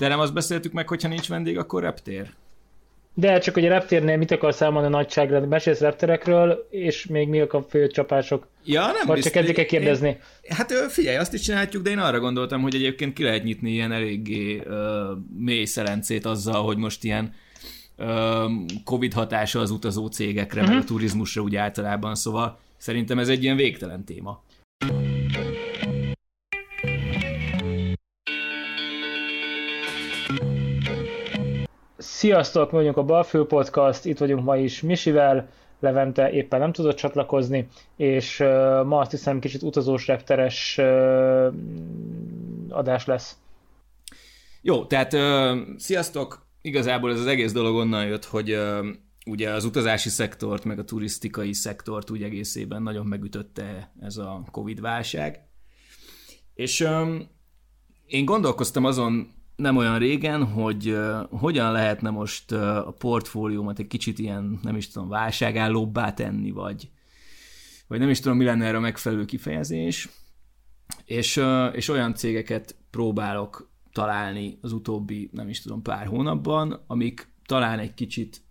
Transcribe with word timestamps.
De 0.00 0.08
nem 0.08 0.20
azt 0.20 0.32
beszéltük 0.32 0.72
meg, 0.72 0.88
hogyha 0.88 1.08
nincs 1.08 1.28
vendég, 1.28 1.58
akkor 1.58 1.82
reptér? 1.82 2.30
De 3.14 3.38
csak 3.38 3.54
hogy 3.54 3.66
a 3.66 3.68
reptérnél 3.68 4.16
mit 4.16 4.30
akarsz 4.30 4.60
elmondani 4.60 4.94
a 4.94 4.96
nagyságra? 4.96 5.46
Mesélsz 5.46 5.80
repterekről, 5.80 6.66
és 6.70 7.06
még 7.06 7.28
mi 7.28 7.40
a 7.40 7.66
fő 7.68 7.86
csapások? 7.86 8.46
Ja, 8.64 8.80
nem 8.80 9.06
Vagy 9.06 9.20
csak 9.20 9.34
ezeket 9.34 9.66
kérdezni? 9.66 10.08
Én, 10.40 10.56
hát 10.56 10.72
figyelj, 10.88 11.16
azt 11.16 11.34
is 11.34 11.40
csinálhatjuk, 11.40 11.82
de 11.82 11.90
én 11.90 11.98
arra 11.98 12.18
gondoltam, 12.18 12.62
hogy 12.62 12.74
egyébként 12.74 13.12
ki 13.12 13.22
lehet 13.22 13.42
nyitni 13.42 13.70
ilyen 13.70 13.92
eléggé 13.92 14.56
uh, 14.56 14.74
mély 15.38 15.64
szelencét 15.64 16.24
azzal, 16.24 16.62
hogy 16.62 16.76
most 16.76 17.04
ilyen 17.04 17.34
uh, 17.98 18.06
Covid 18.84 19.12
hatása 19.12 19.60
az 19.60 19.70
utazó 19.70 20.06
cégekre, 20.06 20.60
uh-huh. 20.60 20.74
meg 20.74 20.82
a 20.82 20.84
mhm. 20.84 20.94
turizmusra 20.94 21.42
úgy 21.42 21.56
általában, 21.56 22.14
szóval 22.14 22.58
szerintem 22.76 23.18
ez 23.18 23.28
egy 23.28 23.42
ilyen 23.42 23.56
végtelen 23.56 24.04
téma. 24.04 24.42
Sziasztok, 32.20 32.70
mi 32.70 32.76
vagyunk 32.76 32.96
a 32.96 33.02
Balfő 33.02 33.46
Podcast, 33.46 34.04
itt 34.04 34.18
vagyunk 34.18 34.44
ma 34.44 34.56
is 34.56 34.80
Misivel, 34.80 35.48
Levente 35.78 36.30
éppen 36.30 36.60
nem 36.60 36.72
tudott 36.72 36.96
csatlakozni, 36.96 37.68
és 37.96 38.40
uh, 38.40 38.46
ma 38.84 38.98
azt 38.98 39.10
hiszem 39.10 39.40
kicsit 39.40 39.62
utazós 39.62 40.06
repteres 40.06 40.78
adás 42.68 43.06
lesz. 43.06 43.36
Jó, 44.62 44.84
tehát 44.84 45.12
uh, 45.12 45.58
sziasztok! 45.76 46.46
Igazából 46.60 47.10
ez 47.10 47.18
az 47.18 47.26
egész 47.26 47.52
dolog 47.52 47.74
onnan 47.74 48.06
jött, 48.06 48.24
hogy 48.24 48.52
uh, 48.52 48.86
ugye 49.26 49.50
az 49.50 49.64
utazási 49.64 50.08
szektort, 50.08 50.64
meg 50.64 50.78
a 50.78 50.84
turisztikai 50.84 51.52
szektort 51.52 52.10
úgy 52.10 52.22
egészében 52.22 52.82
nagyon 52.82 53.06
megütötte 53.06 53.92
ez 54.00 54.16
a 54.16 54.42
Covid-válság. 54.50 55.40
És 56.54 56.80
um, 56.80 57.28
én 58.06 58.24
gondolkoztam 58.24 58.84
azon 58.84 59.38
nem 59.60 59.76
olyan 59.76 59.98
régen, 59.98 60.44
hogy 60.44 60.90
uh, 60.90 61.20
hogyan 61.30 61.72
lehetne 61.72 62.10
most 62.10 62.52
a 62.52 62.94
portfóliómat 62.98 63.78
egy 63.78 63.86
kicsit 63.86 64.18
ilyen, 64.18 64.58
nem 64.62 64.76
is 64.76 64.88
tudom, 64.88 65.08
válságállóbbá 65.08 66.14
tenni, 66.14 66.50
vagy, 66.50 66.90
vagy 67.86 67.98
nem 67.98 68.08
is 68.08 68.20
tudom, 68.20 68.36
mi 68.36 68.44
lenne 68.44 68.66
erre 68.66 68.76
a 68.76 68.80
megfelelő 68.80 69.24
kifejezés, 69.24 70.08
és, 71.04 71.40
és 71.72 71.88
olyan 71.88 72.14
cégeket 72.14 72.76
próbálok 72.90 73.70
találni 73.92 74.58
az 74.60 74.72
utóbbi, 74.72 75.30
nem 75.32 75.48
is 75.48 75.62
tudom, 75.62 75.82
pár 75.82 76.06
hónapban, 76.06 76.84
amik 76.86 77.28
talán 77.46 77.78
egy 77.78 77.94
kicsit 77.94 78.42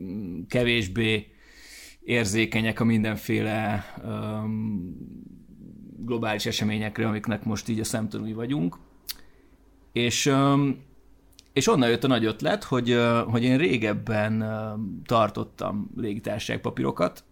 mm, 0.00 0.40
kevésbé 0.48 1.26
érzékenyek 2.00 2.80
a 2.80 2.84
mindenféle 2.84 3.84
um, 4.04 4.96
globális 5.98 6.46
eseményekre, 6.46 7.06
amiknek 7.06 7.44
most 7.44 7.68
így 7.68 7.80
a 7.80 7.84
szemtanúi 7.84 8.32
vagyunk. 8.32 8.78
És, 9.98 10.32
és 11.52 11.68
onnan 11.68 11.88
jött 11.88 12.04
a 12.04 12.08
nagy 12.08 12.24
ötlet, 12.24 12.64
hogy, 12.64 12.98
hogy 13.26 13.42
én 13.42 13.56
régebben 13.58 14.44
tartottam 15.06 15.90
papírokat. 16.62 17.24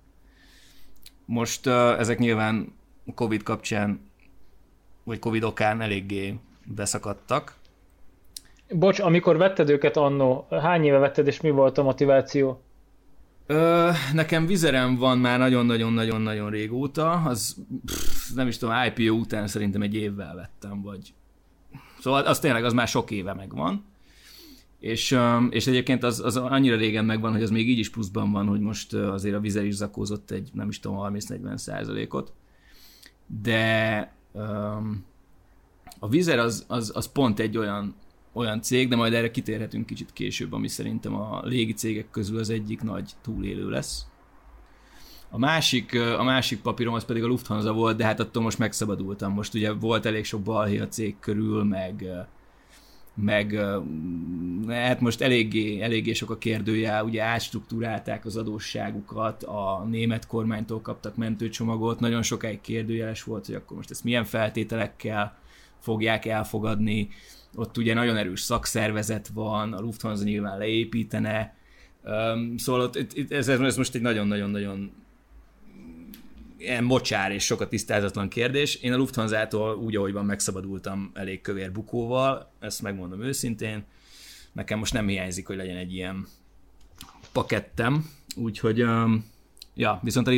Most 1.24 1.66
ezek 1.66 2.18
nyilván 2.18 2.72
Covid 3.14 3.42
kapcsán, 3.42 4.00
vagy 5.04 5.18
Covid 5.18 5.42
okán 5.42 5.80
eléggé 5.80 6.38
beszakadtak. 6.64 7.54
Bocs, 8.68 9.00
amikor 9.00 9.36
vetted 9.36 9.70
őket 9.70 9.96
annó, 9.96 10.46
hány 10.50 10.84
éve 10.84 10.98
vetted, 10.98 11.26
és 11.26 11.40
mi 11.40 11.50
volt 11.50 11.78
a 11.78 11.82
motiváció? 11.82 12.62
Ö, 13.46 13.90
nekem 14.12 14.46
vizerem 14.46 14.96
van 14.96 15.18
már 15.18 15.38
nagyon-nagyon-nagyon-nagyon 15.38 16.50
régóta, 16.50 17.10
az 17.12 17.56
pff, 17.84 18.30
nem 18.34 18.48
is 18.48 18.58
tudom, 18.58 18.74
IPO 18.84 19.14
után 19.14 19.46
szerintem 19.46 19.82
egy 19.82 19.94
évvel 19.94 20.34
vettem, 20.34 20.82
vagy 20.82 21.14
Szóval 22.06 22.22
az 22.22 22.38
tényleg 22.38 22.64
az 22.64 22.72
már 22.72 22.88
sok 22.88 23.10
éve 23.10 23.34
megvan. 23.34 23.84
És, 24.78 25.18
és 25.50 25.66
egyébként 25.66 26.02
az, 26.02 26.20
az 26.20 26.36
annyira 26.36 26.76
régen 26.76 27.04
megvan, 27.04 27.32
hogy 27.32 27.42
az 27.42 27.50
még 27.50 27.68
így 27.68 27.78
is 27.78 27.90
pluszban 27.90 28.32
van, 28.32 28.46
hogy 28.46 28.60
most 28.60 28.92
azért 28.94 29.34
a 29.34 29.40
vizer 29.40 29.64
is 29.64 29.74
zakózott 29.74 30.30
egy, 30.30 30.50
nem 30.52 30.68
is 30.68 30.80
tudom, 30.80 30.98
30-40 31.00 31.56
százalékot. 31.56 32.32
De 33.42 34.12
um, 34.32 35.04
a 35.98 36.08
vizer 36.08 36.38
az, 36.38 36.64
az, 36.68 36.92
az 36.94 37.12
pont 37.12 37.38
egy 37.38 37.58
olyan, 37.58 37.94
olyan 38.32 38.62
cég, 38.62 38.88
de 38.88 38.96
majd 38.96 39.12
erre 39.12 39.30
kitérhetünk 39.30 39.86
kicsit 39.86 40.12
később, 40.12 40.52
ami 40.52 40.68
szerintem 40.68 41.14
a 41.14 41.40
légi 41.44 41.72
cégek 41.72 42.10
közül 42.10 42.38
az 42.38 42.50
egyik 42.50 42.82
nagy 42.82 43.12
túlélő 43.22 43.68
lesz. 43.68 44.06
A 45.36 45.38
másik, 45.38 46.00
a 46.18 46.22
másik 46.22 46.60
papírom 46.60 46.94
az 46.94 47.04
pedig 47.04 47.22
a 47.22 47.26
Lufthansa 47.26 47.72
volt, 47.72 47.96
de 47.96 48.04
hát 48.04 48.20
attól 48.20 48.42
most 48.42 48.58
megszabadultam. 48.58 49.32
Most 49.32 49.54
ugye 49.54 49.72
volt 49.72 50.06
elég 50.06 50.24
sok 50.24 50.42
balhé 50.42 50.78
a 50.78 50.88
cég 50.88 51.16
körül, 51.20 51.64
meg, 51.64 52.06
meg 53.14 53.52
hát 54.68 55.00
most 55.00 55.20
eléggé, 55.20 55.80
eléggé 55.80 56.12
sok 56.12 56.30
a 56.30 56.38
kérdője, 56.38 57.04
ugye 57.04 57.22
átstruktúrálták 57.22 58.24
az 58.24 58.36
adósságukat, 58.36 59.42
a 59.42 59.86
német 59.90 60.26
kormánytól 60.26 60.80
kaptak 60.80 61.16
mentőcsomagot, 61.16 62.00
nagyon 62.00 62.22
sokáig 62.22 62.60
kérdőjeles 62.60 63.22
volt, 63.22 63.46
hogy 63.46 63.54
akkor 63.54 63.76
most 63.76 63.90
ezt 63.90 64.04
milyen 64.04 64.24
feltételekkel 64.24 65.38
fogják 65.78 66.26
elfogadni, 66.26 67.08
ott 67.54 67.78
ugye 67.78 67.94
nagyon 67.94 68.16
erős 68.16 68.40
szakszervezet 68.40 69.28
van, 69.34 69.72
a 69.72 69.80
Lufthansa 69.80 70.24
nyilván 70.24 70.58
leépítene, 70.58 71.54
szóval 72.56 72.80
ott, 72.80 73.06
ez, 73.28 73.48
ez 73.48 73.76
most 73.76 73.94
egy 73.94 74.02
nagyon-nagyon-nagyon 74.02 75.04
ilyen 76.66 76.84
mocsár 76.84 77.32
és 77.32 77.44
sokat 77.44 77.68
tisztázatlan 77.68 78.28
kérdés. 78.28 78.74
Én 78.74 78.92
a 78.92 78.96
Lufthansa-tól 78.96 79.76
úgy, 79.76 79.96
ahogy 79.96 80.12
van, 80.12 80.24
megszabadultam 80.24 81.10
elég 81.14 81.40
kövér 81.40 81.72
bukóval, 81.72 82.52
ezt 82.60 82.82
megmondom 82.82 83.22
őszintén. 83.22 83.84
Nekem 84.52 84.78
most 84.78 84.92
nem 84.92 85.08
hiányzik, 85.08 85.46
hogy 85.46 85.56
legyen 85.56 85.76
egy 85.76 85.94
ilyen 85.94 86.26
pakettem, 87.32 88.10
úgyhogy 88.36 88.84
ja, 89.74 90.00
viszont 90.02 90.26
a 90.26 90.32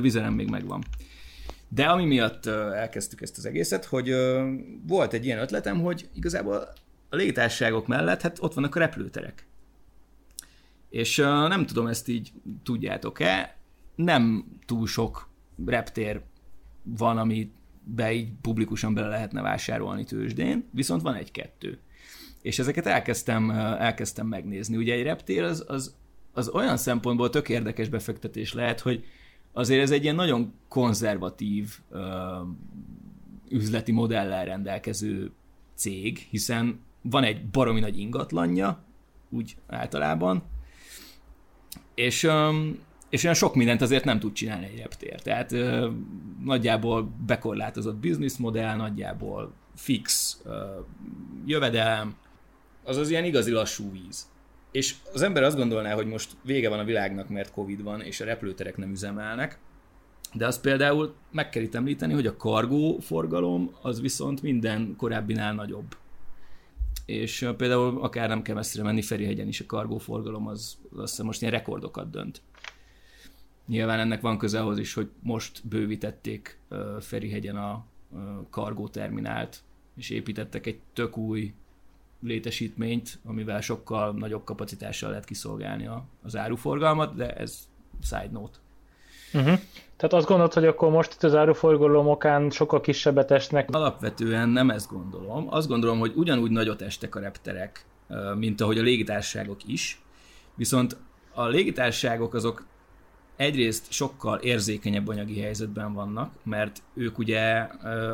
vizerem 0.00 0.34
még 0.34 0.48
megvan. 0.48 0.84
De 1.68 1.84
ami 1.84 2.04
miatt 2.04 2.46
elkezdtük 2.46 3.20
ezt 3.20 3.38
az 3.38 3.46
egészet, 3.46 3.84
hogy 3.84 4.14
volt 4.86 5.12
egy 5.12 5.24
ilyen 5.24 5.38
ötletem, 5.38 5.80
hogy 5.80 6.08
igazából 6.14 6.72
a 7.08 7.16
légitársaságok 7.16 7.86
mellett 7.86 8.22
hát 8.22 8.38
ott 8.40 8.54
vannak 8.54 8.74
a 8.74 8.78
repülőterek. 8.78 9.46
És 10.90 11.16
nem 11.48 11.66
tudom, 11.66 11.86
ezt 11.86 12.08
így 12.08 12.32
tudjátok-e, 12.62 13.56
nem 13.94 14.44
túl 14.66 14.86
sok 14.86 15.30
reptér 15.66 16.20
van, 16.82 17.18
amit 17.18 17.52
be 17.84 18.12
így 18.12 18.28
publikusan 18.40 18.94
bele 18.94 19.08
lehetne 19.08 19.42
vásárolni 19.42 20.04
tőzsdén, 20.04 20.68
viszont 20.70 21.02
van 21.02 21.14
egy-kettő. 21.14 21.78
És 22.42 22.58
ezeket 22.58 22.86
elkezdtem, 22.86 23.50
elkezdtem 23.50 24.26
megnézni. 24.26 24.76
Ugye 24.76 24.94
egy 24.94 25.02
reptér 25.02 25.42
az, 25.42 25.64
az, 25.68 25.94
az 26.32 26.48
olyan 26.48 26.76
szempontból 26.76 27.30
tök 27.30 27.48
érdekes 27.48 27.88
befektetés 27.88 28.52
lehet, 28.52 28.80
hogy 28.80 29.04
azért 29.52 29.82
ez 29.82 29.90
egy 29.90 30.02
ilyen 30.02 30.14
nagyon 30.14 30.52
konzervatív 30.68 31.78
uh, 31.90 32.00
üzleti 33.48 33.92
modellel 33.92 34.44
rendelkező 34.44 35.32
cég, 35.74 36.18
hiszen 36.18 36.80
van 37.02 37.24
egy 37.24 37.46
baromi 37.46 37.80
nagy 37.80 37.98
ingatlanja, 37.98 38.84
úgy 39.30 39.56
általában, 39.66 40.42
és 41.94 42.24
um, 42.24 42.78
és 43.12 43.22
olyan 43.22 43.36
sok 43.36 43.54
mindent 43.54 43.80
azért 43.80 44.04
nem 44.04 44.18
tud 44.18 44.32
csinálni 44.32 44.66
egy 44.66 44.78
reptér. 44.78 45.20
Tehát 45.20 45.52
ö, 45.52 45.90
nagyjából 46.44 47.12
bekorlátozott 47.26 47.96
bizniszmodell, 47.96 48.76
nagyjából 48.76 49.52
fix 49.76 50.38
ö, 50.44 50.80
jövedelem, 51.46 52.14
az 52.84 52.96
az 52.96 53.10
ilyen 53.10 53.24
igazi 53.24 53.50
lassú 53.50 53.92
víz. 53.92 54.30
És 54.70 54.94
az 55.12 55.22
ember 55.22 55.42
azt 55.42 55.56
gondolná, 55.56 55.94
hogy 55.94 56.06
most 56.06 56.36
vége 56.42 56.68
van 56.68 56.78
a 56.78 56.84
világnak, 56.84 57.28
mert 57.28 57.52
Covid 57.52 57.82
van, 57.82 58.00
és 58.00 58.20
a 58.20 58.24
repülőterek 58.24 58.76
nem 58.76 58.90
üzemelnek, 58.90 59.58
de 60.32 60.46
azt 60.46 60.60
például 60.60 61.14
meg 61.30 61.48
kell 61.48 61.62
itt 61.62 61.74
említeni, 61.74 62.12
hogy 62.12 62.26
a 62.26 62.36
kargó 62.36 62.98
forgalom 62.98 63.74
az 63.82 64.00
viszont 64.00 64.42
minden 64.42 64.94
korábbinál 64.96 65.54
nagyobb. 65.54 65.96
És 67.06 67.48
például 67.56 68.02
akár 68.02 68.28
nem 68.28 68.42
kell 68.42 68.54
messzire 68.54 68.82
menni, 68.82 69.02
Ferihegyen 69.02 69.48
is 69.48 69.60
a 69.60 69.66
kargó 69.66 69.98
forgalom 69.98 70.46
az, 70.46 70.78
az 70.92 70.98
azt 70.98 71.10
hiszem 71.10 71.26
most 71.26 71.40
ilyen 71.40 71.52
rekordokat 71.52 72.10
dönt. 72.10 72.42
Nyilván 73.72 74.00
ennek 74.00 74.20
van 74.20 74.38
köze 74.38 74.60
ahhoz 74.60 74.78
is, 74.78 74.94
hogy 74.94 75.10
most 75.22 75.60
bővítették 75.68 76.58
Ferihegyen 77.00 77.56
a 77.56 77.84
kargó 78.50 78.88
terminált, 78.88 79.60
és 79.96 80.10
építettek 80.10 80.66
egy 80.66 80.78
tök 80.92 81.16
új 81.16 81.52
létesítményt, 82.20 83.18
amivel 83.24 83.60
sokkal 83.60 84.12
nagyobb 84.12 84.44
kapacitással 84.44 85.10
lehet 85.10 85.24
kiszolgálni 85.24 85.88
az 86.22 86.36
áruforgalmat, 86.36 87.14
de 87.14 87.34
ez 87.36 87.68
side 88.02 88.28
note. 88.30 88.58
Uh-huh. 89.34 89.58
Tehát 89.96 90.12
azt 90.12 90.26
gondolod, 90.26 90.52
hogy 90.52 90.66
akkor 90.66 90.90
most 90.90 91.12
itt 91.12 91.22
az 91.22 91.34
áruforgalom 91.34 92.08
okán 92.08 92.50
sokkal 92.50 92.80
kisebbet 92.80 93.30
esnek? 93.30 93.68
Alapvetően 93.70 94.48
nem 94.48 94.70
ezt 94.70 94.88
gondolom. 94.88 95.46
Azt 95.50 95.68
gondolom, 95.68 95.98
hogy 95.98 96.12
ugyanúgy 96.16 96.50
nagyot 96.50 96.82
estek 96.82 97.14
a 97.14 97.20
repterek, 97.20 97.84
mint 98.36 98.60
ahogy 98.60 98.78
a 98.78 98.82
légitársaságok 98.82 99.66
is, 99.66 100.00
viszont 100.54 100.96
a 101.34 101.46
légitársaságok 101.46 102.34
azok 102.34 102.70
egyrészt 103.42 103.92
sokkal 103.92 104.38
érzékenyebb 104.38 105.08
anyagi 105.08 105.40
helyzetben 105.40 105.92
vannak, 105.92 106.32
mert 106.44 106.82
ők 106.94 107.18
ugye 107.18 107.68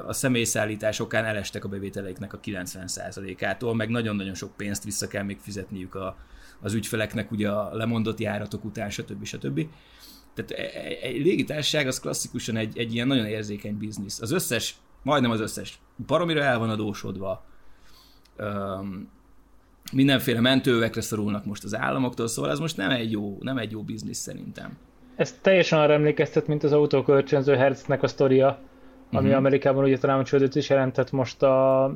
a 0.07 0.13
személyszállítás 0.13 1.01
okán 1.01 1.25
elestek 1.25 1.65
a 1.65 1.69
bevételeiknek 1.69 2.33
a 2.33 2.41
90%-ától, 2.41 3.75
meg 3.75 3.89
nagyon-nagyon 3.89 4.35
sok 4.35 4.57
pénzt 4.57 4.85
vissza 4.85 5.09
kell 5.09 5.23
még 5.23 5.39
fizetniük 5.41 5.95
a, 5.95 6.17
az 6.61 6.75
ügyfeleknek 6.75 7.31
ugye 7.31 7.51
a 7.51 7.75
lemondott 7.75 8.19
járatok 8.19 8.65
után, 8.65 8.91
stb. 8.91 9.25
stb. 9.25 9.67
Tehát 10.35 10.51
e, 10.51 10.79
e, 10.79 11.07
egy 11.07 11.25
légitársaság 11.25 11.87
az 11.87 12.01
klasszikusan 12.01 12.57
egy, 12.57 12.79
egy 12.79 12.95
ilyen 12.95 13.07
nagyon 13.07 13.27
érzékeny 13.27 13.79
biznisz. 13.79 14.21
Az 14.21 14.31
összes, 14.31 14.77
majdnem 15.03 15.31
az 15.31 15.41
összes, 15.41 15.79
baromira 16.07 16.43
el 16.43 16.59
van 16.59 16.71
adósodva, 16.71 17.47
Öm, 18.37 19.09
mindenféle 19.93 20.41
mentővekre 20.41 21.01
szorulnak 21.01 21.45
most 21.45 21.65
az 21.65 21.75
államoktól, 21.77 22.29
szóval 22.29 22.51
ez 22.51 22.59
most 22.59 22.77
nem 22.77 22.91
egy 22.91 23.11
jó, 23.11 23.39
nem 23.41 23.59
egy 23.59 23.71
jó 23.71 23.83
biznisz 23.83 24.19
szerintem 24.19 24.77
ez 25.19 25.39
teljesen 25.41 25.79
arra 25.79 25.93
emlékeztet, 25.93 26.47
mint 26.47 26.65
az 26.65 26.73
autókölcsönző 26.73 27.55
Hertznek 27.55 28.03
a 28.03 28.07
sztoria, 28.07 28.59
ami 29.11 29.25
uh-huh. 29.25 29.37
Amerikában 29.37 29.85
ugye 29.85 29.99
talán 29.99 30.25
csődöt 30.25 30.55
is 30.55 30.69
jelentett 30.69 31.13
most 31.13 31.43
a, 31.43 31.91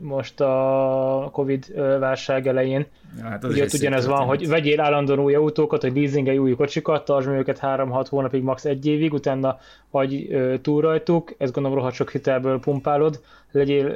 most 0.00 0.40
a 0.40 1.28
Covid 1.32 1.74
válság 1.98 2.46
elején. 2.46 2.86
Ja, 3.18 3.24
hát 3.24 3.44
az 3.44 3.52
ugye 3.52 3.62
ott 3.62 3.72
ugyanez 3.72 4.06
van, 4.06 4.18
történt. 4.18 4.38
hogy 4.38 4.48
vegyél 4.48 4.80
állandóan 4.80 5.18
új 5.18 5.34
autókat, 5.34 5.82
vagy 5.82 5.96
leasingelj 5.96 6.38
új 6.38 6.54
kocsikat, 6.54 7.04
tartsd 7.04 7.28
őket 7.28 7.58
3-6 7.62 8.06
hónapig, 8.10 8.42
max. 8.42 8.64
egy 8.64 8.86
évig, 8.86 9.12
utána 9.12 9.58
vagy 9.90 10.28
túl 10.62 10.80
rajtuk, 10.80 11.34
ezt 11.38 11.52
gondolom 11.52 11.78
rohadt 11.78 11.94
sok 11.94 12.10
hitelből 12.10 12.60
pumpálod, 12.60 13.20
legyél 13.50 13.88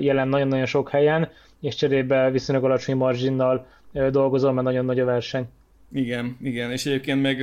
jelen 0.00 0.28
nagyon-nagyon 0.28 0.66
sok 0.66 0.88
helyen, 0.88 1.28
és 1.60 1.74
cserébe 1.74 2.30
viszonylag 2.30 2.64
alacsony 2.64 2.96
marginnal 2.96 3.66
dolgozol, 4.10 4.52
mert 4.52 4.66
nagyon 4.66 4.84
nagy 4.84 5.00
a 5.00 5.04
verseny. 5.04 5.48
Igen, 5.92 6.36
igen, 6.40 6.70
és 6.70 6.86
egyébként 6.86 7.22
meg 7.22 7.40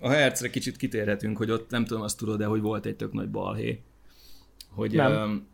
a 0.00 0.08
hercre 0.08 0.50
kicsit 0.50 0.76
kitérhetünk, 0.76 1.36
hogy 1.36 1.50
ott 1.50 1.70
nem 1.70 1.84
tudom, 1.84 2.02
azt 2.02 2.18
tudod 2.18 2.38
de 2.38 2.44
hogy 2.44 2.60
volt 2.60 2.86
egy 2.86 2.96
tök 2.96 3.12
nagy 3.12 3.28
balhé. 3.28 3.82
Hogy 4.68 4.92
nem. 4.92 5.46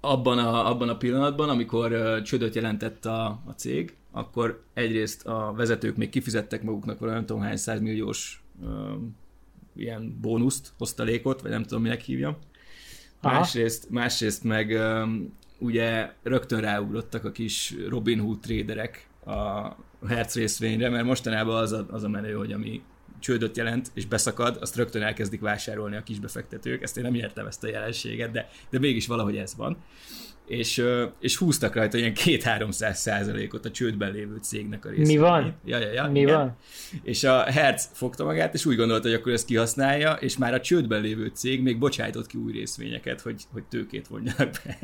abban, 0.00 0.38
a, 0.38 0.70
abban 0.70 0.88
a 0.88 0.96
pillanatban, 0.96 1.48
amikor 1.48 2.22
csődöt 2.22 2.54
jelentett 2.54 3.04
a, 3.04 3.24
a 3.46 3.52
cég, 3.56 3.96
akkor 4.10 4.64
egyrészt 4.74 5.26
a 5.26 5.52
vezetők 5.56 5.96
még 5.96 6.08
kifizettek 6.08 6.62
maguknak 6.62 6.98
valami 6.98 7.16
nem 7.16 7.26
tudom 7.26 7.42
hány 7.42 7.56
százmilliós 7.56 8.44
ilyen 9.76 10.18
bónuszt, 10.20 10.72
osztalékot, 10.78 11.40
vagy 11.40 11.50
nem 11.50 11.62
tudom, 11.62 11.82
minek 11.82 12.00
hívjam. 12.00 12.36
Aha. 13.20 13.38
Másrészt, 13.38 13.90
másrészt 13.90 14.44
meg 14.44 14.78
ugye 15.58 16.12
rögtön 16.22 16.60
ráugrottak 16.60 17.24
a 17.24 17.30
kis 17.30 17.74
Robin 17.88 18.20
Hood 18.20 18.40
tréderek, 18.40 19.08
a 19.24 19.76
Hertz 20.06 20.34
részvényre, 20.34 20.88
mert 20.88 21.04
mostanában 21.04 21.56
az 21.56 21.72
a, 21.72 21.86
az 21.90 22.02
a 22.02 22.08
menő, 22.08 22.32
hogy 22.32 22.52
ami 22.52 22.82
csődöt 23.22 23.56
jelent, 23.56 23.90
és 23.94 24.06
beszakad, 24.06 24.58
azt 24.60 24.76
rögtön 24.76 25.02
elkezdik 25.02 25.40
vásárolni 25.40 25.96
a 25.96 26.02
kisbefektetők. 26.02 26.82
Ezt 26.82 26.96
én 26.96 27.02
nem 27.02 27.14
értem 27.14 27.46
ezt 27.46 27.64
a 27.64 27.68
jelenséget, 27.68 28.30
de, 28.30 28.48
de 28.70 28.78
mégis 28.78 29.06
valahogy 29.06 29.36
ez 29.36 29.56
van. 29.56 29.76
És, 30.46 30.84
és 31.20 31.36
húztak 31.36 31.74
rajta 31.74 31.98
ilyen 31.98 32.12
2-300 32.14 32.92
százalékot 32.92 33.64
a 33.64 33.70
csődben 33.70 34.12
lévő 34.12 34.36
cégnek 34.42 34.84
a 34.84 34.88
részét. 34.88 35.06
Mi 35.06 35.16
van? 35.16 35.54
Ja, 35.64 35.78
ja, 35.78 35.92
ja, 35.92 36.08
Mi 36.10 36.20
igen. 36.20 36.36
van? 36.36 36.56
És 37.02 37.24
a 37.24 37.42
Hertz 37.42 37.88
fogta 37.92 38.24
magát, 38.24 38.54
és 38.54 38.66
úgy 38.66 38.76
gondolta, 38.76 39.08
hogy 39.08 39.16
akkor 39.16 39.32
ezt 39.32 39.46
kihasználja, 39.46 40.12
és 40.12 40.36
már 40.36 40.54
a 40.54 40.60
csődben 40.60 41.00
lévő 41.00 41.30
cég 41.34 41.62
még 41.62 41.78
bocsájtott 41.78 42.26
ki 42.26 42.38
új 42.38 42.52
részvényeket, 42.52 43.20
hogy, 43.20 43.42
hogy 43.52 43.64
tőkét 43.64 44.08
vonjanak 44.08 44.60
be. 44.64 44.78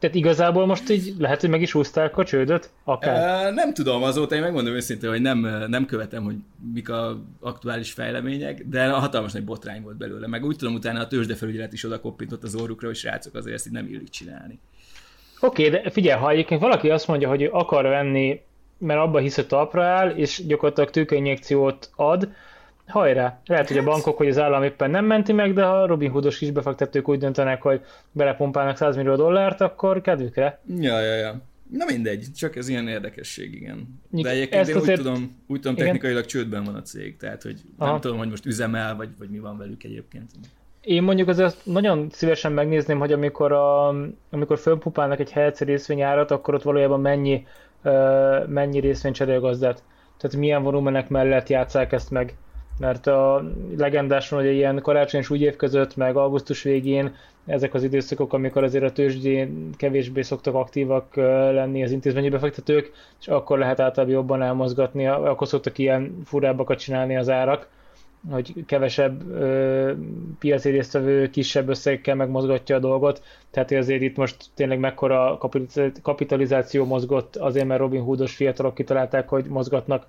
Tehát 0.00 0.16
igazából 0.16 0.66
most 0.66 0.90
így 0.90 1.14
lehet, 1.18 1.40
hogy 1.40 1.50
meg 1.50 1.60
is 1.62 1.72
húzták 1.72 2.16
a 2.16 2.24
csődöt? 2.24 2.70
Akár. 2.84 3.52
Nem 3.52 3.74
tudom, 3.74 4.02
azóta 4.02 4.34
én 4.34 4.40
megmondom 4.40 4.74
őszintén, 4.74 5.10
hogy 5.10 5.20
nem, 5.20 5.66
nem 5.68 5.86
követem, 5.86 6.24
hogy 6.24 6.34
mik 6.74 6.88
a 6.88 7.20
aktuális 7.40 7.92
fejlemények, 7.92 8.64
de 8.66 8.84
a 8.84 8.98
hatalmas 8.98 9.32
nagy 9.32 9.44
botrány 9.44 9.82
volt 9.82 9.96
belőle, 9.96 10.26
meg 10.26 10.44
úgy 10.44 10.56
tudom, 10.56 10.74
utána 10.74 11.00
a 11.00 11.06
tőzsdefelügyelet 11.06 11.72
is 11.72 11.84
oda 11.84 12.00
koppintott 12.00 12.42
az 12.42 12.54
orrukra, 12.54 12.86
hogy 12.86 12.96
srácok, 12.96 13.34
azért 13.34 13.54
ezt 13.54 13.66
így 13.66 13.72
nem 13.72 13.86
illik 13.86 14.08
csinálni. 14.08 14.58
Oké, 15.40 15.66
okay, 15.66 15.80
de 15.80 15.90
figyelj, 15.90 16.20
ha 16.20 16.30
egyébként 16.30 16.60
valaki 16.60 16.90
azt 16.90 17.06
mondja, 17.06 17.28
hogy 17.28 17.48
akar 17.52 17.82
venni, 17.84 18.40
mert 18.78 19.00
abba 19.00 19.18
hisz, 19.18 19.34
hogy 19.34 19.46
talpra 19.46 19.84
áll, 19.84 20.10
és 20.10 20.42
gyakorlatilag 20.46 20.90
tőkeinjekciót 20.90 21.90
ad, 21.96 22.28
hajrá! 22.90 23.40
Lehet, 23.46 23.68
hogy 23.68 23.76
a 23.76 23.80
hát- 23.80 23.88
bankok, 23.88 24.16
hogy 24.16 24.28
az 24.28 24.38
állam 24.38 24.62
éppen 24.62 24.90
nem 24.90 25.04
menti 25.04 25.32
meg, 25.32 25.54
de 25.54 25.64
ha 25.64 25.86
Robin 25.86 26.10
Hoodos 26.10 26.32
is 26.32 26.38
kisbefektetők 26.38 27.08
úgy 27.08 27.18
döntenek, 27.18 27.62
hogy 27.62 27.80
belepumpálnak 28.12 28.76
100 28.76 28.96
millió 28.96 29.16
dollárt, 29.16 29.60
akkor 29.60 30.00
kedvükre. 30.00 30.60
Ja, 30.78 31.00
ja, 31.00 31.14
ja. 31.14 31.40
Na 31.70 31.84
mindegy, 31.84 32.26
csak 32.36 32.56
ez 32.56 32.68
ilyen 32.68 32.88
érdekesség, 32.88 33.54
igen. 33.54 34.00
De 34.10 34.30
egyébként 34.30 34.68
én 34.68 34.76
úgy, 34.76 34.92
tudom, 34.92 35.36
úgy 35.46 35.60
tudom, 35.60 35.76
technikailag 35.76 36.18
igen. 36.18 36.28
csődben 36.28 36.64
van 36.64 36.74
a 36.74 36.82
cég, 36.82 37.16
tehát 37.16 37.42
hogy 37.42 37.60
nem 37.78 38.00
tudom, 38.00 38.18
hogy 38.18 38.28
most 38.28 38.46
üzemel, 38.46 38.96
vagy, 38.96 39.08
vagy 39.18 39.28
mi 39.28 39.38
van 39.38 39.58
velük 39.58 39.84
egyébként. 39.84 40.30
Én 40.80 41.02
mondjuk 41.02 41.28
azért 41.28 41.56
nagyon 41.62 42.08
szívesen 42.10 42.52
megnézném, 42.52 42.98
hogy 42.98 43.12
amikor, 43.12 43.52
a, 43.52 43.88
amikor 44.30 44.58
fölpupálnak 44.58 45.20
egy 45.20 45.30
helyetsz 45.30 45.60
részvényárat, 45.60 46.30
akkor 46.30 46.54
ott 46.54 46.62
valójában 46.62 47.00
mennyi, 47.00 47.46
mennyi 48.46 48.80
részvény 48.80 49.12
cserél 49.12 49.40
gazdát. 49.40 49.82
Tehát 50.18 50.36
milyen 50.36 50.62
volumenek 50.62 51.08
mellett 51.08 51.48
játszák 51.48 51.92
ezt 51.92 52.10
meg 52.10 52.34
mert 52.80 53.06
a 53.06 53.42
legendáson, 53.76 54.38
hogy 54.38 54.54
ilyen 54.54 54.80
karácsony 54.82 55.20
és 55.20 55.30
új 55.30 55.38
év 55.38 55.56
között, 55.56 55.96
meg 55.96 56.16
augusztus 56.16 56.62
végén 56.62 57.14
ezek 57.46 57.74
az 57.74 57.82
időszakok, 57.82 58.32
amikor 58.32 58.64
azért 58.64 58.84
a 58.84 58.92
tőzsdén 58.92 59.70
kevésbé 59.76 60.22
szoktak 60.22 60.54
aktívak 60.54 61.16
lenni 61.52 61.82
az 61.82 61.92
intézményi 61.92 62.28
befektetők, 62.28 62.92
és 63.20 63.28
akkor 63.28 63.58
lehet 63.58 63.80
általában 63.80 64.14
jobban 64.14 64.42
elmozgatni, 64.42 65.06
akkor 65.06 65.46
szoktak 65.48 65.78
ilyen 65.78 66.20
furábbakat 66.24 66.78
csinálni 66.78 67.16
az 67.16 67.28
árak, 67.28 67.68
hogy 68.30 68.54
kevesebb 68.66 69.30
ö, 69.30 69.92
piaci 70.38 70.70
résztvevő 70.70 71.30
kisebb 71.30 71.68
összegekkel 71.68 72.14
megmozgatja 72.14 72.76
a 72.76 72.78
dolgot, 72.78 73.22
tehát 73.50 73.72
azért 73.72 74.02
itt 74.02 74.16
most 74.16 74.44
tényleg 74.54 74.78
mekkora 74.78 75.38
kapitalizáció 76.02 76.84
mozgott, 76.84 77.36
azért 77.36 77.66
mert 77.66 77.80
Robin 77.80 78.02
Hoodos 78.02 78.34
fiatalok 78.36 78.74
kitalálták, 78.74 79.28
hogy 79.28 79.44
mozgatnak 79.44 80.06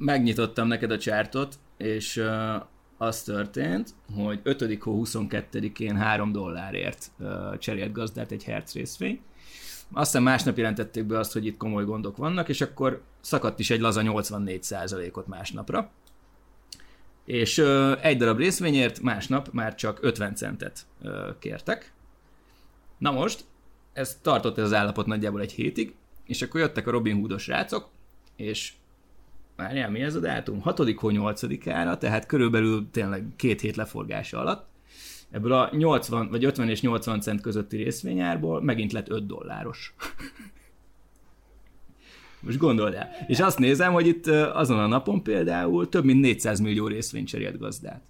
megnyitottam 0.00 0.66
neked 0.66 0.90
a 0.90 0.98
csártot, 0.98 1.58
és 1.76 2.16
uh, 2.16 2.54
az 2.96 3.22
történt, 3.22 3.94
hogy 4.14 4.40
5. 4.42 4.82
hó 4.82 5.02
22-én 5.04 5.96
3 5.96 6.32
dollárért 6.32 7.10
uh, 7.18 7.58
cserélt 7.58 7.92
gazdát 7.92 8.32
egy 8.32 8.44
herc 8.44 8.74
részvény. 8.74 9.20
Aztán 9.92 10.22
másnap 10.22 10.56
jelentették 10.56 11.04
be 11.04 11.18
azt, 11.18 11.32
hogy 11.32 11.46
itt 11.46 11.56
komoly 11.56 11.84
gondok 11.84 12.16
vannak, 12.16 12.48
és 12.48 12.60
akkor 12.60 13.02
szakadt 13.20 13.58
is 13.58 13.70
egy 13.70 13.80
laza 13.80 14.02
84%-ot 14.04 15.26
másnapra. 15.26 15.90
És 17.24 17.58
uh, 17.58 18.06
egy 18.06 18.16
darab 18.16 18.38
részvényért 18.38 19.00
másnap 19.00 19.48
már 19.52 19.74
csak 19.74 19.98
50 20.02 20.34
centet 20.34 20.86
uh, 21.02 21.38
kértek. 21.38 21.92
Na 22.98 23.10
most, 23.10 23.44
ez 23.92 24.18
tartott 24.22 24.58
ez 24.58 24.64
az 24.64 24.72
állapot 24.72 25.06
nagyjából 25.06 25.40
egy 25.40 25.52
hétig, 25.52 25.94
és 26.26 26.42
akkor 26.42 26.60
jöttek 26.60 26.86
a 26.86 26.90
Robin 26.90 27.16
Hoodos 27.16 27.46
rácok, 27.46 27.88
és 28.36 28.72
várjál, 29.60 29.90
mi 29.90 30.00
ez 30.00 30.14
a 30.14 30.20
dátum? 30.20 30.60
6 30.60 30.78
8-ára, 30.78 31.98
tehát 31.98 32.26
körülbelül 32.26 32.88
tényleg 32.90 33.24
két 33.36 33.60
hét 33.60 33.76
leforgása 33.76 34.38
alatt, 34.38 34.68
ebből 35.30 35.52
a 35.52 35.68
80 35.72 36.28
vagy 36.28 36.44
50 36.44 36.68
és 36.68 36.80
80 36.80 37.20
cent 37.20 37.40
közötti 37.40 37.76
részvényárból 37.76 38.62
megint 38.62 38.92
lett 38.92 39.08
5 39.08 39.26
dolláros. 39.26 39.94
Most 42.40 42.58
gondold 42.58 42.94
el. 42.94 43.08
És 43.26 43.40
azt 43.40 43.58
nézem, 43.58 43.92
hogy 43.92 44.06
itt 44.06 44.26
azon 44.26 44.78
a 44.78 44.86
napon 44.86 45.22
például 45.22 45.88
több 45.88 46.04
mint 46.04 46.20
400 46.20 46.60
millió 46.60 46.86
részvényt 46.86 47.28
cserélt 47.28 47.58
gazdát. 47.58 48.02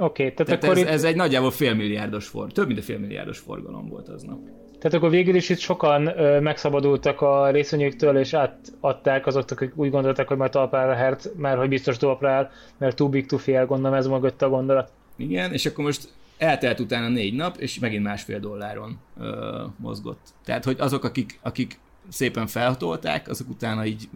Oké, 0.00 0.22
okay, 0.22 0.34
tehát, 0.34 0.60
tehát 0.60 0.64
akkor 0.64 0.76
ez, 0.76 0.82
itt... 0.82 0.88
ez 0.88 1.04
egy 1.04 1.16
nagyjából 1.16 1.50
félmilliárdos 1.50 2.26
forgalom, 2.26 2.54
több 2.54 2.66
mint 2.66 2.78
a 2.78 2.82
félmilliárdos 2.82 3.38
forgalom 3.38 3.88
volt 3.88 4.08
aznap. 4.08 4.38
Tehát 4.78 4.96
akkor 4.96 5.10
végül 5.10 5.34
is 5.34 5.48
itt 5.48 5.58
sokan 5.58 6.06
ö, 6.06 6.40
megszabadultak 6.40 7.20
a 7.20 7.50
részvényüktől, 7.50 8.18
és 8.18 8.34
átadták 8.34 9.26
azoknak, 9.26 9.60
akik 9.60 9.76
úgy 9.76 9.90
gondolták, 9.90 10.28
hogy 10.28 10.36
már 10.36 10.50
talpra 10.50 10.94
hert, 10.94 11.30
már 11.36 11.56
hogy 11.56 11.68
biztos 11.68 11.96
talpra 11.96 12.30
áll, 12.30 12.50
mert 12.78 12.96
too 12.96 13.08
big 13.08 13.26
to 13.26 13.38
fail, 13.38 13.66
gondolom 13.66 13.96
ez 13.96 14.06
mögött 14.06 14.42
a 14.42 14.48
gondolat. 14.48 14.92
Igen, 15.16 15.52
és 15.52 15.66
akkor 15.66 15.84
most 15.84 16.08
eltelt 16.38 16.80
utána 16.80 17.08
négy 17.08 17.34
nap, 17.34 17.56
és 17.56 17.78
megint 17.78 18.02
másfél 18.02 18.38
dolláron 18.38 18.98
ö, 19.20 19.62
mozgott. 19.76 20.28
Tehát, 20.44 20.64
hogy 20.64 20.76
azok, 20.78 21.04
akik, 21.04 21.38
akik 21.42 21.78
szépen 22.08 22.46
felhatolták, 22.46 23.28
azok 23.28 23.48
utána 23.48 23.84
így, 23.84 24.08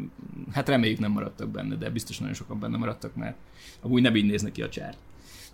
hát 0.52 0.68
reméljük 0.68 0.98
nem 0.98 1.10
maradtak 1.10 1.48
benne, 1.48 1.74
de 1.74 1.90
biztos 1.90 2.18
nagyon 2.18 2.34
sokan 2.34 2.60
benne 2.60 2.76
maradtak, 2.76 3.14
mert 3.14 3.36
amúgy 3.80 4.02
nem 4.02 4.16
így 4.16 4.26
néz 4.26 4.48
ki 4.52 4.62
a 4.62 4.68
csárt. 4.68 4.98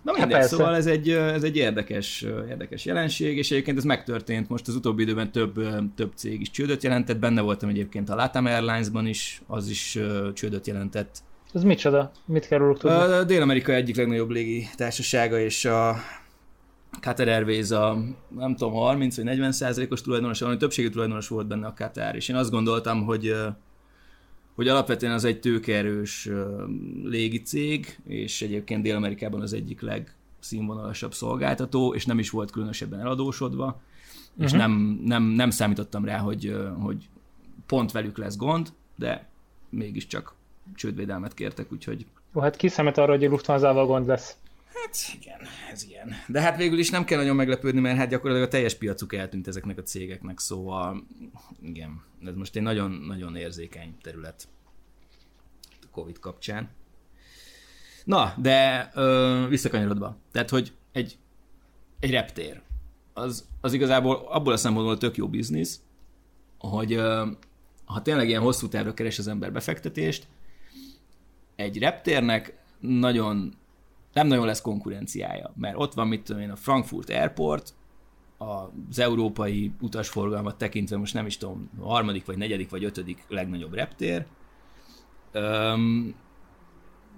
Na 0.01 0.17
hát 0.17 0.27
mindegy, 0.27 0.47
szóval 0.47 0.75
ez 0.75 0.85
egy, 0.85 1.09
ez 1.09 1.43
egy 1.43 1.57
érdekes, 1.57 2.21
érdekes 2.49 2.85
jelenség, 2.85 3.37
és 3.37 3.51
egyébként 3.51 3.77
ez 3.77 3.83
megtörtént 3.83 4.49
most 4.49 4.67
az 4.67 4.75
utóbbi 4.75 5.01
időben 5.01 5.31
több, 5.31 5.53
több 5.95 6.11
cég 6.15 6.41
is 6.41 6.49
csődöt 6.49 6.83
jelentett, 6.83 7.19
benne 7.19 7.41
voltam 7.41 7.69
egyébként 7.69 8.09
a 8.09 8.15
Latam 8.15 8.45
Airlines-ban 8.45 9.07
is, 9.07 9.41
az 9.47 9.69
is 9.69 9.99
csődöt 10.33 10.67
jelentett. 10.67 11.23
Ez 11.53 11.63
micsoda? 11.63 12.11
Mit 12.25 12.47
kell 12.47 12.59
róluk 12.59 12.79
tudni? 12.79 12.97
A 12.97 13.23
Dél-Amerika 13.23 13.73
egyik 13.73 13.95
legnagyobb 13.95 14.29
légi 14.29 14.67
társasága, 14.75 15.39
és 15.39 15.65
a 15.65 15.95
Qatar 16.99 17.27
Airways 17.27 17.71
a 17.71 17.97
nem 18.37 18.55
tudom, 18.55 18.73
30 18.73 19.15
vagy 19.15 19.25
40 19.25 19.51
százalékos 19.51 20.01
tulajdonos, 20.01 20.39
valami 20.39 20.57
többségi 20.57 20.89
tulajdonos 20.89 21.27
volt 21.27 21.47
benne 21.47 21.67
a 21.67 21.73
Qatar, 21.73 22.15
és 22.15 22.29
én 22.29 22.35
azt 22.35 22.51
gondoltam, 22.51 23.03
hogy 23.03 23.33
hogy 24.55 24.67
alapvetően 24.67 25.13
az 25.13 25.23
egy 25.23 25.39
tőkerős 25.39 26.29
légicég, 27.03 27.99
és 28.07 28.41
egyébként 28.41 28.83
Dél-Amerikában 28.83 29.41
az 29.41 29.53
egyik 29.53 29.81
legszínvonalasabb 29.81 31.13
szolgáltató, 31.13 31.93
és 31.93 32.05
nem 32.05 32.19
is 32.19 32.29
volt 32.29 32.51
különösebben 32.51 32.99
eladósodva, 32.99 33.65
uh-huh. 33.65 34.45
és 34.45 34.51
mhm. 34.51 34.59
nem, 34.59 35.01
nem, 35.03 35.23
nem 35.23 35.49
számítottam 35.49 36.05
rá, 36.05 36.17
hogy, 36.17 36.55
hogy 36.79 37.09
pont 37.65 37.91
velük 37.91 38.17
lesz 38.17 38.37
gond, 38.37 38.73
de 38.95 39.29
mégiscsak 39.69 40.33
csődvédelmet 40.75 41.33
kértek, 41.33 41.71
úgyhogy... 41.71 42.05
Jó, 42.33 42.41
hát 42.41 42.55
kiszámít 42.55 42.97
arra, 42.97 43.11
hogy 43.11 43.25
a 43.25 43.29
Lufthansa-val 43.29 43.85
gond 43.85 44.07
lesz. 44.07 44.37
Hát 44.73 44.95
igen, 45.21 45.39
ez 45.71 45.83
ilyen. 45.83 46.13
De 46.27 46.41
hát 46.41 46.57
végül 46.57 46.79
is 46.79 46.89
nem 46.89 47.03
kell 47.03 47.17
nagyon 47.17 47.35
meglepődni, 47.35 47.79
mert 47.79 47.97
hát 47.97 48.09
gyakorlatilag 48.09 48.47
a 48.47 48.51
teljes 48.51 48.75
piacuk 48.75 49.13
eltűnt 49.13 49.47
ezeknek 49.47 49.77
a 49.77 49.83
cégeknek, 49.83 50.39
szóval 50.39 51.07
igen, 51.61 52.03
ez 52.25 52.35
most 52.35 52.55
egy 52.55 52.61
nagyon-nagyon 52.61 53.35
érzékeny 53.35 53.97
terület 54.01 54.47
a 55.81 55.87
Covid 55.91 56.19
kapcsán. 56.19 56.69
Na, 58.03 58.33
de 58.37 58.89
ö, 58.93 59.45
visszakanyarodva. 59.49 60.17
Tehát, 60.31 60.49
hogy 60.49 60.73
egy, 60.91 61.17
egy 61.99 62.11
reptér, 62.11 62.61
az, 63.13 63.47
az 63.61 63.73
igazából 63.73 64.15
abból 64.15 64.53
a 64.53 64.57
szempontból 64.57 64.97
tök 64.97 65.17
jó 65.17 65.27
biznisz, 65.27 65.81
hogy 66.57 66.93
ö, 66.93 67.27
ha 67.85 68.01
tényleg 68.01 68.27
ilyen 68.27 68.41
hosszú 68.41 68.67
távra 68.67 68.93
keres 68.93 69.19
az 69.19 69.27
ember 69.27 69.51
befektetést, 69.51 70.27
egy 71.55 71.77
reptérnek 71.77 72.59
nagyon 72.79 73.53
nem 74.13 74.27
nagyon 74.27 74.45
lesz 74.45 74.61
konkurenciája, 74.61 75.53
mert 75.55 75.75
ott 75.77 75.93
van, 75.93 76.07
mit 76.07 76.23
tudom 76.23 76.41
én, 76.41 76.49
a 76.49 76.55
Frankfurt 76.55 77.09
Airport, 77.09 77.73
az 78.37 78.99
európai 78.99 79.71
utasforgalmat 79.81 80.57
tekintve 80.57 80.97
most 80.97 81.13
nem 81.13 81.25
is 81.25 81.37
tudom, 81.37 81.69
a 81.79 81.89
harmadik, 81.89 82.25
vagy 82.25 82.37
negyedik, 82.37 82.69
vagy 82.69 82.83
ötödik 82.83 83.23
legnagyobb 83.27 83.73
reptér. 83.73 84.25
Öm, 85.31 86.15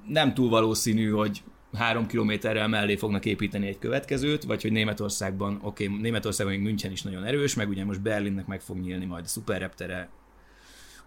nem 0.07 0.33
túl 0.33 0.49
valószínű, 0.49 1.09
hogy 1.09 1.43
három 1.73 2.07
kilométerrel 2.07 2.67
mellé 2.67 2.95
fognak 2.95 3.25
építeni 3.25 3.67
egy 3.67 3.79
következőt, 3.79 4.43
vagy 4.43 4.61
hogy 4.61 4.71
Németországban, 4.71 5.59
oké, 5.61 5.85
okay, 5.85 5.99
Németországban 5.99 6.55
még 6.55 6.65
München 6.65 6.91
is 6.91 7.01
nagyon 7.01 7.23
erős, 7.23 7.55
meg 7.55 7.69
ugye 7.69 7.85
most 7.85 8.01
Berlinnek 8.01 8.45
meg 8.45 8.61
fog 8.61 8.77
nyílni 8.77 9.05
majd 9.05 9.23
a 9.25 9.27
szuperreptere, 9.27 10.09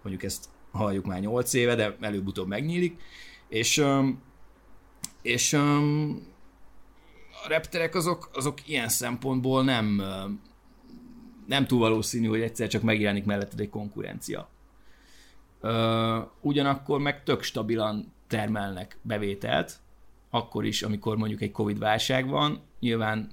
mondjuk 0.02 0.24
ezt 0.24 0.48
halljuk 0.70 1.06
már 1.06 1.20
8 1.20 1.52
éve, 1.52 1.74
de 1.74 1.96
előbb-utóbb 2.00 2.48
megnyílik, 2.48 3.00
és 3.48 3.84
és 5.26 5.52
um, 5.52 6.26
a 7.44 7.48
repterek 7.48 7.94
azok, 7.94 8.30
azok 8.34 8.68
ilyen 8.68 8.88
szempontból 8.88 9.64
nem, 9.64 10.02
nem 11.46 11.66
túl 11.66 11.78
valószínű, 11.78 12.26
hogy 12.26 12.40
egyszer 12.40 12.68
csak 12.68 12.82
megjelenik 12.82 13.24
melletted 13.24 13.60
egy 13.60 13.68
konkurencia. 13.70 14.48
Uh, 15.62 16.28
ugyanakkor 16.40 17.00
meg 17.00 17.22
tök 17.22 17.42
stabilan 17.42 18.12
termelnek 18.26 18.98
bevételt, 19.02 19.78
akkor 20.30 20.64
is, 20.64 20.82
amikor 20.82 21.16
mondjuk 21.16 21.40
egy 21.40 21.50
Covid 21.50 21.78
válság 21.78 22.28
van, 22.28 22.60
nyilván 22.80 23.30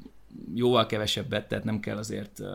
jóval 0.54 0.86
kevesebbet, 0.86 1.48
tehát 1.48 1.64
nem 1.64 1.80
kell 1.80 1.98
azért 1.98 2.40
uh, 2.40 2.48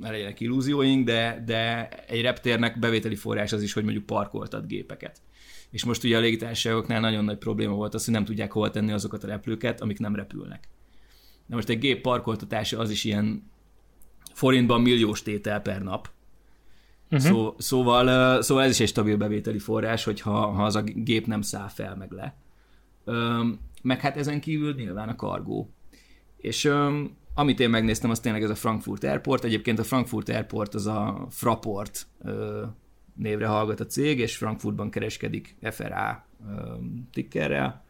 legyenek 0.00 0.40
illúzióink, 0.40 1.06
de, 1.06 1.42
de 1.46 1.88
egy 1.88 2.20
reptérnek 2.20 2.78
bevételi 2.78 3.16
forrás 3.16 3.52
az 3.52 3.62
is, 3.62 3.72
hogy 3.72 3.84
mondjuk 3.84 4.06
parkoltat 4.06 4.66
gépeket 4.66 5.20
és 5.70 5.84
most 5.84 6.04
ugye 6.04 6.16
a 6.16 6.20
légitársaságoknál 6.20 7.00
nagyon 7.00 7.24
nagy 7.24 7.38
probléma 7.38 7.74
volt 7.74 7.94
az, 7.94 8.04
hogy 8.04 8.14
nem 8.14 8.24
tudják 8.24 8.52
hova 8.52 8.70
tenni 8.70 8.92
azokat 8.92 9.24
a 9.24 9.26
repülőket, 9.26 9.80
amik 9.80 9.98
nem 9.98 10.14
repülnek. 10.14 10.68
Na 11.46 11.54
most 11.54 11.68
egy 11.68 11.78
gép 11.78 12.00
parkoltatása 12.00 12.78
az 12.78 12.90
is 12.90 13.04
ilyen 13.04 13.50
forintban 14.32 14.80
milliós 14.80 15.22
tétel 15.22 15.60
per 15.60 15.82
nap. 15.82 16.10
Uh-huh. 17.10 17.28
Szó, 17.28 17.54
szóval, 17.58 18.42
szóval 18.42 18.64
ez 18.64 18.70
is 18.70 18.80
egy 18.80 18.88
stabil 18.88 19.16
bevételi 19.16 19.58
forrás, 19.58 20.04
hogyha 20.04 20.46
ha 20.46 20.64
az 20.64 20.76
a 20.76 20.82
gép 20.82 21.26
nem 21.26 21.42
száll 21.42 21.68
fel 21.68 21.96
meg 21.96 22.10
le. 22.12 22.34
Öm, 23.04 23.58
meg 23.82 24.00
hát 24.00 24.16
ezen 24.16 24.40
kívül 24.40 24.74
nyilván 24.74 25.08
a 25.08 25.16
kargó. 25.16 25.70
És 26.36 26.64
öm, 26.64 27.16
amit 27.34 27.60
én 27.60 27.70
megnéztem, 27.70 28.10
az 28.10 28.20
tényleg 28.20 28.42
ez 28.42 28.50
a 28.50 28.54
Frankfurt 28.54 29.04
Airport. 29.04 29.44
Egyébként 29.44 29.78
a 29.78 29.84
Frankfurt 29.84 30.28
Airport 30.28 30.74
az 30.74 30.86
a 30.86 31.26
Fraport 31.30 32.06
ö, 32.22 32.64
névre 33.20 33.46
hallgat 33.46 33.80
a 33.80 33.86
cég, 33.86 34.18
és 34.18 34.36
Frankfurtban 34.36 34.90
kereskedik 34.90 35.56
FRA 35.62 36.24
tickerrel, 37.12 37.84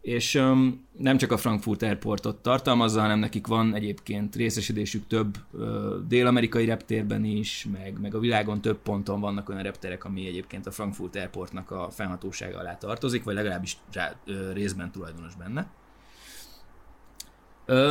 és 0.00 0.34
um, 0.34 0.86
nem 0.98 1.16
csak 1.16 1.32
a 1.32 1.36
Frankfurt 1.36 1.82
Airportot 1.82 2.42
tartalmazza, 2.42 3.00
hanem 3.00 3.18
nekik 3.18 3.46
van 3.46 3.74
egyébként 3.74 4.36
részesedésük 4.36 5.06
több 5.06 5.36
uh, 5.50 5.62
dél-amerikai 6.08 6.64
reptérben 6.64 7.24
is, 7.24 7.66
meg, 7.72 8.00
meg 8.00 8.14
a 8.14 8.18
világon 8.18 8.60
több 8.60 8.78
ponton 8.78 9.20
vannak 9.20 9.48
olyan 9.48 9.62
repterek, 9.62 10.04
ami 10.04 10.26
egyébként 10.26 10.66
a 10.66 10.70
Frankfurt 10.70 11.16
Airportnak 11.16 11.70
a 11.70 11.90
fennhatósága 11.90 12.58
alá 12.58 12.76
tartozik, 12.76 13.24
vagy 13.24 13.34
legalábbis 13.34 13.76
rá, 13.92 14.14
uh, 14.26 14.52
részben 14.52 14.90
tulajdonos 14.90 15.34
benne. 15.34 15.70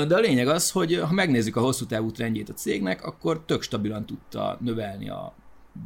De 0.07 0.15
a 0.15 0.19
lényeg 0.19 0.47
az, 0.47 0.71
hogy 0.71 0.95
ha 0.95 1.13
megnézzük 1.13 1.55
a 1.55 1.61
hosszú 1.61 1.85
távú 1.85 2.11
trendjét 2.11 2.49
a 2.49 2.53
cégnek, 2.53 3.05
akkor 3.05 3.45
tök 3.45 3.61
stabilan 3.61 4.05
tudta 4.05 4.57
növelni 4.61 5.09
a 5.09 5.35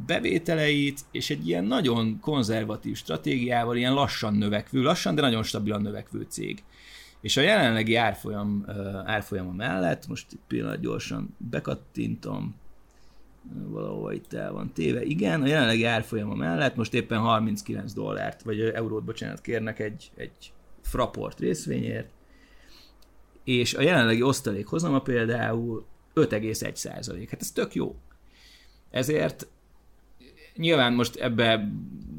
bevételeit, 0.06 1.00
és 1.10 1.30
egy 1.30 1.48
ilyen 1.48 1.64
nagyon 1.64 2.20
konzervatív 2.20 2.96
stratégiával, 2.96 3.76
ilyen 3.76 3.94
lassan 3.94 4.34
növekvő, 4.34 4.82
lassan, 4.82 5.14
de 5.14 5.20
nagyon 5.20 5.42
stabilan 5.42 5.82
növekvő 5.82 6.26
cég. 6.28 6.62
És 7.20 7.36
a 7.36 7.40
jelenlegi 7.40 7.94
árfolyam, 7.94 8.64
árfolyama 9.04 9.52
mellett, 9.52 10.06
most 10.06 10.26
egy 10.30 10.38
pillanat 10.46 10.80
gyorsan 10.80 11.34
bekattintom, 11.50 12.54
valahol 13.52 14.12
itt 14.12 14.32
el 14.32 14.52
van 14.52 14.72
téve. 14.72 15.02
Igen, 15.02 15.42
a 15.42 15.46
jelenlegi 15.46 15.84
árfolyama 15.84 16.34
mellett 16.34 16.76
most 16.76 16.94
éppen 16.94 17.18
39 17.18 17.92
dollárt, 17.92 18.42
vagy 18.42 18.60
eurót, 18.60 19.04
bocsánat, 19.04 19.40
kérnek 19.40 19.78
egy, 19.78 20.10
egy 20.16 20.52
Fraport 20.82 21.38
részvényért, 21.38 22.08
és 23.44 23.74
a 23.74 23.80
jelenlegi 23.80 24.22
osztalék 24.22 24.66
hozama 24.66 25.00
például 25.00 25.86
5,1 26.14 26.74
százalék. 26.74 27.30
Hát 27.30 27.40
ez 27.40 27.50
tök 27.50 27.74
jó. 27.74 27.96
Ezért 28.90 29.46
Nyilván 30.56 30.92
most 30.92 31.16
ebbe 31.16 31.72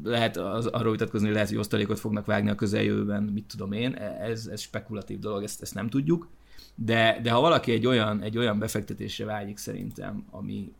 lehet 0.04 0.36
az, 0.36 0.66
arról 0.66 0.90
vitatkozni, 0.90 1.26
hogy 1.26 1.34
lehet, 1.34 1.50
hogy 1.50 1.58
osztalékot 1.58 1.98
fognak 1.98 2.26
vágni 2.26 2.50
a 2.50 2.54
közeljövőben, 2.54 3.22
mit 3.22 3.44
tudom 3.44 3.72
én, 3.72 3.94
ez, 3.94 4.46
ez 4.46 4.60
spekulatív 4.60 5.18
dolog, 5.18 5.42
ezt, 5.42 5.62
ezt 5.62 5.74
nem 5.74 5.88
tudjuk, 5.88 6.28
de, 6.74 7.20
de 7.22 7.30
ha 7.30 7.40
valaki 7.40 7.72
egy 7.72 7.86
olyan, 7.86 8.22
egy 8.22 8.38
olyan 8.38 8.58
befektetésre 8.58 9.24
vágyik 9.24 9.56
szerintem, 9.56 10.26
ami 10.30 10.72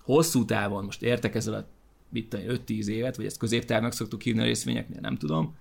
hosszú 0.00 0.44
távon, 0.44 0.84
most 0.84 1.02
értek 1.02 1.34
ezzel 1.34 1.54
a 1.54 1.66
mit 2.08 2.36
5-10 2.66 2.86
évet, 2.86 3.16
vagy 3.16 3.26
ezt 3.26 3.38
középtávnak 3.38 3.92
szoktuk 3.92 4.22
hívni 4.22 4.40
a 4.40 4.44
részvényeknél, 4.44 5.00
nem 5.00 5.16
tudom, 5.16 5.56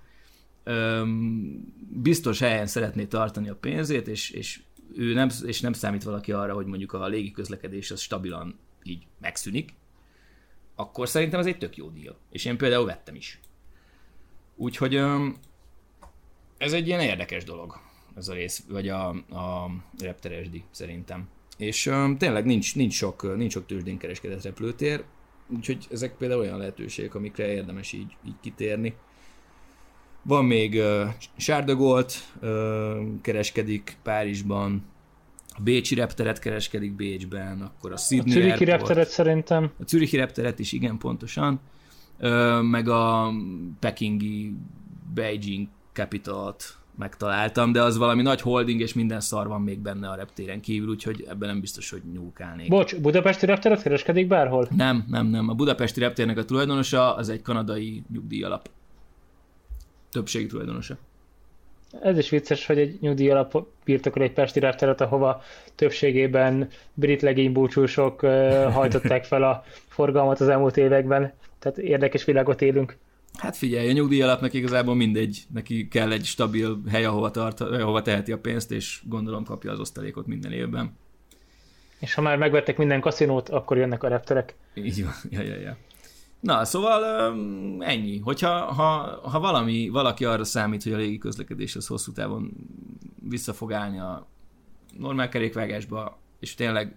biztos 1.90 2.40
helyen 2.40 2.68
szeretné 2.68 3.06
tartani 3.06 3.50
a 3.50 3.56
pénzét, 3.56 4.08
és, 4.08 4.30
és 4.30 4.62
ő 4.96 5.14
nem, 5.14 5.30
és 5.46 5.62
nem 5.62 5.74
számít 5.74 6.04
valaki 6.04 6.32
arra, 6.32 6.54
hogy 6.54 6.66
mondjuk 6.66 6.94
a 6.94 7.08
légi 7.08 7.32
közlekedés 7.32 7.92
az 7.92 8.00
stabilan 8.00 8.56
így 8.84 9.08
megszűnik, 9.20 9.74
akkor 10.80 11.08
szerintem 11.08 11.40
ez 11.40 11.46
egy 11.46 11.58
tök 11.58 11.78
jó 11.78 11.90
díl. 11.90 12.18
És 12.32 12.46
én 12.46 12.58
például 12.58 12.86
vettem 12.86 13.16
is. 13.16 13.40
Úgyhogy 14.56 14.96
ez 16.58 16.74
egy 16.74 16.88
ilyen 16.88 17.00
érdekes 17.00 17.44
dolog, 17.44 17.80
ez 18.16 18.28
a 18.28 18.34
rész, 18.34 18.64
vagy 18.70 18.90
a, 18.90 19.10
a 19.10 19.72
repteres 20.00 20.48
szerintem. 20.72 21.30
És 21.58 21.92
tényleg 22.18 22.46
nincs, 22.46 22.76
nincs, 22.76 22.94
sok, 22.94 23.38
nincs 23.38 23.52
sok 23.52 23.66
tőzsdén 23.66 23.98
kereskedett 23.98 24.42
repülőtér, 24.42 25.04
úgyhogy 25.56 25.88
ezek 25.92 26.18
például 26.18 26.42
olyan 26.42 26.58
lehetőségek, 26.58 27.16
amikre 27.16 27.52
érdemes 27.52 27.94
így, 27.94 28.16
így 28.28 28.36
kitérni. 28.42 28.96
Van 30.22 30.46
még 30.46 30.74
uh, 30.74 31.08
Sárdagolt, 31.38 32.14
uh, 32.42 33.22
kereskedik 33.22 33.98
Párizsban, 34.04 34.86
a 35.58 35.62
Bécsi 35.62 35.96
repteret 35.96 36.40
kereskedik 36.40 36.96
Bécsben, 36.96 37.62
akkor 37.62 37.92
a 37.92 37.98
Sydney 37.98 38.36
A 38.36 38.40
Zürichi 38.40 38.66
repteret 38.66 39.10
szerintem. 39.10 39.72
A 39.80 39.84
Zürichi 39.88 40.18
repteret 40.18 40.60
is, 40.60 40.72
igen, 40.72 40.98
pontosan. 40.98 41.60
Ö, 42.20 42.62
meg 42.62 42.90
a 42.90 43.32
Pekingi 43.80 44.56
Beijing 45.14 45.68
Capital-t 45.94 46.78
megtaláltam, 46.98 47.72
de 47.72 47.82
az 47.82 47.98
valami 47.98 48.22
nagy 48.22 48.42
holding, 48.42 48.82
és 48.82 48.94
minden 48.94 49.20
szar 49.20 49.48
van 49.48 49.62
még 49.62 49.80
benne 49.80 50.10
a 50.10 50.16
reptéren 50.16 50.62
kívül, 50.62 50.90
úgyhogy 50.90 51.26
ebben 51.28 51.50
nem 51.50 51.60
biztos, 51.60 51.90
hogy 51.90 52.02
nyúlkálnék. 52.14 52.70
Bocs, 52.70 52.96
Budapesti 52.96 53.46
repteret 53.46 53.82
kereskedik 53.82 54.28
bárhol? 54.28 54.68
Nem, 54.76 55.06
nem, 55.08 55.28
nem. 55.28 55.50
A 55.50 55.54
Budapesti 55.54 56.00
reptérnek 56.00 56.38
a 56.38 56.46
tulajdonosa 56.46 57.16
az 57.16 57.30
egy 57.30 57.42
kanadai 57.42 58.04
nyugdíjalap. 58.12 58.70
Többségi 60.12 60.46
tulajdonosa. 60.46 60.98
Ez 62.02 62.18
is 62.18 62.30
vicces, 62.30 62.66
hogy 62.66 62.80
egy 62.80 62.98
nyugdíj 63.02 63.30
alap 63.30 63.66
birtokol 63.84 64.24
egy 64.24 64.34
pesti 64.34 64.60
repteret, 64.60 65.02
ahova 65.02 65.42
többségében 65.76 66.70
brit 66.94 67.22
legénybúcsúsok 67.22 68.20
hajtották 68.78 69.26
fel 69.26 69.44
a 69.44 69.64
forgalmat 69.88 70.40
az 70.40 70.48
elmúlt 70.48 70.78
években. 70.78 71.34
Tehát 71.60 71.78
érdekes 71.78 72.26
világot 72.26 72.62
élünk. 72.62 72.98
Hát 73.38 73.58
figyelj, 73.58 73.90
a 73.90 73.92
nyugdíj 73.92 74.22
alapnak 74.22 74.54
igazából 74.54 74.96
mindegy, 74.96 75.44
neki 75.54 75.88
kell 75.88 76.12
egy 76.12 76.26
stabil 76.26 76.82
hely, 76.90 77.06
ahova, 77.06 77.32
tart, 77.32 77.62
ahova 77.62 78.02
teheti 78.02 78.32
a 78.32 78.38
pénzt, 78.38 78.72
és 78.72 79.02
gondolom 79.04 79.44
kapja 79.44 79.72
az 79.72 79.80
osztalékot 79.80 80.28
minden 80.28 80.52
évben. 80.52 80.98
És 82.00 82.14
ha 82.14 82.22
már 82.22 82.38
megvettek 82.38 82.78
minden 82.78 83.00
kaszinót, 83.00 83.50
akkor 83.50 83.78
jönnek 83.78 84.04
a 84.04 84.08
repterek. 84.08 84.56
Így 84.74 85.04
van, 85.04 85.14
ja, 85.30 85.42
ja, 85.42 85.60
ja. 85.60 85.78
Na, 86.48 86.66
szóval 86.66 87.04
ennyi. 87.80 88.18
Hogyha 88.18 88.74
ha, 88.74 89.20
ha 89.30 89.40
valami, 89.40 89.90
valaki 89.90 90.26
arra 90.26 90.44
számít, 90.44 90.84
hogy 90.84 90.94
a 90.94 90.98
légi 90.98 91.18
közlekedés 91.18 91.76
az 91.76 91.88
hosszú 91.88 92.12
távon 92.12 92.52
vissza 93.30 93.54
fog 93.54 93.74
állni 93.74 94.00
a 94.00 94.28
normál 94.98 95.30
kerékvágásba, 95.30 96.20
és 96.40 96.54
tényleg 96.54 96.96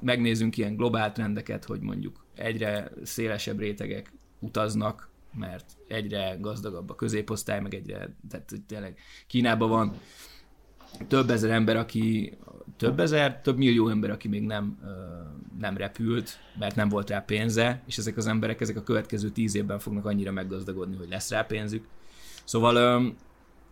megnézzünk 0.00 0.56
ilyen 0.56 0.76
globál 0.76 1.12
trendeket, 1.12 1.64
hogy 1.64 1.80
mondjuk 1.80 2.24
egyre 2.34 2.90
szélesebb 3.02 3.58
rétegek 3.58 4.12
utaznak, 4.38 5.08
mert 5.32 5.76
egyre 5.88 6.36
gazdagabb 6.40 6.90
a 6.90 6.94
középosztály, 6.94 7.60
meg 7.60 7.74
egyre, 7.74 8.16
tehát 8.30 8.52
tényleg 8.66 8.98
Kínában 9.26 9.68
van 9.68 9.92
több 11.08 11.30
ezer 11.30 11.50
ember, 11.50 11.76
aki, 11.76 12.38
több 12.76 13.00
ezer, 13.00 13.40
több 13.40 13.56
millió 13.56 13.88
ember, 13.88 14.10
aki 14.10 14.28
még 14.28 14.42
nem, 14.42 14.78
nem 15.58 15.76
repült, 15.76 16.38
mert 16.58 16.76
nem 16.76 16.88
volt 16.88 17.10
rá 17.10 17.18
pénze, 17.18 17.82
és 17.86 17.98
ezek 17.98 18.16
az 18.16 18.26
emberek 18.26 18.60
ezek 18.60 18.76
a 18.76 18.82
következő 18.82 19.28
tíz 19.28 19.54
évben 19.54 19.78
fognak 19.78 20.04
annyira 20.06 20.32
meggazdagodni, 20.32 20.96
hogy 20.96 21.08
lesz 21.08 21.30
rá 21.30 21.42
pénzük. 21.42 21.84
Szóval 22.44 23.02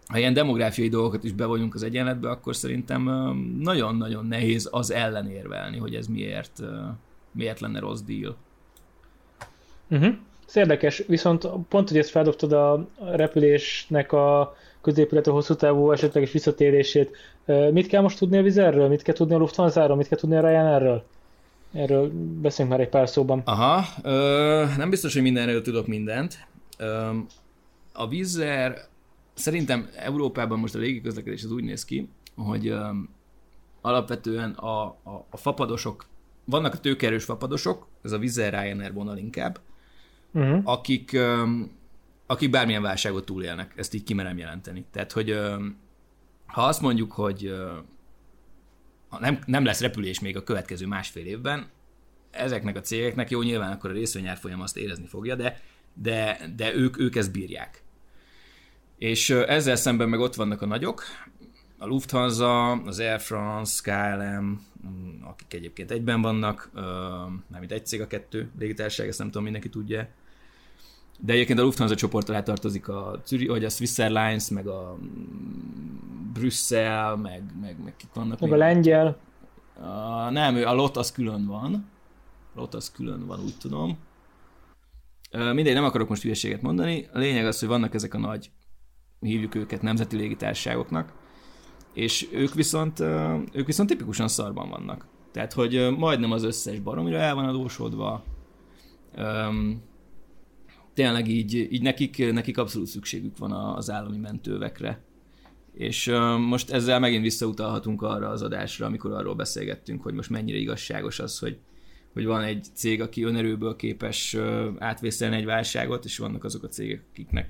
ha 0.07 0.19
ilyen 0.19 0.33
demográfiai 0.33 0.89
dolgokat 0.89 1.25
is 1.25 1.33
bevonjunk 1.33 1.75
az 1.75 1.83
egyenletbe, 1.83 2.31
akkor 2.31 2.57
szerintem 2.57 3.03
nagyon-nagyon 3.59 4.27
nehéz 4.27 4.69
az 4.73 4.91
ellenérvelni, 4.91 5.79
hogy 5.79 5.95
ez 5.95 6.07
miért, 6.07 6.63
miért 7.33 7.61
lenne 7.61 7.79
rossz 7.81 8.01
deal. 8.01 8.37
Uh-huh. 9.91 10.15
Ez 10.53 10.59
érdekes, 10.59 11.03
viszont 11.07 11.49
pont, 11.69 11.89
hogy 11.89 11.99
ezt 11.99 12.11
feldobtad 12.11 12.53
a 12.53 12.87
repülésnek 13.11 14.13
a 14.13 14.57
középület 14.81 15.27
a 15.27 15.33
hosszú 15.33 15.55
távú 15.55 15.91
esetleges 15.93 16.33
visszatérését. 16.33 17.17
Mit 17.71 17.87
kell 17.87 18.03
most 18.03 18.19
tudni 18.19 18.39
a 18.39 18.43
vizerről? 18.43 18.89
Mit 18.89 19.03
kell 19.03 19.15
tudni 19.15 19.35
a 19.35 19.39
Lufthansa-ról? 19.39 19.97
Mit 19.97 20.09
kell 20.09 20.19
tudni 20.19 20.37
a 20.37 20.41
Ryanairről? 20.49 21.05
Erről 21.73 22.11
beszélünk 22.41 22.75
már 22.75 22.81
egy 22.85 22.89
pár 22.89 23.09
szóban. 23.09 23.43
Aha, 23.45 23.85
ö, 24.03 24.65
nem 24.77 24.91
biztos, 24.91 25.13
hogy 25.13 25.23
mindenről 25.23 25.63
tudok 25.63 25.87
mindent. 25.87 26.47
Ö, 26.79 27.11
a 27.93 28.09
vízer 28.09 28.87
szerintem 29.35 29.89
Európában 29.97 30.59
most 30.59 30.75
a 30.75 30.79
légiközlekedés 30.79 31.45
az 31.45 31.53
úgy 31.53 31.65
néz 31.65 31.85
ki, 31.85 32.09
hogy 32.37 32.67
ö, 32.67 32.81
alapvetően 33.81 34.51
a, 34.51 34.83
a, 34.83 35.27
a 35.31 35.37
fapadosok, 35.37 36.07
vannak 36.45 36.75
a 36.75 36.79
tőkerős 36.79 37.25
fapadosok, 37.25 37.87
ez 38.03 38.13
a 38.13 38.19
Vizer 38.19 38.53
Ryanair 38.53 38.93
vonal 38.93 39.17
inkább, 39.17 39.59
uh-huh. 40.33 40.61
akik 40.65 41.19
akik 42.27 42.51
bármilyen 42.51 42.83
válságot 42.83 43.25
túlélnek, 43.25 43.73
ezt 43.77 43.95
így 43.95 44.05
kimerem 44.05 44.39
jelenteni. 44.39 44.85
Tehát, 44.91 45.13
hogy 45.13 45.39
ha 46.47 46.63
azt 46.63 46.81
mondjuk, 46.81 47.13
hogy 47.13 47.55
nem, 49.21 49.39
nem 49.47 49.65
lesz 49.65 49.81
repülés 49.81 50.21
még 50.21 50.37
a 50.37 50.43
következő 50.43 50.87
másfél 50.87 51.27
évben, 51.27 51.67
ezeknek 52.31 52.77
a 52.77 52.81
cégeknek 52.81 53.31
jó, 53.31 53.43
nyilván 53.43 53.73
akkor 53.73 53.91
a 53.91 53.93
részvényárfolyam 53.93 54.61
azt 54.61 54.77
érezni 54.77 55.07
fogja, 55.07 55.35
de, 55.35 55.61
de, 55.95 56.41
de 56.57 56.75
ők, 56.75 56.99
ők 56.99 57.17
ezt 57.17 57.33
bírják. 57.33 57.83
És 58.99 59.31
ezzel 59.31 59.77
szemben 59.77 60.09
meg 60.09 60.21
ott 60.21 60.35
vannak 60.35 60.63
a 60.63 60.67
nagyok, 60.67 61.05
a 61.79 61.87
Lufthansa, 61.87 62.71
az 62.71 62.99
Air 62.99 63.21
France, 63.21 63.81
KLM, 63.83 64.67
mm, 64.87 65.23
akik 65.25 65.55
egyébként 65.55 65.91
egyben 65.91 66.23
vannak, 66.23 66.71
nem 67.49 67.63
itt 67.63 67.73
egy 67.73 67.87
cég 67.87 68.01
a 68.01 68.07
kettő 68.07 68.51
légitársaság, 68.59 69.09
ezt 69.09 69.19
nem 69.19 69.27
tudom, 69.27 69.43
mindenki 69.43 69.69
tudja, 69.69 70.09
de 71.25 71.33
egyébként 71.33 71.59
a 71.59 71.63
Lufthansa 71.63 71.95
csoport 71.95 72.29
alá 72.29 72.43
tartozik 72.43 72.89
a 72.89 73.21
Zürich, 73.27 73.51
vagy 73.51 73.65
a 73.65 73.69
Swiss 73.69 73.99
Airlines, 73.99 74.49
meg 74.49 74.67
a 74.67 74.99
Brüsszel, 76.33 77.17
meg, 77.17 77.43
meg, 77.61 77.77
meg 77.85 77.97
kik 77.97 78.09
vannak. 78.15 78.41
Meg 78.41 78.51
még. 78.51 78.61
a 78.61 78.65
lengyel. 78.65 79.19
A, 79.81 80.31
nem, 80.31 80.55
a 80.55 80.73
LOT 80.73 80.97
az 80.97 81.13
külön 81.13 81.47
van. 81.47 81.91
A 82.55 82.61
LOT 82.61 82.75
az 82.75 82.91
külön 82.91 83.27
van, 83.27 83.41
úgy 83.41 83.55
tudom. 83.61 83.99
Mindegy, 85.31 85.75
nem 85.75 85.85
akarok 85.85 86.09
most 86.09 86.23
hülyeséget 86.23 86.63
mondani. 86.63 87.09
A 87.13 87.19
lényeg 87.19 87.47
az, 87.47 87.59
hogy 87.59 87.69
vannak 87.69 87.95
ezek 87.95 88.15
a 88.15 88.19
nagy, 88.19 88.51
hívjuk 89.21 89.55
őket 89.55 89.83
nemzeti 89.83 90.17
légitárságoknak, 90.17 91.13
és 91.95 92.29
ők 92.33 92.55
viszont, 92.55 93.01
ők 93.53 93.67
viszont 93.67 93.89
tipikusan 93.89 94.29
szarban 94.29 94.69
vannak. 94.69 95.07
Tehát, 95.33 95.53
hogy 95.53 95.95
majdnem 95.99 96.33
az 96.33 96.43
összes 96.43 96.79
baromira 96.79 97.17
el 97.17 97.35
van 97.35 97.45
adósodva, 97.45 98.25
tényleg 100.95 101.29
így, 101.29 101.55
így 101.55 101.83
nekik, 101.83 102.33
nekik 102.33 102.59
abszolút 102.59 102.89
szükségük 102.89 103.39
van 103.39 103.53
az 103.53 103.91
állami 103.91 104.19
mentővekre. 104.19 105.01
És 105.75 106.13
most 106.49 106.71
ezzel 106.71 106.99
megint 106.99 107.23
visszautalhatunk 107.23 108.03
arra 108.03 108.29
az 108.29 108.43
adásra, 108.43 108.87
amikor 108.87 109.13
arról 109.13 109.35
beszélgettünk, 109.35 110.03
hogy 110.03 110.15
most 110.15 110.31
mennyire 110.31 110.59
igazságos 110.59 111.19
az, 111.19 111.39
hogy, 111.39 111.59
hogy 112.13 112.25
van 112.25 112.43
egy 112.43 112.67
cég, 112.75 113.01
aki 113.01 113.23
önerőből 113.23 113.77
képes 113.77 114.35
uh, 114.35 114.67
átvészelni 114.79 115.37
egy 115.37 115.45
válságot, 115.45 116.05
és 116.05 116.19
vannak 116.19 116.45
azok 116.45 116.63
a 116.63 116.69
cégek, 116.69 117.03
akiknek 117.13 117.49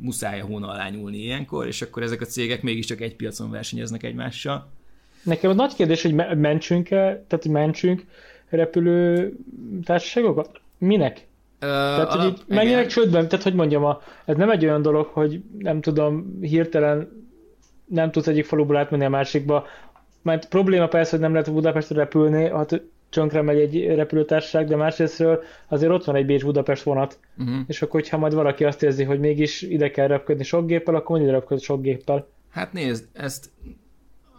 muszáj 0.00 0.40
a 0.40 0.44
hóna 0.44 0.68
alá 0.68 0.88
nyúlni 0.88 1.18
ilyenkor, 1.18 1.66
és 1.66 1.82
akkor 1.82 2.02
ezek 2.02 2.20
a 2.20 2.24
cégek 2.24 2.62
mégiscsak 2.62 3.00
egy 3.00 3.16
piacon 3.16 3.50
versenyeznek 3.50 4.02
egymással. 4.02 4.70
Nekem 5.22 5.50
a 5.50 5.54
nagy 5.54 5.74
kérdés, 5.74 6.02
hogy 6.02 6.14
mentsünk-e, 6.14 6.96
tehát 6.96 7.42
hogy 7.42 7.50
mentsünk 7.50 8.04
repülő 8.48 9.32
társaságokat? 9.84 10.60
Minek? 10.78 11.26
Tehát, 11.58 12.12
hogy 12.12 12.24
így 12.24 12.42
menjenek 12.46 12.86
csődben, 12.86 13.28
tehát 13.28 13.44
hogy 13.44 13.54
mondjam, 13.54 13.84
a, 13.84 14.00
ez 14.24 14.36
nem 14.36 14.50
egy 14.50 14.64
olyan 14.64 14.82
dolog, 14.82 15.06
hogy 15.06 15.40
nem 15.58 15.80
tudom, 15.80 16.38
hirtelen 16.40 17.24
nem 17.84 18.10
tudsz 18.10 18.26
egyik 18.26 18.44
faluból 18.44 18.76
átmenni 18.76 19.04
a 19.04 19.08
másikba, 19.08 19.66
mert 20.22 20.48
probléma 20.48 20.86
persze, 20.86 21.10
hogy 21.10 21.20
nem 21.20 21.32
lehet 21.32 21.52
Budapestre 21.52 21.96
repülni, 21.96 22.48
hát 22.50 22.82
csönkre 23.08 23.42
megy 23.42 23.58
egy 23.58 23.86
repülőtársaság, 23.94 24.68
de 24.68 24.76
másrésztről 24.76 25.42
azért 25.68 25.92
ott 25.92 26.04
van 26.04 26.16
egy 26.16 26.26
Bécs-Budapest 26.26 26.82
vonat, 26.82 27.18
uh-huh. 27.38 27.56
és 27.66 27.82
akkor, 27.82 28.00
hogyha 28.00 28.18
majd 28.18 28.34
valaki 28.34 28.64
azt 28.64 28.82
érzi, 28.82 29.04
hogy 29.04 29.20
mégis 29.20 29.62
ide 29.62 29.90
kell 29.90 30.06
repködni 30.06 30.44
sok 30.44 30.66
géppel, 30.66 30.94
akkor 30.94 31.20
ide 31.20 31.30
repköd 31.30 31.60
sok 31.60 31.82
géppel. 31.82 32.28
Hát 32.50 32.72
nézd, 32.72 33.04
ezt 33.12 33.50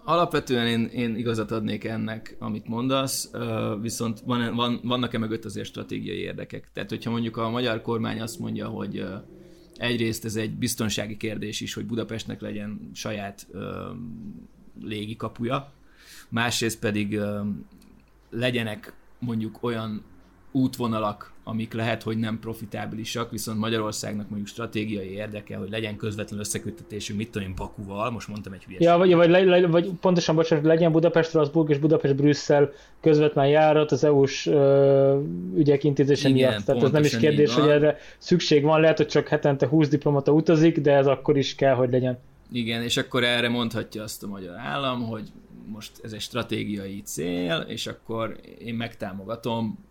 Alapvetően 0.10 0.68
én, 0.68 0.86
én 0.86 1.16
igazat 1.16 1.52
adnék 1.52 1.84
ennek, 1.84 2.36
amit 2.40 2.68
mondasz, 2.68 3.32
viszont 3.82 4.20
van, 4.20 4.56
van, 4.56 4.80
vannak-e 4.84 5.18
mögött 5.18 5.46
azért 5.46 5.68
stratégiai 5.68 6.18
érdekek. 6.18 6.70
Tehát, 6.74 6.90
hogyha 6.90 7.12
mondjuk 7.12 7.38
a 7.38 7.50
magyar 7.50 7.82
kormány 7.82 8.22
azt 8.22 8.40
mondja, 8.40 8.68
hogy 8.68 9.06
egyrészt 9.76 10.26
ez 10.26 10.36
egy 10.36 10.52
biztonsági 10.52 11.18
kérdés 11.18 11.62
is, 11.62 11.74
hogy 11.74 11.86
Budapestnek 11.86 12.42
legyen 12.42 12.90
saját 12.94 13.48
légi 14.82 15.16
kapuja, 15.16 15.72
másrészt 16.30 16.80
pedig 16.80 17.20
legyenek 18.30 18.94
mondjuk 19.20 19.64
olyan 19.64 20.04
útvonalak, 20.52 21.32
amik 21.48 21.74
lehet, 21.74 22.04
hogy 22.04 22.18
nem 22.18 22.40
profitábilisak, 22.40 23.32
viszont 23.32 23.60
Magyarországnak 23.60 24.28
mondjuk 24.28 24.48
stratégiai 24.48 25.10
érdeke, 25.10 25.58
hogy 25.58 25.70
legyen 25.70 25.96
közvetlen 25.96 26.40
összeköttetésünk, 26.40 27.20
mit 27.20 27.32
tudom 27.32 27.48
én, 27.48 27.54
Bakuval, 27.56 28.12
most 28.12 28.28
mondtam 28.28 28.54
egy 28.54 28.64
hülyeséget. 28.64 28.94
Ja, 28.94 28.98
vagy, 28.98 29.14
vagy, 29.14 29.30
le, 29.30 29.60
le, 29.60 29.68
vagy 29.68 29.90
pontosan, 30.02 30.36
bocsánat, 30.36 30.66
legyen 30.66 30.92
Budapest, 30.92 31.30
Strasbourg 31.30 31.70
és 31.70 31.78
Budapest-Brüsszel 31.78 32.72
közvetlen 33.02 33.48
járat 33.48 33.92
az 33.92 34.04
EU-s 34.04 34.46
ö, 34.46 35.20
ügyek 35.56 35.84
intézése 35.84 36.30
miatt. 36.30 36.64
Tehát 36.66 36.84
ez 36.84 36.92
nem 36.92 37.04
is 37.04 37.18
kérdés, 37.18 37.54
hogy 37.54 37.70
erre 37.70 37.98
szükség 38.18 38.64
van, 38.64 38.82
lehet, 38.82 38.98
hogy 38.98 39.08
csak 39.08 39.28
hetente 39.28 39.68
20 39.68 39.88
diplomata 39.88 40.32
utazik, 40.32 40.80
de 40.80 40.94
ez 40.94 41.08
akkor 41.08 41.38
is 41.38 41.56
kell, 41.56 41.74
hogy 41.74 41.92
legyen. 41.92 42.20
Igen, 42.52 42.84
és 42.84 42.98
akkor 42.98 43.24
erre 43.24 43.50
mondhatja 43.50 44.04
azt 44.04 44.24
a 44.24 44.28
magyar 44.28 44.56
állam, 44.58 45.04
hogy 45.04 45.32
most 45.66 45.92
ez 46.04 46.12
egy 46.12 46.22
stratégiai 46.22 47.02
cél, 47.02 47.66
és 47.68 47.88
akkor 47.88 48.36
én 48.60 48.74
megtámogatom 48.76 49.86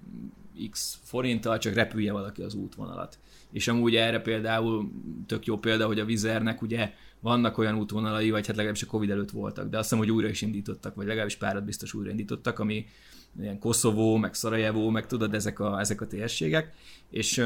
x 0.71 0.99
forinttal, 1.03 1.59
csak 1.59 1.75
repülje 1.75 2.13
valaki 2.13 2.43
az 2.43 2.55
útvonalat. 2.55 3.19
És 3.53 3.69
amúgy 3.69 3.97
erre 3.97 4.21
például 4.21 4.91
tök 5.27 5.47
jó 5.47 5.59
példa, 5.59 5.87
hogy 5.87 6.01
a 6.01 6.05
Vizernek 6.05 6.63
ugye 6.63 6.93
vannak 7.21 7.59
olyan 7.59 7.79
útvonalai, 7.79 8.31
vagy 8.31 8.47
hát 8.47 8.57
legalábbis 8.57 8.83
a 8.83 8.87
Covid 8.87 9.11
előtt 9.11 9.31
voltak, 9.31 9.69
de 9.69 9.79
azt 9.79 9.89
hiszem, 9.89 10.05
hogy 10.05 10.15
újra 10.15 10.29
is 10.29 10.43
indítottak, 10.43 10.95
vagy 10.95 11.07
legalábbis 11.07 11.37
párat 11.37 11.65
biztos 11.65 11.95
újra 11.95 12.11
indítottak, 12.11 12.59
ami 12.59 12.87
ilyen 13.41 13.59
Koszovó, 13.59 14.17
meg 14.17 14.35
Szarajevó, 14.35 14.91
meg 14.91 15.07
tudod, 15.07 15.35
ezek 15.35 15.61
a, 15.61 15.81
ezek 15.81 16.01
a 16.01 16.07
térségek, 16.07 16.75
és 17.11 17.45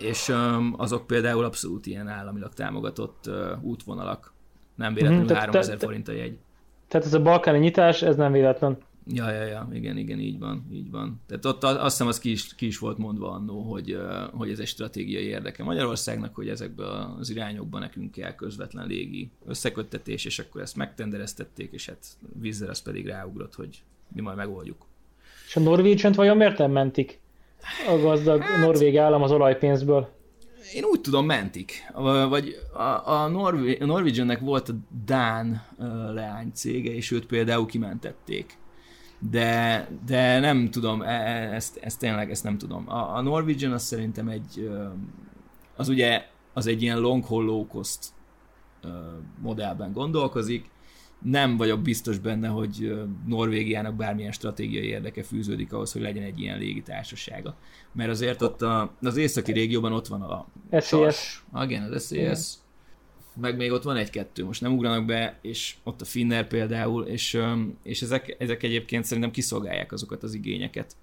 és 0.00 0.32
azok 0.76 1.06
például 1.06 1.44
abszolút 1.44 1.86
ilyen 1.86 2.08
államilag 2.08 2.52
támogatott 2.54 3.30
útvonalak. 3.60 4.32
Nem 4.74 4.94
véletlenül 4.94 5.26
hmm, 5.26 5.36
3000 5.36 5.78
forint 5.78 6.08
a 6.08 6.12
jegy. 6.12 6.38
Tehát 6.88 7.06
ez 7.06 7.14
a 7.14 7.22
balkáni 7.22 7.58
nyitás, 7.58 8.02
ez 8.02 8.16
nem 8.16 8.32
véletlen. 8.32 8.78
Ja, 9.06 9.30
ja, 9.30 9.44
ja, 9.44 9.68
igen, 9.72 9.96
igen, 9.96 10.18
így 10.18 10.38
van, 10.38 10.66
így 10.72 10.90
van. 10.90 11.20
Tehát 11.26 11.44
ott 11.44 11.64
azt 11.64 11.82
hiszem 11.82 12.06
az 12.06 12.18
ki 12.18 12.30
is, 12.30 12.54
ki 12.54 12.66
is 12.66 12.78
volt 12.78 12.98
mondva 12.98 13.30
annó, 13.30 13.62
hogy, 13.62 13.98
hogy 14.32 14.50
ez 14.50 14.58
egy 14.58 14.66
stratégiai 14.66 15.24
érdeke 15.24 15.64
Magyarországnak, 15.64 16.34
hogy 16.34 16.48
ezekben 16.48 16.86
az 17.18 17.30
irányokban 17.30 17.80
nekünk 17.80 18.10
kell 18.12 18.34
közvetlen 18.34 18.86
légi 18.86 19.30
összeköttetés, 19.46 20.24
és 20.24 20.38
akkor 20.38 20.60
ezt 20.60 20.76
megtendereztették, 20.76 21.72
és 21.72 21.86
hát 21.86 22.06
vízzel 22.40 22.68
az 22.68 22.82
pedig 22.82 23.06
ráugrott, 23.06 23.54
hogy 23.54 23.82
mi 24.08 24.20
majd 24.20 24.36
megoldjuk. 24.36 24.86
És 25.46 25.56
a 25.56 25.60
Norvégian 25.60 26.12
vajon 26.12 26.36
miért 26.36 26.58
nem 26.58 26.70
mentik? 26.70 27.20
A 27.88 27.96
gazdag 27.96 28.40
hát, 28.40 28.66
norvég 28.66 28.96
állam 28.96 29.22
az 29.22 29.32
olajpénzből. 29.32 30.08
Én 30.74 30.84
úgy 30.84 31.00
tudom, 31.00 31.26
mentik. 31.26 31.72
Vagy 32.28 32.56
a, 32.72 33.10
a, 33.10 33.28
Norwegiannek 33.78 34.40
volt 34.40 34.68
a 34.68 34.72
Dán 35.04 35.62
leánycége, 36.14 36.94
és 36.94 37.10
őt 37.10 37.26
például 37.26 37.66
kimentették 37.66 38.58
de, 39.30 39.88
de 40.06 40.38
nem 40.38 40.70
tudom, 40.70 41.02
e, 41.02 41.06
e, 41.06 41.54
ezt, 41.54 41.76
ezt 41.76 41.98
tényleg 41.98 42.30
ezt 42.30 42.44
nem 42.44 42.58
tudom. 42.58 42.88
A, 42.88 43.16
a 43.16 43.20
Norwegian 43.20 43.72
az 43.72 43.82
szerintem 43.82 44.28
egy, 44.28 44.70
az 45.76 45.88
ugye 45.88 46.26
az 46.52 46.66
egy 46.66 46.82
ilyen 46.82 46.98
long 46.98 47.24
haul 47.24 47.44
low 47.44 47.66
cost 47.66 48.12
modellben 49.42 49.92
gondolkozik, 49.92 50.70
nem 51.22 51.56
vagyok 51.56 51.80
biztos 51.80 52.18
benne, 52.18 52.48
hogy 52.48 53.02
Norvégiának 53.26 53.94
bármilyen 53.94 54.32
stratégiai 54.32 54.86
érdeke 54.86 55.22
fűződik 55.22 55.72
ahhoz, 55.72 55.92
hogy 55.92 56.02
legyen 56.02 56.22
egy 56.22 56.40
ilyen 56.40 56.58
légitársasága. 56.58 57.56
Mert 57.92 58.10
azért 58.10 58.42
ott 58.42 58.62
a, 58.62 58.94
az 59.02 59.16
északi 59.16 59.52
régióban 59.52 59.92
ott 59.92 60.06
van 60.06 60.22
a 60.22 60.46
SES. 60.80 61.44
Igen, 61.60 61.92
az 61.92 62.06
SES. 62.06 62.54
Meg 63.40 63.56
még 63.56 63.72
ott 63.72 63.82
van 63.82 63.96
egy-kettő, 63.96 64.44
most 64.44 64.60
nem 64.60 64.72
ugranak 64.72 65.04
be, 65.04 65.38
és 65.40 65.74
ott 65.82 66.00
a 66.00 66.04
Finner 66.04 66.46
például, 66.46 67.04
és, 67.04 67.40
és 67.82 68.02
ezek, 68.02 68.36
ezek 68.38 68.62
egyébként 68.62 69.04
szerintem 69.04 69.32
kiszolgálják 69.32 69.92
azokat 69.92 70.22
az 70.22 70.34
igényeket. 70.34 70.96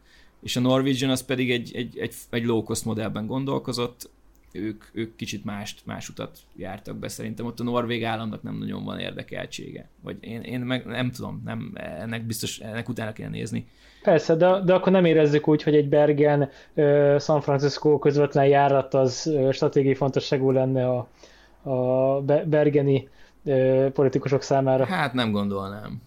És 0.44 0.56
a 0.56 0.60
Norwegian 0.60 1.10
az 1.10 1.26
pedig 1.26 1.52
egy, 1.52 1.72
egy, 1.76 1.98
egy, 1.98 2.16
egy 2.30 2.46
low-cost 2.46 2.86
modellben 2.86 3.26
gondolkozott, 3.26 4.10
ők, 4.52 4.84
ők 4.92 5.16
kicsit 5.16 5.46
mást, 5.46 5.82
más 5.86 6.10
utat 6.10 6.38
jártak 6.56 6.96
be. 6.96 7.08
Szerintem 7.08 7.46
ott 7.46 7.60
a 7.60 7.64
norvég 7.64 8.04
államnak 8.04 8.44
nem 8.44 8.58
nagyon 8.58 8.84
van 8.84 9.00
érdekeltsége. 9.00 9.90
Vagy 10.04 10.18
én, 10.20 10.42
én 10.42 10.60
meg 10.60 10.86
nem 10.86 11.12
tudom, 11.12 11.42
nem, 11.46 11.72
ennek 11.76 12.26
biztos, 12.26 12.60
ennek 12.60 12.90
utána 12.90 13.14
kell 13.14 13.30
nézni. 13.30 13.68
Persze, 14.02 14.36
de, 14.36 14.62
de 14.66 14.74
akkor 14.74 14.92
nem 14.92 15.06
érezzük 15.06 15.48
úgy, 15.48 15.64
hogy 15.64 15.76
egy 15.76 15.90
Bergen 15.90 16.50
San 17.20 17.42
Francisco 17.42 18.00
közvetlen 18.00 18.48
járat 18.48 18.94
az 18.94 19.32
stratégiai 19.52 19.96
fontosságú 19.96 20.52
lenne 20.52 20.90
a, 20.90 21.08
a 21.68 22.22
bergeni 22.46 23.08
politikusok 23.94 24.42
számára. 24.42 24.86
Hát 24.86 25.14
nem 25.14 25.32
gondolnám. 25.32 26.02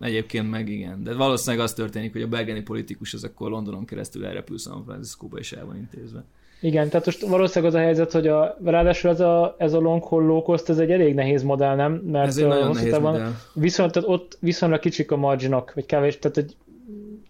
Egyébként 0.00 0.50
meg 0.50 0.68
igen. 0.68 1.02
De 1.02 1.14
valószínűleg 1.14 1.64
az 1.64 1.72
történik, 1.72 2.12
hogy 2.12 2.22
a 2.22 2.28
bergeni 2.28 2.60
politikus 2.60 3.14
az 3.14 3.24
akkor 3.24 3.50
Londonon 3.50 3.84
keresztül 3.84 4.26
elrepül 4.26 4.58
San 4.58 4.84
Francisco-ba 4.84 5.38
és 5.38 5.52
el 5.52 5.66
van 5.66 5.76
intézve. 5.76 6.24
Igen, 6.60 6.88
tehát 6.88 7.06
most 7.06 7.26
valószínűleg 7.26 7.74
az 7.74 7.80
a 7.80 7.82
helyzet, 7.82 8.12
hogy 8.12 8.26
a, 8.26 8.56
ráadásul 8.64 9.10
ez 9.10 9.20
a, 9.20 9.54
ez 9.58 9.72
a 9.72 9.78
long 9.78 10.02
haul 10.02 10.22
low 10.22 10.42
cost, 10.42 10.68
ez 10.68 10.78
egy 10.78 10.90
elég 10.90 11.14
nehéz 11.14 11.42
modell, 11.42 11.74
nem? 11.74 11.92
Mert 11.92 12.26
ez 12.26 12.36
egy 12.36 12.46
nagyon 12.46 12.70
nehéz 12.70 12.90
távon, 12.90 13.12
modell. 13.12 13.32
Viszont 13.52 13.92
tehát 13.92 14.08
ott 14.08 14.36
viszonylag 14.40 14.78
kicsik 14.78 15.10
a 15.10 15.16
marginok, 15.16 15.74
vagy 15.74 15.86
kevés, 15.86 16.18
tehát 16.18 16.36
hogy 16.36 16.56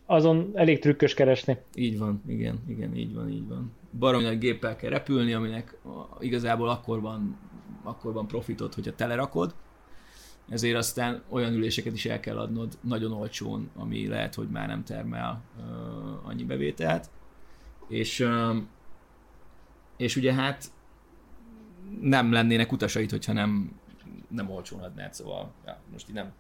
azon 0.07 0.51
elég 0.55 0.79
trükkös 0.79 1.14
keresni. 1.14 1.57
Így 1.75 1.99
van, 1.99 2.23
igen, 2.27 2.59
igen, 2.68 2.97
így 2.97 3.14
van, 3.14 3.29
így 3.29 3.49
van. 3.49 3.73
Baromi 3.99 4.25
nagy 4.25 4.38
géppel 4.38 4.77
kell 4.77 4.90
repülni, 4.90 5.33
aminek 5.33 5.77
igazából 6.20 6.68
akkor 6.68 7.01
van, 7.01 7.37
akkor 7.85 8.12
van 8.12 8.27
profitod, 8.27 8.75
hogyha 8.75 8.94
telerakod, 8.94 9.55
ezért 10.49 10.77
aztán 10.77 11.23
olyan 11.29 11.53
üléseket 11.53 11.92
is 11.92 12.07
el 12.07 12.20
kell 12.20 12.38
adnod 12.38 12.79
nagyon 12.81 13.12
olcsón, 13.12 13.70
ami 13.77 14.07
lehet, 14.07 14.35
hogy 14.35 14.49
már 14.49 14.68
nem 14.68 14.85
termel 14.85 15.42
uh, 15.57 16.29
annyi 16.29 16.44
bevételt. 16.44 17.11
És 17.88 18.20
uh, 18.20 18.57
és 19.97 20.16
ugye 20.16 20.35
hát 20.35 20.70
nem 22.01 22.33
lennének 22.33 22.73
utasait, 22.73 23.11
hogyha 23.11 23.33
nem, 23.33 23.81
nem 24.29 24.51
olcsón 24.51 24.81
adnád, 24.81 25.14
szóval 25.14 25.53
ja, 25.66 25.79
most 25.92 26.09
így 26.09 26.14
nem. 26.14 26.33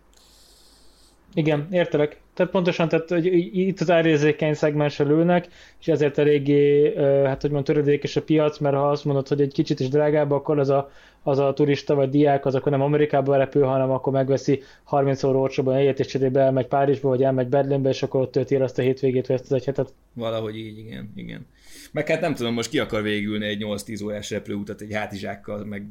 Igen, 1.34 1.68
értelek. 1.70 2.20
Tehát 2.34 2.52
pontosan, 2.52 2.88
tehát 2.88 3.08
hogy 3.08 3.26
itt 3.58 3.80
az 3.80 3.90
árérzékeny 3.90 4.54
szegmensre 4.54 5.04
lőnek, 5.04 5.48
és 5.80 5.88
ezért 5.88 6.18
eléggé, 6.18 6.94
hát 7.24 7.40
hogy 7.40 7.50
mondjam, 7.50 7.76
töredékes 7.76 8.16
a 8.16 8.22
piac, 8.22 8.58
mert 8.58 8.74
ha 8.74 8.90
azt 8.90 9.04
mondod, 9.04 9.28
hogy 9.28 9.40
egy 9.40 9.52
kicsit 9.52 9.80
is 9.80 9.88
drágább, 9.88 10.30
akkor 10.30 10.58
az 10.58 10.68
a, 10.68 10.90
az 11.22 11.38
a 11.38 11.52
turista 11.52 11.94
vagy 11.94 12.08
diák, 12.08 12.46
az 12.46 12.54
akkor 12.54 12.72
nem 12.72 12.80
Amerikába 12.80 13.36
repül, 13.36 13.62
hanem 13.62 13.90
akkor 13.90 14.12
megveszi 14.12 14.62
30 14.84 15.22
óra 15.22 15.38
olcsóban 15.38 15.74
egyet, 15.74 15.98
és 15.98 16.06
cserébe 16.06 16.40
elmegy 16.40 16.66
Párizsba, 16.66 17.08
vagy 17.08 17.22
elmegy 17.22 17.48
Berlinbe, 17.48 17.88
és 17.88 18.02
akkor 18.02 18.20
ott 18.20 18.32
tölti 18.32 18.54
el 18.54 18.62
azt 18.62 18.78
a 18.78 18.82
hétvégét, 18.82 19.26
vagy 19.26 19.36
ezt 19.36 19.44
az 19.44 19.52
egy 19.52 19.64
hetet. 19.64 19.94
Valahogy 20.12 20.56
így, 20.56 20.78
igen, 20.78 21.12
igen. 21.14 21.46
Meg 21.92 22.08
hát 22.08 22.20
nem 22.20 22.34
tudom, 22.34 22.54
most 22.54 22.70
ki 22.70 22.78
akar 22.78 23.02
végülni 23.02 23.46
egy 23.46 23.62
8-10 23.64 24.04
órás 24.04 24.30
repülőutat 24.30 24.80
egy 24.80 24.94
hátizsákkal, 24.94 25.64
meg 25.64 25.86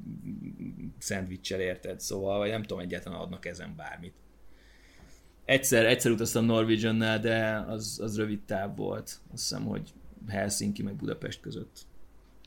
szendvicsel 0.97 1.59
érted, 1.59 1.99
szóval, 1.99 2.37
vagy 2.37 2.49
nem 2.49 2.63
tudom, 2.63 2.83
egyáltalán 2.83 3.19
adnak 3.19 3.45
ezen 3.45 3.73
bármit. 3.77 4.13
Egyszer, 5.45 5.85
egyszer 5.85 6.11
utaztam 6.11 6.45
norwegian 6.45 6.97
de 6.97 7.65
az, 7.67 7.99
az 8.03 8.17
rövid 8.17 8.39
táv 8.39 8.75
volt. 8.75 9.03
Azt 9.03 9.49
hiszem, 9.49 9.65
hogy 9.65 9.89
Helsinki 10.27 10.83
meg 10.83 10.95
Budapest 10.95 11.39
között. 11.41 11.81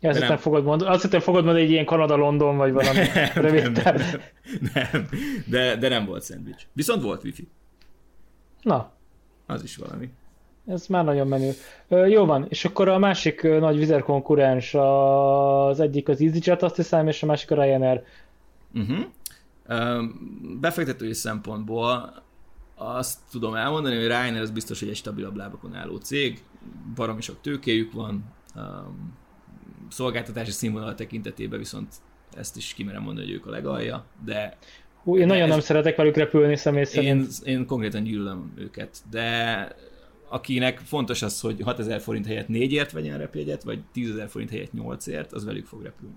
Ja, 0.00 0.10
azt 0.10 0.20
nem 0.20 0.36
fogod 0.36 0.64
mondani, 0.64 0.90
azt 0.90 1.02
hittem 1.02 1.20
fogod 1.20 1.44
mondani 1.44 1.64
egy 1.64 1.70
ilyen 1.70 1.84
Kanada-London, 1.84 2.56
vagy 2.56 2.72
valami 2.72 2.98
nem, 3.14 3.30
rövid 3.34 3.62
nem, 3.62 3.94
nem, 3.94 4.20
nem, 4.74 5.08
de, 5.46 5.76
de 5.76 5.88
nem 5.88 6.06
volt 6.06 6.22
szendvics. 6.22 6.66
Viszont 6.72 7.02
volt 7.02 7.24
wifi. 7.24 7.48
Na. 8.62 8.92
Az 9.46 9.62
is 9.62 9.76
valami. 9.76 10.10
Ez 10.66 10.86
már 10.86 11.04
nagyon 11.04 11.26
menő. 11.26 11.52
Ö, 11.88 12.06
jó 12.06 12.24
van, 12.24 12.46
és 12.48 12.64
akkor 12.64 12.88
a 12.88 12.98
másik 12.98 13.42
nagy 13.42 13.76
vizerkonkurens, 13.76 14.74
az 14.74 15.80
egyik 15.80 16.08
az 16.08 16.20
EasyJet, 16.20 16.62
azt 16.62 16.76
hiszem, 16.76 17.08
és 17.08 17.22
a 17.22 17.26
másik 17.26 17.50
a 17.50 17.62
Ryanair. 17.62 18.02
Uh-huh. 18.74 19.04
befektetői 20.60 21.12
szempontból 21.12 22.22
azt 22.76 23.18
tudom 23.30 23.54
elmondani, 23.54 23.94
hogy 23.94 24.06
Ryanair 24.06 24.40
az 24.40 24.50
biztos, 24.50 24.80
hogy 24.80 24.88
egy 24.88 24.96
stabilabb 24.96 25.36
lábakon 25.36 25.74
álló 25.74 25.96
cég, 25.96 26.42
baromi 26.94 27.20
sok 27.20 27.40
tőkéjük 27.40 27.92
van, 27.92 28.24
um, 28.56 29.14
szolgáltatási 29.90 30.50
színvonal 30.50 30.94
tekintetében 30.94 31.58
viszont 31.58 31.94
ezt 32.36 32.56
is 32.56 32.74
kimerem 32.74 33.02
mondani, 33.02 33.26
hogy 33.26 33.34
ők 33.34 33.46
a 33.46 33.50
legalja, 33.50 34.04
de... 34.24 34.56
Hú, 35.02 35.18
én 35.18 35.26
nagyon 35.26 35.42
ez, 35.42 35.48
nem 35.48 35.60
szeretek 35.60 35.96
velük 35.96 36.16
repülni 36.16 36.56
személy 36.56 36.84
szerint. 36.84 37.32
Én, 37.44 37.54
én 37.58 37.66
konkrétan 37.66 38.02
gyűlöm 38.02 38.52
őket, 38.56 39.02
de 39.10 39.68
akinek 40.28 40.78
fontos 40.78 41.22
az, 41.22 41.40
hogy 41.40 41.60
6000 41.60 42.00
forint 42.00 42.26
helyett 42.26 42.46
4ért 42.48 42.90
vegyen 42.92 43.18
repjegyet, 43.18 43.62
vagy 43.62 43.80
10.000 43.94 44.26
forint 44.28 44.50
helyett 44.50 44.70
8ért, 44.76 45.32
az 45.32 45.44
velük 45.44 45.66
fog 45.66 45.82
repülni. 45.82 46.14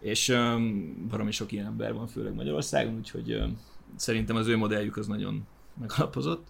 És 0.00 0.28
um, 0.28 1.06
baromi 1.08 1.30
sok 1.30 1.52
ilyen 1.52 1.66
ember 1.66 1.94
van, 1.94 2.06
főleg 2.06 2.34
Magyarországon, 2.34 2.96
úgyhogy 2.96 3.34
um, 3.34 3.58
szerintem 3.96 4.36
az 4.36 4.46
ő 4.46 4.56
modelljük 4.56 4.96
az 4.96 5.06
nagyon 5.06 5.46
megalapozott. 5.80 6.48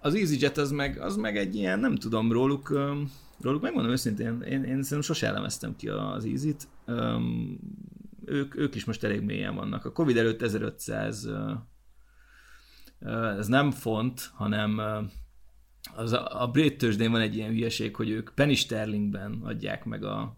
Az 0.00 0.14
EasyJet 0.14 0.58
az 0.58 0.70
meg, 0.70 1.00
az 1.00 1.16
meg 1.16 1.36
egy 1.36 1.54
ilyen, 1.54 1.78
nem 1.78 1.96
tudom 1.96 2.32
róluk, 2.32 2.68
róluk 3.40 3.62
megmondom 3.62 3.92
őszintén, 3.92 4.40
én, 4.40 4.62
én 4.62 4.62
szerintem 4.62 5.00
sose 5.00 5.26
elemeztem 5.26 5.76
ki 5.76 5.88
az 5.88 6.24
Easy-t. 6.24 6.68
Um, 6.86 7.58
ők, 8.24 8.56
ők 8.56 8.74
is 8.74 8.84
most 8.84 9.04
elég 9.04 9.20
mélyen 9.20 9.54
vannak. 9.54 9.84
A 9.84 9.92
Covid 9.92 10.16
előtt 10.16 10.42
1500 10.42 11.24
uh, 11.24 11.50
ez 13.38 13.46
nem 13.46 13.70
font, 13.70 14.30
hanem 14.34 14.80
az 15.94 16.12
a, 16.12 16.42
a 16.42 16.50
brit 16.50 16.78
tőzsdén 16.78 17.10
van 17.10 17.20
egy 17.20 17.36
ilyen 17.36 17.50
hülyeség, 17.50 17.96
hogy 17.96 18.10
ők 18.10 18.30
penny 18.34 18.54
sterlingben 18.54 19.40
adják 19.42 19.84
meg 19.84 20.04
a, 20.04 20.36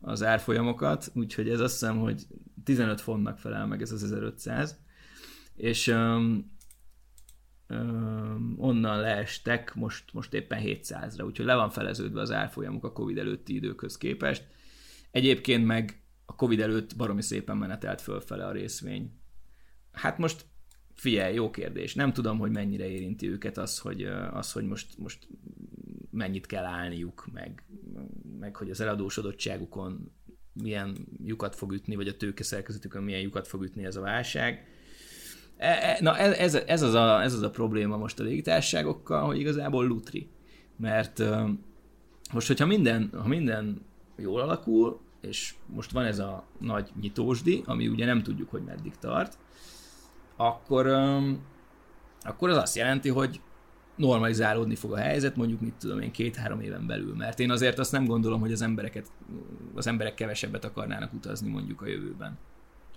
az 0.00 0.22
árfolyamokat, 0.22 1.10
úgyhogy 1.14 1.48
ez 1.48 1.60
azt 1.60 1.72
hiszem, 1.72 1.98
hogy 1.98 2.26
15 2.64 3.00
fontnak 3.00 3.38
felel 3.38 3.66
meg 3.66 3.82
ez 3.82 3.92
az 3.92 4.02
1500, 4.02 4.78
és 5.58 5.86
um, 5.86 6.56
um, 7.68 8.54
onnan 8.58 9.00
leestek 9.00 9.74
most, 9.74 10.12
most 10.12 10.34
éppen 10.34 10.62
700-ra, 10.64 11.24
úgyhogy 11.24 11.46
le 11.46 11.54
van 11.54 11.70
feleződve 11.70 12.20
az 12.20 12.30
árfolyamuk 12.30 12.84
a 12.84 12.92
Covid 12.92 13.18
előtti 13.18 13.54
időkhöz 13.54 13.96
képest. 13.96 14.46
Egyébként 15.10 15.66
meg 15.66 16.02
a 16.26 16.34
Covid 16.34 16.60
előtt 16.60 16.96
baromi 16.96 17.22
szépen 17.22 17.56
menetelt 17.56 18.00
fölfele 18.00 18.46
a 18.46 18.52
részvény. 18.52 19.12
Hát 19.92 20.18
most 20.18 20.46
Figyelj, 20.98 21.34
jó 21.34 21.50
kérdés. 21.50 21.94
Nem 21.94 22.12
tudom, 22.12 22.38
hogy 22.38 22.50
mennyire 22.50 22.88
érinti 22.88 23.28
őket 23.28 23.58
az, 23.58 23.78
hogy, 23.78 24.02
az, 24.32 24.52
hogy 24.52 24.64
most, 24.64 24.98
most 24.98 25.28
mennyit 26.10 26.46
kell 26.46 26.64
állniuk, 26.64 27.26
meg, 27.32 27.62
meg 28.38 28.56
hogy 28.56 28.70
az 28.70 28.80
eladósodottságukon 28.80 30.12
milyen 30.52 30.96
lyukat 31.24 31.54
fog 31.54 31.72
ütni, 31.72 31.94
vagy 31.94 32.08
a 32.08 32.16
tőkeszerkezetükön 32.16 33.02
milyen 33.02 33.20
lyukat 33.20 33.48
fog 33.48 33.62
ütni 33.62 33.84
ez 33.84 33.96
a 33.96 34.00
válság. 34.00 34.66
E, 35.58 35.66
e, 35.66 35.98
na 36.00 36.16
ez, 36.16 36.54
ez, 36.54 36.82
az 36.82 36.94
a, 36.94 37.22
ez 37.22 37.34
az 37.34 37.42
a 37.42 37.50
probléma 37.50 37.96
most 37.96 38.20
a 38.20 38.22
légitárságokkal, 38.22 39.26
hogy 39.26 39.38
igazából 39.38 39.86
lutri. 39.86 40.28
Mert 40.76 41.22
most, 42.32 42.46
hogyha 42.46 42.66
minden, 42.66 43.10
ha 43.12 43.28
minden 43.28 43.86
jól 44.16 44.40
alakul, 44.40 45.00
és 45.20 45.54
most 45.66 45.90
van 45.90 46.04
ez 46.04 46.18
a 46.18 46.44
nagy 46.58 46.90
nyitósdi, 47.00 47.62
ami 47.66 47.88
ugye 47.88 48.04
nem 48.04 48.22
tudjuk, 48.22 48.50
hogy 48.50 48.62
meddig 48.62 48.92
tart, 48.98 49.38
akkor, 50.36 50.86
akkor 52.20 52.48
az 52.48 52.56
azt 52.56 52.76
jelenti, 52.76 53.08
hogy 53.08 53.40
normalizálódni 53.96 54.74
fog 54.74 54.92
a 54.92 54.96
helyzet, 54.96 55.36
mondjuk 55.36 55.60
mit 55.60 55.74
tudom 55.74 56.00
én, 56.00 56.10
két-három 56.10 56.60
éven 56.60 56.86
belül, 56.86 57.14
mert 57.14 57.40
én 57.40 57.50
azért 57.50 57.78
azt 57.78 57.92
nem 57.92 58.04
gondolom, 58.04 58.40
hogy 58.40 58.52
az 58.52 58.62
embereket, 58.62 59.06
az 59.74 59.86
emberek 59.86 60.14
kevesebbet 60.14 60.64
akarnának 60.64 61.12
utazni 61.12 61.50
mondjuk 61.50 61.82
a 61.82 61.86
jövőben. 61.86 62.38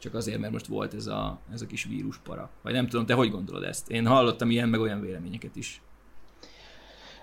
Csak 0.02 0.14
azért, 0.14 0.40
mert 0.40 0.52
most 0.52 0.68
volt 0.68 0.94
ez 0.94 1.08
a, 1.08 1.40
ez 1.54 1.62
a 1.62 1.66
kis 1.66 1.84
víruspara. 1.84 2.50
Vagy 2.62 2.74
nem 2.74 2.88
tudom, 2.88 3.06
te 3.06 3.14
hogy 3.14 3.32
gondolod 3.32 3.64
ezt? 3.64 3.92
Én 3.92 4.06
hallottam 4.06 4.50
ilyen 4.50 4.70
meg 4.70 4.80
olyan 4.80 5.02
véleményeket 5.02 5.56
is. 5.56 5.82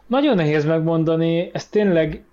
Nagyon 0.06 0.36
nehéz 0.36 0.64
megmondani, 0.64 1.50
ez 1.52 1.68
tényleg, 1.68 2.24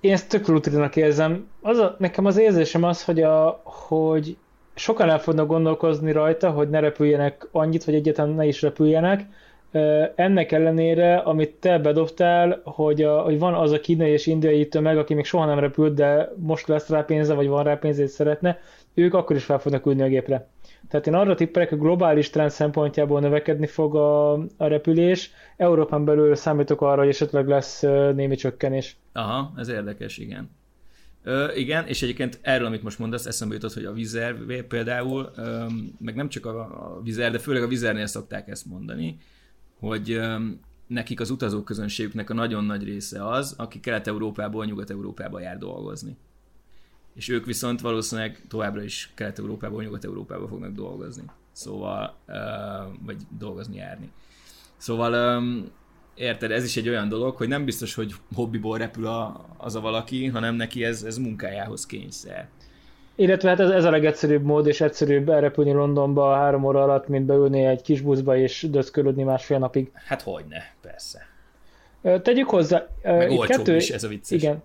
én 0.00 0.12
ezt 0.12 0.28
tök 0.28 0.46
rutrinak 0.48 0.96
érzem. 0.96 1.48
Az 1.60 1.78
a, 1.78 1.96
nekem 1.98 2.24
az 2.24 2.36
érzésem 2.36 2.82
az, 2.82 3.04
hogy, 3.04 3.22
a, 3.22 3.60
hogy 3.64 4.36
sokan 4.74 5.08
el 5.08 5.20
fognak 5.20 5.46
gondolkozni 5.46 6.12
rajta, 6.12 6.50
hogy 6.50 6.70
ne 6.70 6.80
repüljenek 6.80 7.48
annyit, 7.52 7.84
vagy 7.84 7.94
egyáltalán 7.94 8.34
ne 8.34 8.46
is 8.46 8.62
repüljenek, 8.62 9.26
ennek 10.14 10.52
ellenére, 10.52 11.16
amit 11.16 11.54
te 11.54 11.78
bedobtál, 11.78 12.60
hogy, 12.64 13.02
a, 13.02 13.20
hogy 13.20 13.38
van 13.38 13.54
az 13.54 13.72
a 13.72 13.80
kínai 13.80 14.10
és 14.10 14.26
indiai 14.26 14.68
tömeg, 14.68 14.98
aki 14.98 15.14
még 15.14 15.24
soha 15.24 15.44
nem 15.44 15.58
repült, 15.58 15.94
de 15.94 16.32
most 16.36 16.68
lesz 16.68 16.88
rá 16.88 17.02
pénze, 17.02 17.34
vagy 17.34 17.46
van 17.48 17.64
rá 17.64 17.74
pénze, 17.74 18.02
és 18.02 18.10
szeretne, 18.10 18.58
ők 18.98 19.14
akkor 19.14 19.36
is 19.36 19.44
fel 19.44 19.58
fognak 19.58 19.86
ülni 19.86 20.02
a 20.02 20.08
gépre. 20.08 20.48
Tehát 20.88 21.06
én 21.06 21.14
arra 21.14 21.34
tippelek, 21.34 21.68
hogy 21.68 21.78
globális 21.78 22.30
trend 22.30 22.50
szempontjából 22.50 23.20
növekedni 23.20 23.66
fog 23.66 23.94
a, 23.94 24.32
a 24.32 24.66
repülés. 24.66 25.30
Európán 25.56 26.04
belül 26.04 26.34
számítok 26.34 26.80
arra, 26.80 26.98
hogy 26.98 27.08
esetleg 27.08 27.48
lesz 27.48 27.80
némi 28.14 28.36
csökkenés. 28.36 28.96
Aha, 29.12 29.52
ez 29.56 29.68
érdekes, 29.68 30.18
igen. 30.18 30.50
Ö, 31.22 31.52
igen, 31.54 31.86
és 31.86 32.02
egyébként 32.02 32.38
erről, 32.42 32.66
amit 32.66 32.82
most 32.82 32.98
mondasz, 32.98 33.26
eszembe 33.26 33.54
jutott, 33.54 33.72
hogy 33.72 33.84
a 33.84 33.92
Vizer 33.92 34.36
például, 34.68 35.30
ö, 35.36 35.64
meg 35.98 36.14
nem 36.14 36.28
csak 36.28 36.46
a, 36.46 36.60
a 36.60 37.00
Vizer, 37.02 37.30
de 37.30 37.38
főleg 37.38 37.62
a 37.62 37.68
Vizernél 37.68 38.06
szokták 38.06 38.48
ezt 38.48 38.66
mondani, 38.66 39.16
hogy 39.78 40.10
ö, 40.10 40.36
nekik 40.86 41.20
az 41.20 41.30
utazóközönségüknek 41.30 42.30
a 42.30 42.34
nagyon 42.34 42.64
nagy 42.64 42.84
része 42.84 43.28
az, 43.28 43.54
aki 43.58 43.80
Kelet-Európából 43.80 44.64
Nyugat-Európába 44.64 45.40
jár 45.40 45.58
dolgozni 45.58 46.16
és 47.18 47.28
ők 47.28 47.44
viszont 47.44 47.80
valószínűleg 47.80 48.40
továbbra 48.48 48.82
is 48.82 49.12
Kelet-Európában, 49.14 49.84
Nyugat-Európában 49.84 50.48
fognak 50.48 50.72
dolgozni. 50.72 51.22
Szóval, 51.52 52.14
vagy 53.04 53.16
dolgozni, 53.38 53.76
járni. 53.76 54.10
Szóval, 54.76 55.42
érted, 56.14 56.50
ez 56.50 56.64
is 56.64 56.76
egy 56.76 56.88
olyan 56.88 57.08
dolog, 57.08 57.36
hogy 57.36 57.48
nem 57.48 57.64
biztos, 57.64 57.94
hogy 57.94 58.14
hobbiból 58.34 58.78
repül 58.78 59.06
a, 59.06 59.46
az 59.56 59.74
a 59.76 59.80
valaki, 59.80 60.26
hanem 60.26 60.54
neki 60.54 60.84
ez, 60.84 61.02
ez 61.02 61.18
munkájához 61.18 61.86
kényszer. 61.86 62.48
Illetve 63.14 63.48
hát 63.48 63.60
ez, 63.60 63.70
ez 63.70 63.84
a 63.84 63.90
legegyszerűbb 63.90 64.42
mód, 64.42 64.66
és 64.66 64.80
egyszerűbb 64.80 65.28
elrepülni 65.28 65.72
Londonba 65.72 66.34
három 66.34 66.64
óra 66.64 66.82
alatt, 66.82 67.08
mint 67.08 67.26
beülni 67.26 67.64
egy 67.64 67.82
kis 67.82 68.00
buszba 68.00 68.36
és 68.36 68.66
döszkölődni 68.70 69.22
másfél 69.22 69.58
napig. 69.58 69.90
Hát 69.94 70.22
hogyne, 70.22 70.74
persze. 70.80 71.26
Tegyük 72.22 72.48
hozzá. 72.48 72.86
Meg 73.02 73.38
kettő, 73.46 73.76
is, 73.76 73.90
ez 73.90 74.04
a 74.04 74.08
vicces. 74.08 74.42
Igen, 74.42 74.62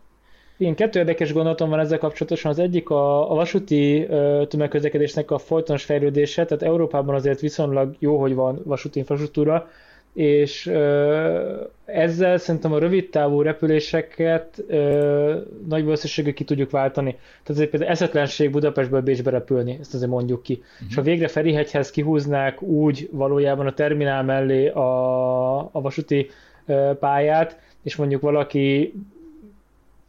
igen, 0.64 0.76
kettő 0.76 1.00
érdekes 1.00 1.34
gondolatom 1.34 1.70
van 1.70 1.80
ezzel 1.80 1.98
kapcsolatosan. 1.98 2.52
Az 2.52 2.60
egyik 2.60 2.90
a, 2.90 3.32
a 3.32 3.36
vasúti 3.36 4.08
tömegközlekedésnek 4.48 5.32
a 5.32 5.38
folytonos 5.38 5.84
fejlődése, 5.84 6.46
tehát 6.46 6.64
Európában 6.64 7.16
azért 7.16 7.40
viszonylag 7.40 7.96
jó, 8.00 8.20
hogy 8.20 8.34
van 8.36 8.62
vasúti 8.64 9.00
infrastruktúra, 9.00 9.68
és 10.14 10.68
ö, 10.68 11.62
ezzel 11.86 12.38
szerintem 12.38 12.74
a 12.74 12.80
rövid 12.80 13.10
távú 13.10 13.42
repüléseket 13.42 14.64
ö, 14.68 15.38
nagy 15.70 15.84
valószínűséggel 15.84 16.34
ki 16.34 16.44
tudjuk 16.44 16.70
váltani. 16.72 17.12
Tehát 17.12 17.50
azért 17.50 17.70
például 17.70 17.92
eszetlenség 17.92 18.52
Budapestből 18.52 19.02
Bécsbe 19.02 19.30
repülni, 19.32 19.78
ezt 19.80 19.94
azért 19.94 20.10
mondjuk 20.12 20.44
ki. 20.44 20.54
Uh-huh. 20.54 20.88
És 20.90 20.96
ha 20.96 21.02
végre 21.02 21.28
Ferihegyhez 21.28 21.92
kihúznák 21.92 22.62
úgy 22.62 23.10
valójában 23.12 23.68
a 23.68 23.74
terminál 23.74 24.24
mellé 24.24 24.68
a, 24.68 25.58
a 25.58 25.82
vasúti 25.82 26.30
ö, 26.66 26.92
pályát, 27.00 27.60
és 27.84 27.96
mondjuk 27.96 28.22
valaki 28.22 28.94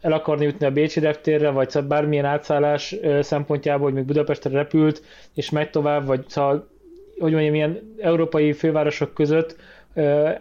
el 0.05 0.13
akarni 0.13 0.45
jutni 0.45 0.67
a 0.67 0.71
Bécsi 0.71 1.01
reptérre, 1.01 1.51
vagy 1.51 1.71
szóval 1.71 1.89
bármilyen 1.89 2.25
átszállás 2.25 2.97
szempontjából, 3.21 3.85
hogy 3.85 3.95
még 3.95 4.05
Budapestre 4.05 4.51
repült, 4.51 5.03
és 5.35 5.51
megy 5.51 5.71
tovább, 5.71 6.07
vagy 6.07 6.25
szóval, 6.29 6.69
hogy 7.19 7.33
mondjam, 7.33 7.55
ilyen 7.55 7.95
európai 7.99 8.53
fővárosok 8.53 9.15
között 9.15 9.57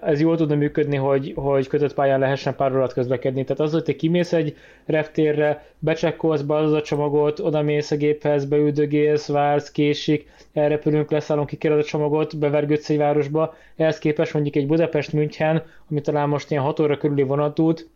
ez 0.01 0.19
jól 0.19 0.37
tudna 0.37 0.55
működni, 0.55 0.95
hogy, 0.95 1.33
hogy 1.35 1.67
kötött 1.67 1.93
pályán 1.93 2.19
lehessen 2.19 2.55
pár 2.55 2.75
órát 2.75 2.93
közlekedni. 2.93 3.43
Tehát 3.43 3.59
az, 3.59 3.71
hogy 3.71 3.83
te 3.83 3.95
kimész 3.95 4.33
egy 4.33 4.55
reptérre, 4.85 5.65
becsekkolsz, 5.79 6.41
beadod 6.41 6.73
a 6.73 6.81
csomagot, 6.81 7.39
oda 7.39 7.61
mész 7.61 7.91
a 7.91 7.95
géphez, 7.95 8.45
beüldögélsz, 8.45 9.27
vársz, 9.27 9.71
késik, 9.71 10.27
elrepülünk, 10.53 11.11
leszállunk, 11.11 11.47
kikerüled 11.47 11.83
a 11.83 11.87
csomagot, 11.87 12.37
bevergődsz 12.37 12.89
egy 12.89 12.97
városba, 12.97 13.55
ehhez 13.75 13.99
képest 13.99 14.33
mondjuk 14.33 14.55
egy 14.55 14.67
Budapest-München, 14.67 15.63
ami 15.89 16.01
talán 16.01 16.29
most 16.29 16.51
ilyen 16.51 16.63
6 16.63 16.79
óra 16.79 16.97
körüli 16.97 17.23
vonatút, 17.23 17.89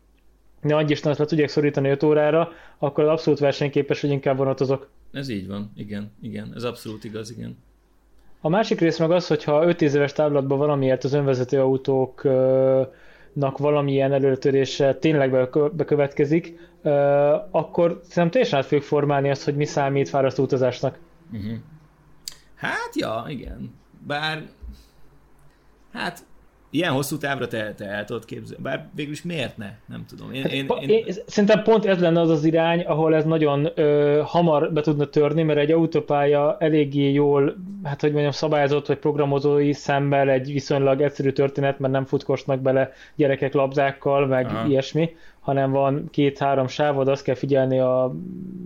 ne 0.67 0.75
adj 0.75 0.91
Istenet, 0.91 1.17
le 1.17 1.25
tudják 1.25 1.49
szorítani 1.49 1.89
5 1.89 2.03
órára, 2.03 2.51
akkor 2.77 3.03
az 3.03 3.10
abszolút 3.10 3.39
versenyképes, 3.39 4.01
hogy 4.01 4.10
inkább 4.10 4.38
vonatozok. 4.38 4.89
Ez 5.12 5.30
így 5.30 5.47
van, 5.47 5.71
igen, 5.75 6.12
igen, 6.21 6.51
ez 6.56 6.63
abszolút 6.63 7.03
igaz, 7.03 7.32
igen. 7.32 7.58
A 8.41 8.49
másik 8.49 8.80
rész 8.80 8.97
meg 8.97 9.12
az, 9.12 9.27
hogyha 9.27 9.63
5-10 9.65 9.82
éves 9.82 10.13
táblatban 10.13 10.58
valamiért 10.58 11.03
az 11.03 11.13
önvezető 11.13 11.62
autóknak 11.62 13.58
valamilyen 13.58 14.13
előtörése 14.13 14.95
tényleg 14.95 15.49
bekövetkezik, 15.73 16.60
akkor 17.51 17.99
szerintem 18.03 18.30
teljesen 18.30 18.60
át 18.60 18.65
fogjuk 18.65 18.84
formálni 18.84 19.30
azt, 19.30 19.43
hogy 19.43 19.56
mi 19.56 19.65
számít 19.65 20.10
fárasztó 20.10 20.43
utazásnak. 20.43 20.97
Uh-huh. 21.32 21.58
Hát 22.56 22.95
ja, 22.95 23.25
igen. 23.27 23.75
Bár 24.08 24.47
hát 25.91 26.25
Ilyen 26.69 26.91
hosszú 26.91 27.17
távra 27.17 27.47
te, 27.47 27.73
te 27.73 27.86
el 27.86 28.06
tudod 28.06 28.25
képzelni. 28.25 28.63
Bár 28.63 28.88
végül 28.95 29.12
is 29.12 29.23
miért 29.23 29.58
ne? 29.58 29.69
Nem 29.86 30.06
tudom. 30.08 30.34
Én, 30.34 30.41
hát, 30.41 30.51
én, 30.51 30.67
én, 30.82 30.89
én... 30.89 31.06
Szerintem 31.25 31.63
pont 31.63 31.86
ez 31.86 31.99
lenne 31.99 32.21
az 32.21 32.30
az 32.30 32.43
irány, 32.43 32.82
ahol 32.82 33.15
ez 33.15 33.25
nagyon 33.25 33.67
ö, 33.75 34.21
hamar 34.25 34.73
be 34.73 34.82
tudna 34.82 35.06
törni, 35.06 35.43
mert 35.43 35.60
egy 35.60 35.71
autópálya 35.71 36.58
eléggé 36.60 37.12
jól, 37.12 37.56
hát 37.84 38.01
hogy 38.01 38.12
mondjam, 38.12 38.32
szabályozott 38.32 38.88
vagy 38.88 38.97
programozói 38.97 39.73
szemmel 39.73 40.30
egy 40.30 40.51
viszonylag 40.51 41.01
egyszerű 41.01 41.30
történet, 41.30 41.80
mert 41.80 41.93
nem 41.93 42.06
futkosnak 42.06 42.60
bele 42.60 42.91
gyerekek 43.15 43.53
labdákkal, 43.53 44.25
meg 44.25 44.45
Aha. 44.45 44.67
ilyesmi, 44.67 45.15
hanem 45.47 45.71
van 45.71 46.07
két-három 46.12 46.67
sávod, 46.67 47.07
azt 47.07 47.23
kell 47.23 47.36
figyelni 47.36 47.79
a 47.79 48.15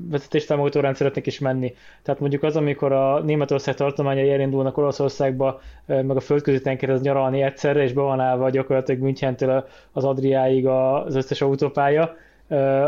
vezetéstámogató 0.09 0.79
rendszeretnek 0.79 1.25
is 1.25 1.39
menni. 1.39 1.73
Tehát 2.03 2.19
mondjuk 2.19 2.43
az, 2.43 2.55
amikor 2.55 2.91
a 2.91 3.19
Németország 3.19 3.75
tartományai 3.75 4.31
elindulnak 4.31 4.77
Olaszországba, 4.77 5.61
meg 5.85 6.15
a 6.15 6.19
földközi 6.19 6.61
tengerhez 6.61 7.01
nyaralni 7.01 7.41
egyszerre, 7.41 7.83
és 7.83 7.93
be 7.93 8.01
van 8.01 8.19
állva 8.19 8.49
gyakorlatilag 8.49 9.01
Münchentől 9.01 9.67
az 9.91 10.03
Adriáig 10.03 10.67
az 10.67 11.15
összes 11.15 11.41
autópálya, 11.41 12.15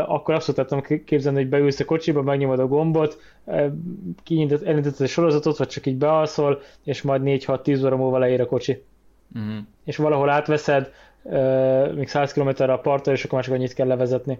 akkor 0.06 0.34
abszolút 0.34 0.68
tudtam 0.68 1.04
képzelni, 1.04 1.38
hogy 1.38 1.48
beülsz 1.48 1.80
a 1.80 1.84
kocsiba, 1.84 2.22
megnyomod 2.22 2.58
a 2.58 2.66
gombot, 2.66 3.18
elindítod 4.64 5.00
a 5.00 5.06
sorozatot, 5.06 5.56
vagy 5.56 5.68
csak 5.68 5.86
így 5.86 5.96
bealszol, 5.96 6.60
és 6.84 7.02
majd 7.02 7.22
4-6-10 7.24 7.84
óra 7.84 7.96
múlva 7.96 8.18
leér 8.18 8.40
a 8.40 8.46
kocsi. 8.46 8.82
Uh-huh. 9.34 9.56
És 9.84 9.96
valahol 9.96 10.30
átveszed, 10.30 10.92
még 11.94 12.08
100 12.08 12.32
km 12.32 12.48
a 12.62 12.78
parttól, 12.78 13.14
és 13.14 13.24
akkor 13.24 13.34
már 13.34 13.44
csak 13.44 13.54
annyit 13.54 13.72
kell 13.72 13.86
levezetni. 13.86 14.38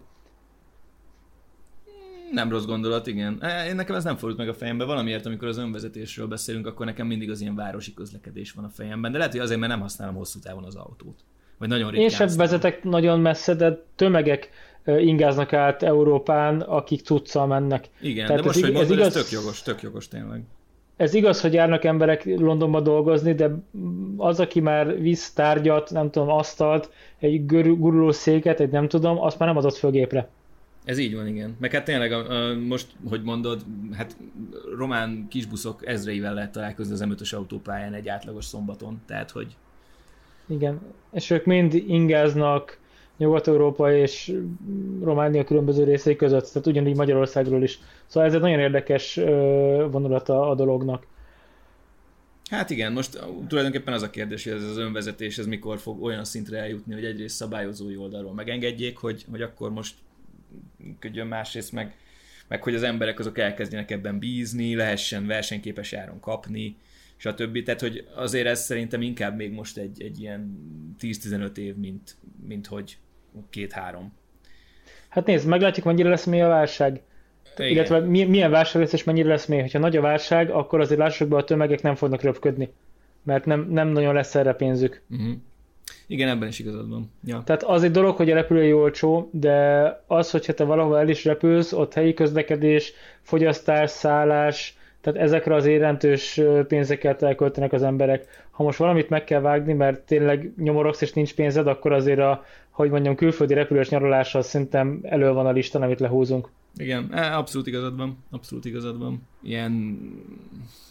Nem 2.32 2.50
rossz 2.50 2.64
gondolat, 2.64 3.06
igen. 3.06 3.38
E, 3.40 3.66
én 3.66 3.74
nekem 3.74 3.96
ez 3.96 4.04
nem 4.04 4.16
fordult 4.16 4.38
meg 4.38 4.48
a 4.48 4.54
fejembe. 4.54 4.84
Valamiért, 4.84 5.26
amikor 5.26 5.48
az 5.48 5.58
önvezetésről 5.58 6.26
beszélünk, 6.26 6.66
akkor 6.66 6.86
nekem 6.86 7.06
mindig 7.06 7.30
az 7.30 7.40
ilyen 7.40 7.54
városi 7.54 7.94
közlekedés 7.94 8.52
van 8.52 8.64
a 8.64 8.68
fejemben. 8.68 9.12
De 9.12 9.18
lehet, 9.18 9.32
hogy 9.32 9.42
azért, 9.42 9.60
mert 9.60 9.72
nem 9.72 9.80
használom 9.80 10.14
hosszú 10.14 10.38
távon 10.38 10.64
az 10.64 10.74
autót. 10.74 11.24
Vagy 11.58 11.68
nagyon 11.68 11.90
ritkán 11.90 12.02
Én 12.02 12.08
sem 12.08 12.36
vezetek 12.36 12.82
nagyon 12.82 13.20
messze, 13.20 13.54
de 13.54 13.84
tömegek 13.94 14.50
ingáznak 14.84 15.52
át 15.52 15.82
Európán, 15.82 16.60
akik 16.60 17.00
cuccal 17.00 17.46
mennek. 17.46 17.88
Igen, 18.00 18.26
Tehát 18.26 18.40
de 18.40 18.46
most, 18.46 18.56
ez, 18.56 18.64
hogy 18.64 18.72
mondod, 18.72 18.90
ez, 18.90 18.96
igaz... 18.96 19.16
ez 19.16 19.22
tök 19.22 19.32
jogos, 19.32 19.62
tök 19.62 19.82
jogos 19.82 20.08
tényleg 20.08 20.42
ez 20.96 21.14
igaz, 21.14 21.40
hogy 21.40 21.52
járnak 21.52 21.84
emberek 21.84 22.24
Londonba 22.24 22.80
dolgozni, 22.80 23.34
de 23.34 23.50
az, 24.16 24.40
aki 24.40 24.60
már 24.60 25.00
visz 25.00 25.32
tárgyat, 25.32 25.90
nem 25.90 26.10
tudom, 26.10 26.28
asztalt, 26.28 26.90
egy 27.18 27.46
guruló 27.46 28.10
széket, 28.10 28.60
egy 28.60 28.70
nem 28.70 28.88
tudom, 28.88 29.20
azt 29.20 29.38
már 29.38 29.48
nem 29.48 29.56
adott 29.56 29.76
föl 29.76 29.90
gépre. 29.90 30.28
Ez 30.84 30.98
így 30.98 31.14
van, 31.14 31.26
igen. 31.26 31.56
Meg 31.60 31.72
hát 31.72 31.84
tényleg 31.84 32.12
most, 32.66 32.86
hogy 33.08 33.22
mondod, 33.22 33.62
hát 33.92 34.16
román 34.76 35.26
kisbuszok 35.28 35.86
ezreivel 35.86 36.34
lehet 36.34 36.52
találkozni 36.52 36.92
az 36.92 37.00
m 37.00 37.36
autópályán 37.36 37.94
egy 37.94 38.08
átlagos 38.08 38.44
szombaton, 38.44 39.02
tehát 39.06 39.30
hogy... 39.30 39.56
Igen, 40.46 40.80
és 41.12 41.30
ők 41.30 41.44
mind 41.44 41.74
ingáznak, 41.74 42.78
Nyugat-Európa 43.16 43.94
és 43.94 44.36
Románia 45.02 45.44
különböző 45.44 45.84
részei 45.84 46.16
között, 46.16 46.46
tehát 46.46 46.66
ugyanígy 46.66 46.96
Magyarországról 46.96 47.62
is. 47.62 47.78
Szóval 48.06 48.28
ez 48.28 48.34
egy 48.34 48.40
nagyon 48.40 48.58
érdekes 48.58 49.14
vonulata 49.90 50.48
a 50.48 50.54
dolognak. 50.54 51.06
Hát 52.50 52.70
igen, 52.70 52.92
most 52.92 53.18
tulajdonképpen 53.48 53.94
az 53.94 54.02
a 54.02 54.10
kérdés, 54.10 54.44
hogy 54.44 54.52
ez 54.52 54.62
az 54.62 54.76
önvezetés, 54.76 55.38
ez 55.38 55.46
mikor 55.46 55.78
fog 55.78 56.02
olyan 56.02 56.24
szintre 56.24 56.58
eljutni, 56.58 56.94
hogy 56.94 57.04
egyrészt 57.04 57.36
szabályozói 57.36 57.96
oldalról 57.96 58.34
megengedjék, 58.34 58.96
hogy, 58.96 59.24
hogy 59.30 59.42
akkor 59.42 59.70
most 59.70 59.94
működjön 60.76 61.26
másrészt 61.26 61.72
meg, 61.72 61.94
meg 62.48 62.62
hogy 62.62 62.74
az 62.74 62.82
emberek 62.82 63.18
azok 63.18 63.38
elkezdjenek 63.38 63.90
ebben 63.90 64.18
bízni, 64.18 64.74
lehessen 64.74 65.26
versenyképes 65.26 65.92
áron 65.92 66.20
kapni, 66.20 66.76
stb. 67.16 67.62
Tehát, 67.62 67.80
hogy 67.80 68.06
azért 68.14 68.46
ez 68.46 68.64
szerintem 68.64 69.02
inkább 69.02 69.36
még 69.36 69.52
most 69.52 69.78
egy, 69.78 70.02
egy 70.02 70.20
ilyen 70.20 70.58
10-15 71.00 71.56
év, 71.56 71.76
mint, 71.76 72.16
mint 72.46 72.66
hogy 72.66 72.96
két-három. 73.50 74.12
Hát 75.08 75.26
nézd, 75.26 75.48
meglátjuk, 75.48 75.86
mennyire 75.86 76.08
lesz 76.08 76.24
mi 76.24 76.42
a 76.42 76.48
válság. 76.48 77.02
Igen. 77.56 77.70
Illetve 77.70 78.00
milyen 78.00 78.50
válság 78.50 78.82
lesz, 78.82 78.92
és 78.92 79.04
mennyire 79.04 79.28
lesz 79.28 79.46
még. 79.46 79.70
Ha 79.70 79.78
nagy 79.78 79.96
a 79.96 80.00
válság, 80.00 80.50
akkor 80.50 80.80
azért 80.80 81.00
lássuk 81.00 81.28
be, 81.28 81.36
a 81.36 81.44
tömegek 81.44 81.82
nem 81.82 81.94
fognak 81.94 82.22
röpködni. 82.22 82.72
Mert 83.22 83.44
nem, 83.44 83.68
nem 83.70 83.88
nagyon 83.88 84.14
lesz 84.14 84.34
erre 84.34 84.52
pénzük. 84.52 85.02
Uh-huh. 85.10 85.34
Igen, 86.06 86.28
ebben 86.28 86.48
is 86.48 86.58
igazad 86.58 86.88
van. 86.88 87.10
Ja. 87.24 87.42
Tehát 87.44 87.62
az 87.62 87.82
egy 87.82 87.90
dolog, 87.90 88.16
hogy 88.16 88.30
a 88.30 88.34
repülői 88.34 88.72
olcsó, 88.72 89.28
de 89.32 89.82
az, 90.06 90.30
hogyha 90.30 90.54
te 90.54 90.64
valahol 90.64 90.98
el 90.98 91.08
is 91.08 91.24
repülsz, 91.24 91.72
ott 91.72 91.94
helyi 91.94 92.14
közlekedés, 92.14 92.92
fogyasztás, 93.22 93.90
szállás, 93.90 94.76
Tehát 95.04 95.20
ezekre 95.20 95.54
az 95.54 95.66
jelentős 95.66 96.40
pénzeket 96.68 97.22
elköltenek 97.22 97.72
az 97.72 97.82
emberek. 97.82 98.24
Ha 98.50 98.62
most 98.62 98.78
valamit 98.78 99.08
meg 99.08 99.24
kell 99.24 99.40
vágni, 99.40 99.72
mert 99.72 100.00
tényleg 100.00 100.52
nyomorogsz 100.56 101.00
és 101.00 101.12
nincs 101.12 101.34
pénzed, 101.34 101.66
akkor 101.66 101.92
azért 101.92 102.18
a, 102.18 102.44
hogy 102.70 102.90
mondjam, 102.90 103.14
külföldi 103.14 103.54
repülős 103.54 103.88
nyaralással 103.88 104.42
szerintem 104.42 104.98
elő 105.02 105.32
van 105.32 105.46
a 105.46 105.50
listán, 105.50 105.82
amit 105.82 106.00
lehúzunk. 106.00 106.48
Igen, 106.76 107.12
e, 107.12 107.36
abszolút 107.36 107.66
igazad 107.66 107.96
van, 107.96 108.16
abszolút 108.30 108.64
igazad 108.64 108.98
van. 108.98 109.22
Ilyen 109.42 109.98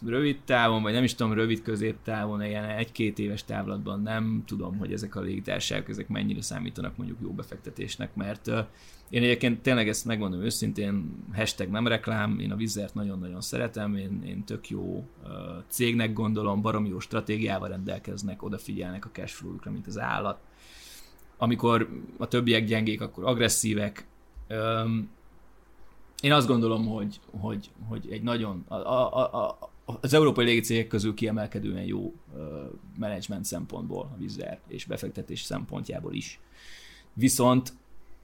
rövid 0.06 0.40
távon, 0.46 0.82
vagy 0.82 0.94
nem 0.94 1.04
is 1.04 1.16
tudom, 1.16 1.34
rövid 1.34 1.62
középtávon, 1.62 2.44
ilyen 2.44 2.64
egy-két 2.64 3.20
éves 3.20 3.44
távlatban 3.44 4.02
nem 4.02 4.44
tudom, 4.46 4.78
hogy 4.78 4.94
ezek 4.94 5.16
a 5.16 5.22
légitársaságok, 5.22 5.90
ezek 5.90 6.08
mennyire 6.08 6.42
számítanak 6.42 6.98
mondjuk 6.98 7.20
jó 7.22 7.32
befektetésnek, 7.32 8.16
mert 8.16 8.48
uh, 8.48 8.66
én 9.10 9.24
egyébként 9.24 9.62
tényleg 9.62 9.88
ezt 9.88 10.06
megmondom 10.06 10.42
őszintén, 10.42 11.24
hashtag 11.34 11.70
nem 11.70 11.88
reklám, 11.88 12.40
én 12.40 12.52
a 12.52 12.56
Vizert 12.56 12.94
nagyon-nagyon 12.94 13.42
szeretem, 13.42 13.96
én, 13.96 14.24
én 14.26 14.44
tök 14.44 14.70
jó 14.70 15.08
uh, 15.24 15.30
cégnek 15.68 16.14
gondolom, 16.14 16.62
baromi 16.62 16.90
jó 16.90 17.00
stratégiával 17.00 17.70
rendelkeznek, 17.70 18.44
odafigyelnek 18.44 19.06
a 19.06 19.10
cashflow-ukra, 19.12 19.72
mint 19.72 19.88
az 19.88 20.00
állat. 20.00 20.40
Amikor 21.38 21.90
a 22.18 22.28
többiek 22.28 22.66
gyengék, 22.66 23.02
akkor 23.02 23.24
agresszívek. 23.26 24.06
Um, 24.50 25.10
én 26.24 26.32
azt 26.32 26.48
gondolom, 26.48 26.88
hogy, 26.88 27.20
hogy, 27.40 27.70
hogy 27.88 28.08
egy 28.12 28.22
nagyon, 28.22 28.66
a, 28.68 28.76
a, 28.76 29.48
a, 29.48 29.72
az 29.86 30.14
európai 30.14 30.46
légicégek 30.46 30.88
közül 30.88 31.14
kiemelkedően 31.14 31.84
jó 31.84 32.14
uh, 32.34 32.42
menedzsment 32.98 33.46
szempontból 33.46 34.12
a 34.14 34.18
Vizer 34.18 34.60
és 34.68 34.86
befektetés 34.86 35.42
szempontjából 35.42 36.14
is. 36.14 36.40
Viszont 37.14 37.74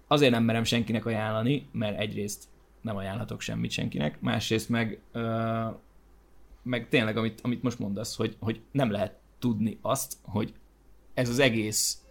azért 0.07 0.31
nem 0.31 0.43
merem 0.43 0.63
senkinek 0.63 1.05
ajánlani, 1.05 1.67
mert 1.71 1.99
egyrészt 1.99 2.47
nem 2.81 2.95
ajánlhatok 2.95 3.41
semmit 3.41 3.71
senkinek, 3.71 4.21
másrészt 4.21 4.69
meg, 4.69 4.99
uh, 5.13 5.75
meg 6.63 6.89
tényleg, 6.89 7.17
amit, 7.17 7.41
amit 7.41 7.63
most 7.63 7.79
mondasz, 7.79 8.15
hogy, 8.15 8.35
hogy 8.39 8.61
nem 8.71 8.91
lehet 8.91 9.17
tudni 9.39 9.77
azt, 9.81 10.17
hogy 10.21 10.53
ez 11.13 11.29
az 11.29 11.39
egész 11.39 12.03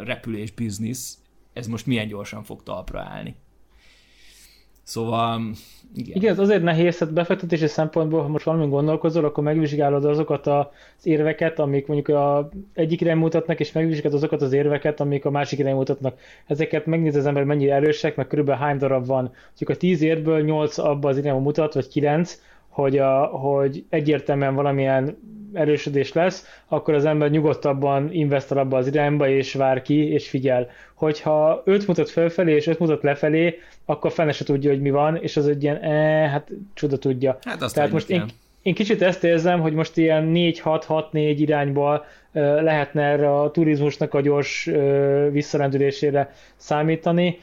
repülés 0.00 0.50
biznisz, 0.50 1.18
ez 1.52 1.66
most 1.66 1.86
milyen 1.86 2.08
gyorsan 2.08 2.44
fog 2.44 2.62
talpra 2.62 3.00
állni. 3.00 3.36
Szóval, 4.86 5.40
igen. 5.94 6.16
Igen, 6.16 6.32
ez 6.32 6.38
azért 6.38 6.62
nehéz, 6.62 6.98
hát 6.98 7.12
befektetési 7.12 7.66
szempontból, 7.66 8.22
ha 8.22 8.28
most 8.28 8.44
valami 8.44 8.68
gondolkozol, 8.68 9.24
akkor 9.24 9.44
megvizsgálod 9.44 10.04
azokat 10.04 10.46
az 10.46 10.66
érveket, 11.02 11.58
amik 11.58 11.86
mondjuk 11.86 12.18
a 12.18 12.48
egyik 12.72 13.00
irány 13.00 13.16
mutatnak, 13.16 13.60
és 13.60 13.72
megvizsgálod 13.72 14.16
azokat 14.16 14.42
az 14.42 14.52
érveket, 14.52 15.00
amik 15.00 15.24
a 15.24 15.30
másik 15.30 15.58
irány 15.58 15.74
mutatnak. 15.74 16.18
Ezeket 16.46 16.86
megnéz 16.86 17.16
az 17.16 17.26
ember, 17.26 17.44
mennyire 17.44 17.74
erősek, 17.74 18.16
meg 18.16 18.26
körülbelül 18.26 18.60
hány 18.60 18.78
darab 18.78 19.06
van. 19.06 19.32
Mondjuk 19.46 19.68
a 19.68 19.76
10 19.76 20.02
érből 20.02 20.40
8 20.40 20.78
abba 20.78 21.08
az 21.08 21.18
irányba 21.18 21.40
mutat, 21.40 21.74
vagy 21.74 21.88
9, 21.88 22.40
hogy, 22.76 22.98
a, 22.98 23.24
hogy 23.24 23.84
egyértelműen 23.88 24.54
valamilyen 24.54 25.18
erősödés 25.52 26.12
lesz, 26.12 26.60
akkor 26.68 26.94
az 26.94 27.04
ember 27.04 27.30
nyugodtabban 27.30 28.12
investál 28.12 28.58
abba 28.58 28.76
az 28.76 28.86
irányba, 28.86 29.28
és 29.28 29.54
vár 29.54 29.82
ki, 29.82 30.12
és 30.12 30.28
figyel. 30.28 30.68
Hogyha 30.94 31.62
5 31.64 31.86
mutat 31.86 32.10
felfelé, 32.10 32.54
és 32.54 32.66
5 32.66 32.78
mutat 32.78 33.02
lefelé, 33.02 33.58
akkor 33.84 34.12
fene 34.12 34.32
se 34.32 34.44
tudja, 34.44 34.70
hogy 34.70 34.80
mi 34.80 34.90
van, 34.90 35.16
és 35.16 35.36
az 35.36 35.48
egy 35.48 35.62
ilyen, 35.62 35.76
eh, 35.76 36.30
hát 36.30 36.50
csuda 36.74 36.98
tudja. 36.98 37.38
Hát 37.42 37.62
azt 37.62 37.74
Tehát 37.74 37.92
most 37.92 38.10
én, 38.10 38.24
én 38.62 38.74
kicsit 38.74 39.02
ezt 39.02 39.24
érzem, 39.24 39.60
hogy 39.60 39.72
most 39.72 39.96
ilyen 39.96 40.30
4-6-6-4 40.34 41.34
irányba 41.38 42.04
lehetne 42.60 43.02
erre 43.02 43.40
a 43.40 43.50
turizmusnak 43.50 44.14
a 44.14 44.20
gyors 44.20 44.70
visszarendülésére 45.30 46.32
számítani, 46.56 47.38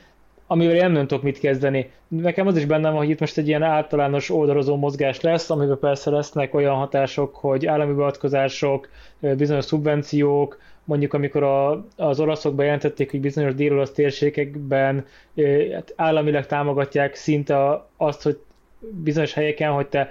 amivel 0.47 0.75
én 0.75 0.91
nem 0.91 1.07
tudok 1.07 1.23
mit 1.23 1.39
kezdeni. 1.39 1.91
Nekem 2.07 2.47
az 2.47 2.57
is 2.57 2.65
benne 2.65 2.89
van, 2.89 2.97
hogy 2.97 3.09
itt 3.09 3.19
most 3.19 3.37
egy 3.37 3.47
ilyen 3.47 3.63
általános 3.63 4.29
oldalozó 4.29 4.75
mozgás 4.75 5.21
lesz, 5.21 5.49
amiben 5.49 5.79
persze 5.79 6.09
lesznek 6.09 6.53
olyan 6.53 6.75
hatások, 6.75 7.35
hogy 7.35 7.65
állami 7.65 7.93
beavatkozások, 7.93 8.89
bizonyos 9.19 9.65
szubvenciók, 9.65 10.59
mondjuk 10.83 11.13
amikor 11.13 11.43
a, 11.43 11.85
az 11.97 12.19
olaszok 12.19 12.55
bejelentették, 12.55 13.11
hogy 13.11 13.19
bizonyos 13.19 13.55
dél 13.55 13.87
térségekben 13.91 15.05
hát 15.73 15.93
államileg 15.95 16.45
támogatják 16.45 17.15
szinte 17.15 17.85
azt, 17.97 18.21
hogy 18.23 18.39
bizonyos 19.03 19.33
helyeken, 19.33 19.71
hogy 19.71 19.87
te 19.87 20.09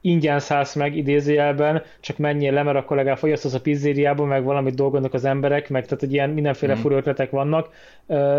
ingyen 0.00 0.38
szállsz 0.38 0.74
meg 0.74 0.96
idézőjelben, 0.96 1.82
csak 2.00 2.18
menjél 2.18 2.52
le, 2.52 2.62
mert 2.62 2.76
akkor 2.76 2.96
legalább 2.96 3.18
fogyasztasz 3.18 3.54
a 3.54 3.60
pizzériában, 3.60 4.28
meg 4.28 4.44
valamit 4.44 4.74
dolgoznak 4.74 5.14
az 5.14 5.24
emberek, 5.24 5.68
meg 5.68 5.84
tehát 5.84 6.00
hogy 6.00 6.12
ilyen 6.12 6.30
mindenféle 6.30 6.74
mm. 6.74 6.78
fura 6.78 6.96
ötletek 6.96 7.30
vannak, 7.30 7.68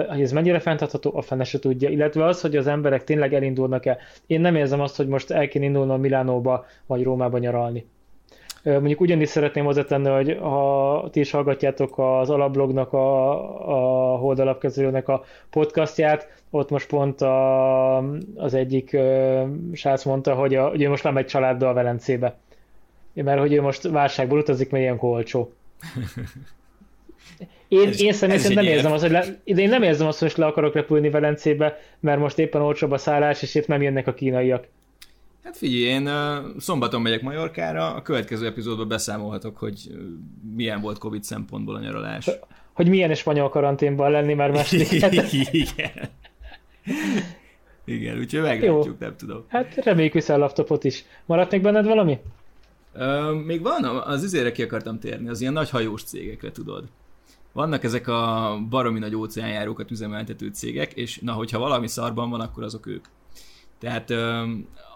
hogy 0.08 0.22
ez 0.22 0.32
mennyire 0.32 0.60
fenntartható, 0.60 1.12
a 1.16 1.22
fene 1.22 1.44
se 1.44 1.60
tudja. 1.60 1.90
Illetve 1.90 2.26
az, 2.26 2.42
hogy 2.42 2.56
az 2.56 2.68
emberek 2.68 3.04
tényleg 3.04 3.34
elindulnak-e. 3.34 3.98
Én 4.28 4.42
nem 4.42 4.56
érzem 4.56 4.82
azt, 4.82 4.96
hogy 4.96 5.08
most 5.08 5.32
el 5.32 5.48
kéne 5.48 5.66
indulnom 5.66 6.00
Milánóba 6.00 6.66
vagy 6.86 7.04
Rómába 7.04 7.38
nyaralni. 7.38 7.86
Mondjuk 8.66 9.02
ugyanis 9.02 9.30
szeretném 9.30 9.66
hozzátenni, 9.66 10.10
hogy 10.10 10.38
ha 10.42 11.08
ti 11.12 11.20
is 11.20 11.32
hallgatjátok 11.32 11.98
az 11.98 12.30
alablognak, 12.30 12.94
a, 12.94 14.14
a 14.14 14.18
holdalapkezelőnek 14.18 15.08
a 15.08 15.24
podcastját, 15.50 16.44
ott 16.50 16.70
most 16.70 16.88
pont 16.88 17.22
a, 17.22 17.98
az 18.36 18.54
egyik 18.54 18.98
srác 19.74 20.04
mondta, 20.04 20.34
hogy, 20.34 20.56
a, 20.56 20.68
hogy 20.68 20.82
ő 20.82 20.90
most 20.90 21.04
nem 21.04 21.18
egy 21.18 21.26
családdal 21.26 21.74
Velencébe. 21.74 22.38
Mert 23.14 23.40
hogy 23.40 23.54
ő 23.54 23.62
most 23.62 23.84
válságból 23.84 24.40
utazik, 24.40 24.70
mert 24.70 24.84
ilyen 24.84 24.98
olcsó. 25.00 25.52
Én, 27.68 27.88
ez, 27.88 28.02
én 28.02 28.14
szerintem 28.14 28.54
nem 28.54 28.64
érzem 28.64 28.92
azt, 28.92 29.02
hogy 29.02 29.12
le, 29.12 29.26
én 29.44 29.70
nem 29.70 29.84
érzem 29.84 30.08
azt, 30.08 30.20
hogy 30.20 30.34
le 30.36 30.46
akarok 30.46 30.74
repülni 30.74 31.10
Velencébe, 31.10 31.80
mert 32.00 32.20
most 32.20 32.40
éppen 32.40 32.62
olcsóbb 32.62 32.92
a 32.92 32.98
szállás, 32.98 33.42
és 33.42 33.56
itt 33.56 33.68
nem 33.68 33.82
jönnek 33.82 34.08
a 34.08 34.14
kínaiak. 34.14 34.68
Hát 35.46 35.58
figyelj, 35.58 35.82
én 35.82 36.10
szombaton 36.58 37.02
megyek 37.02 37.22
Majorkára, 37.22 37.94
a 37.94 38.02
következő 38.02 38.46
epizódban 38.46 38.88
beszámolhatok, 38.88 39.58
hogy 39.58 39.98
milyen 40.56 40.82
volt 40.82 40.98
Covid 40.98 41.24
szempontból 41.24 41.76
a 41.76 41.80
nyaralás. 41.80 42.30
Hogy 42.74 42.90
milyen 42.90 43.12
is 43.12 43.18
spanyol 43.18 43.50
karanténban 43.50 44.12
lenni 44.12 44.34
már 44.34 44.52
második 44.52 44.92
Igen. 45.52 46.10
Igen, 47.86 48.18
úgyhogy 48.18 48.42
meglátjuk, 48.42 49.00
nem 49.00 49.16
tudom. 49.18 49.46
Hát 49.48 49.76
reméljük 49.76 50.14
vissza 50.14 50.34
a 50.34 50.38
laptopot 50.38 50.84
is. 50.84 51.06
Maradt 51.26 51.52
még 51.52 51.62
benned 51.62 51.86
valami? 51.86 52.20
Uh, 52.94 53.44
még 53.46 53.62
van, 53.62 53.84
az 53.84 54.24
izére 54.24 54.52
ki 54.52 54.64
akartam 54.64 55.00
térni, 55.00 55.30
az 55.30 55.42
ilyen 55.42 55.54
nagy 55.54 55.70
hajós 55.70 56.04
cégekre, 56.04 56.52
tudod. 56.52 56.84
Vannak 57.52 57.84
ezek 57.84 58.08
a 58.08 58.58
baromi 58.70 59.00
nagy 59.00 59.16
óceánjárókat 59.16 59.92
üzemeltető 59.92 60.48
cégek, 60.54 60.94
és 60.94 61.20
na, 61.20 61.32
hogyha 61.32 61.60
valami 61.60 61.88
szarban 61.88 62.30
van, 62.30 62.42
akkor 62.42 62.64
azok 62.64 62.88
ők. 62.88 63.06
Tehát 63.86 64.10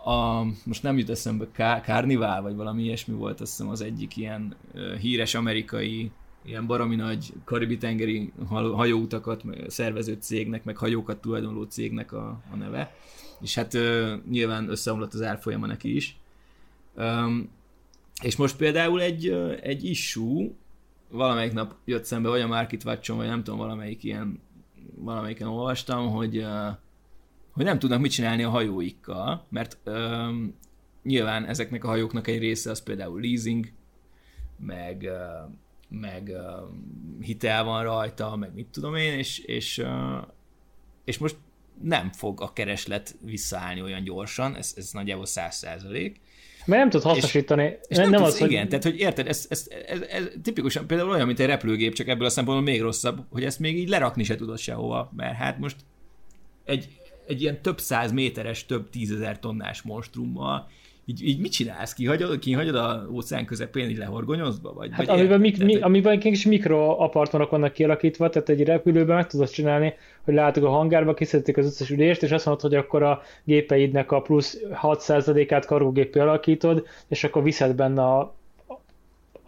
a, 0.04 0.44
most 0.64 0.84
nem 0.84 0.98
jut 0.98 1.10
eszembe, 1.10 1.48
Carnival, 1.84 2.42
vagy 2.42 2.56
valami 2.56 2.84
ilyesmi 2.84 3.14
volt, 3.14 3.42
azt 3.42 3.52
hiszem 3.52 3.70
az 3.70 3.82
egyik 3.82 4.18
ilyen 4.18 4.56
híres 5.00 5.36
amerikai 5.36 6.12
ilyen 6.46 6.68
baromi 6.68 6.96
nagy 6.96 7.34
karibi-tengeri 7.44 8.34
hajóutakat 8.50 9.44
szervező 9.68 10.18
cégnek, 10.20 10.64
meg 10.64 10.78
hajókat 10.78 11.22
tulajdonló 11.22 11.64
cégnek 11.64 12.12
a, 12.12 12.42
a 12.52 12.56
neve. 12.56 12.96
És 13.42 13.56
hát 13.56 13.74
uh, 13.74 14.14
nyilván 14.30 14.70
összeomlott 14.70 15.14
az 15.14 15.22
árfolyama 15.22 15.66
neki 15.66 15.96
is. 15.96 16.18
És 18.22 18.36
most 18.36 18.58
például 18.58 19.02
egy, 19.02 19.30
egy 19.62 19.84
issue, 19.84 20.50
valamelyik 21.10 21.54
nap 21.54 21.76
jött 21.86 22.06
szembe, 22.06 22.30
vagy 22.30 22.42
a 22.42 22.48
Market 22.48 22.84
watch 22.84 23.16
vagy 23.16 23.28
nem 23.28 23.44
tudom, 23.44 23.60
valamelyik 23.60 24.04
ilyen, 24.04 24.40
valamelyiken 24.96 25.48
olvastam, 25.48 26.10
hogy 26.10 26.46
hogy 27.60 27.68
nem 27.68 27.80
tudnak 27.80 28.00
mit 28.00 28.12
csinálni 28.12 28.44
a 28.44 28.50
hajóikkal, 28.50 29.46
mert 29.50 29.78
um, 29.86 30.56
nyilván 31.04 31.46
ezeknek 31.46 31.84
a 31.84 31.88
hajóknak 31.88 32.28
egy 32.28 32.40
része 32.40 32.70
az 32.70 32.84
például 32.84 33.22
leasing, 33.22 33.72
meg, 34.60 35.10
meg 35.90 36.32
hitel 37.22 37.64
van 37.64 37.84
rajta, 37.84 38.36
meg 38.36 38.54
mit 38.54 38.68
tudom 38.68 38.96
én, 38.96 39.14
és, 39.14 39.40
és, 39.40 39.84
és 41.06 41.18
most 41.18 41.36
nem 41.82 42.12
fog 42.12 42.42
a 42.42 42.54
kereslet 42.54 43.16
visszaállni 43.26 43.82
olyan 43.82 44.04
gyorsan, 44.04 44.56
ez, 44.56 44.74
ez 44.78 44.92
nagyjából 44.92 45.26
száz 45.26 45.56
százalék. 45.56 46.20
Mert 46.66 46.82
nem 46.82 46.90
tud 46.90 47.02
hasznosítani. 47.02 47.64
És, 47.64 47.78
és 47.88 47.98
nem, 47.98 48.10
nem 48.10 48.22
tudsz, 48.22 48.34
az, 48.34 48.40
hogy... 48.40 48.52
Igen, 48.52 48.70
tehát 48.70 48.84
hogy 48.84 49.00
érted, 49.00 49.28
ez, 49.28 49.46
ez, 49.50 49.68
ez, 49.88 50.02
ez, 50.02 50.28
tipikusan 50.42 50.88
például 50.88 51.10
olyan, 51.10 51.26
mint 51.26 51.40
egy 51.40 51.46
repülőgép, 51.46 51.94
csak 51.94 52.08
ebből 52.08 52.26
a 52.26 52.30
szempontból 52.30 52.74
még 52.74 52.82
rosszabb, 52.82 53.26
hogy 53.30 53.44
ezt 53.44 53.60
még 53.60 53.78
így 53.78 53.90
lerakni 53.90 54.24
se 54.24 54.36
tudod 54.36 54.58
sehova, 54.58 55.12
mert 55.16 55.36
hát 55.36 55.60
most 55.60 55.76
egy, 56.66 56.99
egy 57.30 57.42
ilyen 57.42 57.62
több 57.62 57.80
száz 57.80 58.12
méteres, 58.12 58.66
több 58.66 58.90
tízezer 58.90 59.40
tonnás 59.40 59.82
monstrummal, 59.82 60.68
így, 61.06 61.28
így 61.28 61.40
mit 61.40 61.52
csinálsz? 61.52 61.94
Kihagyod, 61.94 62.40
kihagyod 62.40 62.76
a 62.76 63.08
óceán 63.12 63.46
közepén 63.46 63.90
így 63.90 63.98
lehorgonyozva? 63.98 64.74
Vagy, 64.74 64.90
hát 64.92 65.06
vagy 65.06 65.20
amiben, 65.20 65.40
mik, 65.40 65.64
mi, 65.64 65.76
amiben 65.76 66.20
kis 66.20 66.46
mikroapartmanok 66.46 67.50
vannak 67.50 67.74
kialakítva, 67.74 68.30
tehát 68.30 68.50
egy 68.50 68.64
repülőben 68.64 69.16
meg 69.16 69.28
tudod 69.28 69.50
csinálni, 69.50 69.94
hogy 70.24 70.34
látok 70.34 70.64
a 70.64 70.70
hangárba, 70.70 71.14
kiszedték 71.14 71.58
az 71.58 71.66
összes 71.66 71.90
ülést, 71.90 72.24
és 72.24 72.32
azt 72.32 72.46
mondod, 72.46 72.64
hogy 72.64 72.76
akkor 72.76 73.04
a 73.04 73.22
gépeidnek 73.44 74.12
a 74.12 74.22
plusz 74.22 74.60
6%-át 74.82 75.66
kargógépé 75.66 76.20
alakítod, 76.20 76.88
és 77.08 77.24
akkor 77.24 77.44
viszed 77.44 77.76
benne 77.76 78.02
a, 78.02 78.36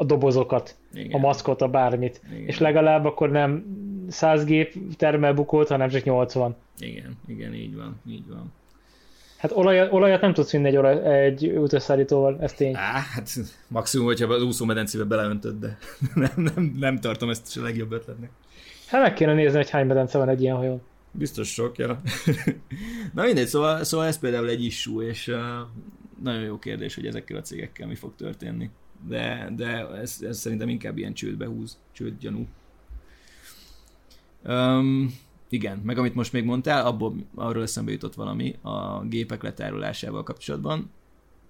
a 0.01 0.03
dobozokat, 0.03 0.75
Igen. 0.93 1.11
a 1.11 1.17
maszkot, 1.17 1.61
a 1.61 1.67
bármit. 1.67 2.21
Igen. 2.31 2.47
És 2.47 2.59
legalább 2.59 3.05
akkor 3.05 3.31
nem 3.31 3.65
100 4.09 4.43
gép 4.43 4.73
termel 4.97 5.33
bukót, 5.33 5.67
hanem 5.67 5.89
csak 5.89 6.03
80. 6.03 6.55
Igen, 6.79 7.17
igen, 7.27 7.53
így 7.53 7.75
van, 7.75 7.99
így 8.07 8.27
van. 8.27 8.53
Hát 9.37 9.51
olajat, 9.51 9.91
olajat 9.91 10.21
nem 10.21 10.33
tudsz 10.33 10.51
vinni 10.51 10.67
egy, 10.67 10.77
olaj, 10.77 11.23
egy 11.23 11.47
utasszállítóval, 11.47 12.37
ez 12.39 12.53
tény. 12.53 12.75
Á, 12.75 12.99
hát 13.13 13.29
maximum, 13.67 14.05
hogyha 14.05 14.33
az 14.33 14.43
úszómedencébe 14.43 15.03
beleöntöd, 15.03 15.59
de 15.59 15.77
nem, 16.15 16.31
nem, 16.35 16.75
nem 16.79 16.99
tartom 16.99 17.29
ezt 17.29 17.57
a 17.57 17.61
legjobb 17.61 17.91
ötletnek. 17.91 18.29
Hát 18.87 19.01
meg 19.01 19.13
kéne 19.13 19.33
nézni, 19.33 19.57
hogy 19.57 19.69
hány 19.69 19.85
medence 19.85 20.17
van 20.17 20.29
egy 20.29 20.41
ilyen 20.41 20.55
hajón. 20.55 20.81
Biztos 21.11 21.53
sok, 21.53 21.77
ja. 21.77 22.01
Na 23.15 23.23
mindegy, 23.23 23.47
szóval, 23.47 23.83
szóval 23.83 24.07
ez 24.07 24.19
például 24.19 24.49
egy 24.49 24.63
issú, 24.63 25.01
és 25.01 25.27
uh, 25.27 25.35
nagyon 26.23 26.41
jó 26.41 26.59
kérdés, 26.59 26.95
hogy 26.95 27.05
ezekkel 27.05 27.37
a 27.37 27.41
cégekkel 27.41 27.87
mi 27.87 27.95
fog 27.95 28.15
történni. 28.15 28.69
De, 29.07 29.51
de 29.55 29.87
ez, 29.87 30.17
ez 30.21 30.39
szerintem 30.39 30.69
inkább 30.69 30.97
ilyen 30.97 31.13
csődbe 31.13 31.45
húz, 31.45 31.77
csődgyanú. 31.91 32.47
Um, 34.43 35.13
igen, 35.49 35.77
meg 35.77 35.97
amit 35.97 36.15
most 36.15 36.33
még 36.33 36.43
mondtál, 36.43 36.85
abból 36.85 37.15
arról 37.35 37.63
eszembe 37.63 37.91
jutott 37.91 38.13
valami 38.13 38.55
a 38.61 39.01
gépek 39.03 39.43
letárolásával 39.43 40.23
kapcsolatban. 40.23 40.89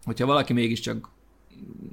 Hogyha 0.04 0.26
valaki 0.26 0.54
mégiscsak 0.54 1.10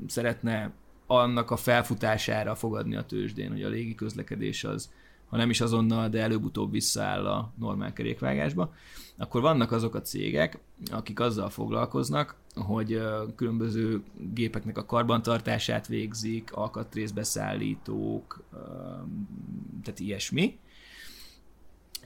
szeretne 0.07 0.73
annak 1.07 1.51
a 1.51 1.57
felfutására 1.57 2.55
fogadni 2.55 2.97
a 2.97 3.05
tőzsdén, 3.05 3.51
hogy 3.51 3.63
a 3.63 3.69
légi 3.69 3.95
közlekedés 3.95 4.65
az, 4.65 4.91
ha 5.29 5.37
nem 5.37 5.51
is 5.51 5.61
azonnal, 5.61 6.09
de 6.09 6.21
előbb-utóbb 6.21 6.71
visszaáll 6.71 7.27
a 7.27 7.53
normál 7.59 7.93
kerékvágásba, 7.93 8.75
akkor 9.17 9.41
vannak 9.41 9.73
azok 9.73 9.95
a 9.95 10.03
cégek, 10.03 10.59
akik 10.91 11.21
azzal 11.21 11.51
foglalkoznak, 11.51 12.37
hogy 12.61 13.01
különböző 13.37 14.03
gépeknek 14.35 14.79
a 14.79 14.85
karbantartását 14.85 15.87
végzik, 15.87 16.53
alkatrészbeszállítók, 16.53 18.45
tehát 19.83 20.01
ilyesmi. 20.01 20.59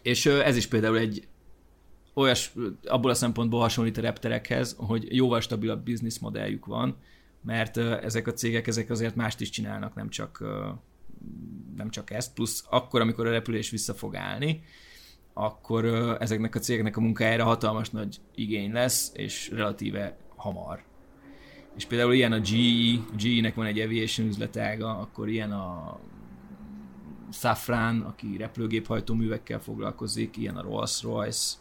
És 0.02 0.26
ez 0.26 0.56
is 0.56 0.66
például 0.66 0.98
egy 0.98 1.26
olyas, 2.14 2.54
abból 2.84 3.10
a 3.10 3.14
szempontból 3.14 3.60
hasonlít 3.60 3.96
a 3.96 4.00
repterekhez, 4.00 4.74
hogy 4.78 5.16
jóval 5.16 5.40
stabilabb 5.40 5.84
bizniszmodelljük 5.84 6.66
van, 6.66 6.96
mert 7.44 7.76
ezek 7.76 8.26
a 8.26 8.32
cégek 8.32 8.66
ezek 8.66 8.90
azért 8.90 9.14
mást 9.14 9.40
is 9.40 9.50
csinálnak, 9.50 9.94
nem 9.94 10.08
csak, 10.08 10.44
nem 11.76 11.90
csak 11.90 12.10
ezt, 12.10 12.34
plusz 12.34 12.64
akkor, 12.70 13.00
amikor 13.00 13.26
a 13.26 13.30
repülés 13.30 13.70
vissza 13.70 13.94
fog 13.94 14.16
állni, 14.16 14.62
akkor 15.32 15.84
ezeknek 16.20 16.54
a 16.54 16.58
cégeknek 16.58 16.96
a 16.96 17.00
munkájára 17.00 17.44
hatalmas 17.44 17.90
nagy 17.90 18.20
igény 18.34 18.72
lesz, 18.72 19.12
és 19.14 19.50
relatíve 19.50 20.16
hamar. 20.42 20.82
És 21.76 21.84
például 21.84 22.12
ilyen 22.12 22.32
a 22.32 22.40
GE, 22.40 23.00
GE-nek 23.16 23.54
van 23.54 23.66
egy 23.66 23.80
aviation 23.80 24.26
üzletága, 24.26 24.98
akkor 24.98 25.28
ilyen 25.28 25.52
a 25.52 25.98
Safran, 27.32 28.00
aki 28.00 28.36
repülőgéphajtóművekkel 28.36 29.60
foglalkozik, 29.60 30.36
ilyen 30.36 30.56
a 30.56 30.62
Rolls-Royce, 30.62 31.56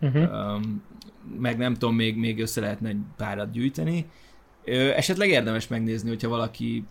uh-huh. 0.00 0.54
um, 0.56 0.82
meg 1.38 1.58
nem 1.58 1.72
tudom, 1.72 1.94
még, 1.94 2.16
még 2.16 2.40
össze 2.40 2.60
lehetne 2.60 2.88
egy 2.88 3.00
párat 3.16 3.50
gyűjteni. 3.50 4.06
Ö, 4.64 4.90
esetleg 4.90 5.28
érdemes 5.28 5.68
megnézni, 5.68 6.08
hogyha 6.08 6.28
valaki 6.28 6.84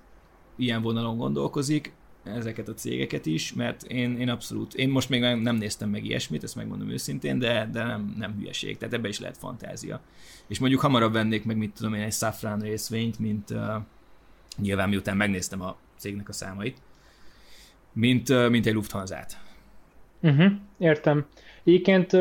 ilyen 0.56 0.82
vonalon 0.82 1.18
gondolkozik, 1.18 1.94
ezeket 2.26 2.68
a 2.68 2.74
cégeket 2.74 3.26
is, 3.26 3.54
mert 3.54 3.84
én, 3.84 4.20
én 4.20 4.30
abszolút, 4.30 4.74
én 4.74 4.90
most 4.90 5.10
még 5.10 5.22
nem 5.22 5.56
néztem 5.56 5.90
meg 5.90 6.06
ilyesmit, 6.06 6.44
ezt 6.44 6.56
megmondom 6.56 6.90
őszintén, 6.90 7.40
de, 7.40 7.70
de 7.72 7.84
nem, 7.84 8.16
nem 8.18 8.36
hülyeség, 8.38 8.78
tehát 8.78 8.94
ebbe 8.94 9.08
is 9.08 9.20
lehet 9.20 9.38
fantázia. 9.38 10.02
És 10.48 10.60
mondjuk 10.60 10.82
hamarabb 10.82 11.14
vennék 11.14 11.46
meg, 11.46 11.58
mit 11.58 11.74
tudom 11.74 11.94
én, 11.94 12.02
egy 12.02 12.14
Safran 12.14 12.60
részvényt, 12.60 13.20
mint 13.20 13.50
uh, 13.50 13.60
nyilván 14.58 14.90
miután 14.90 15.18
megnéztem 15.18 15.62
a 15.62 15.76
cégnek 15.98 16.30
a 16.30 16.34
számait, 16.34 16.78
mint, 17.94 18.50
mint 18.50 18.66
egy 18.66 18.74
Lufthansa-t. 18.74 19.38
Uh-huh, 20.22 20.52
értem. 20.78 21.26
Egyébként 21.64 22.12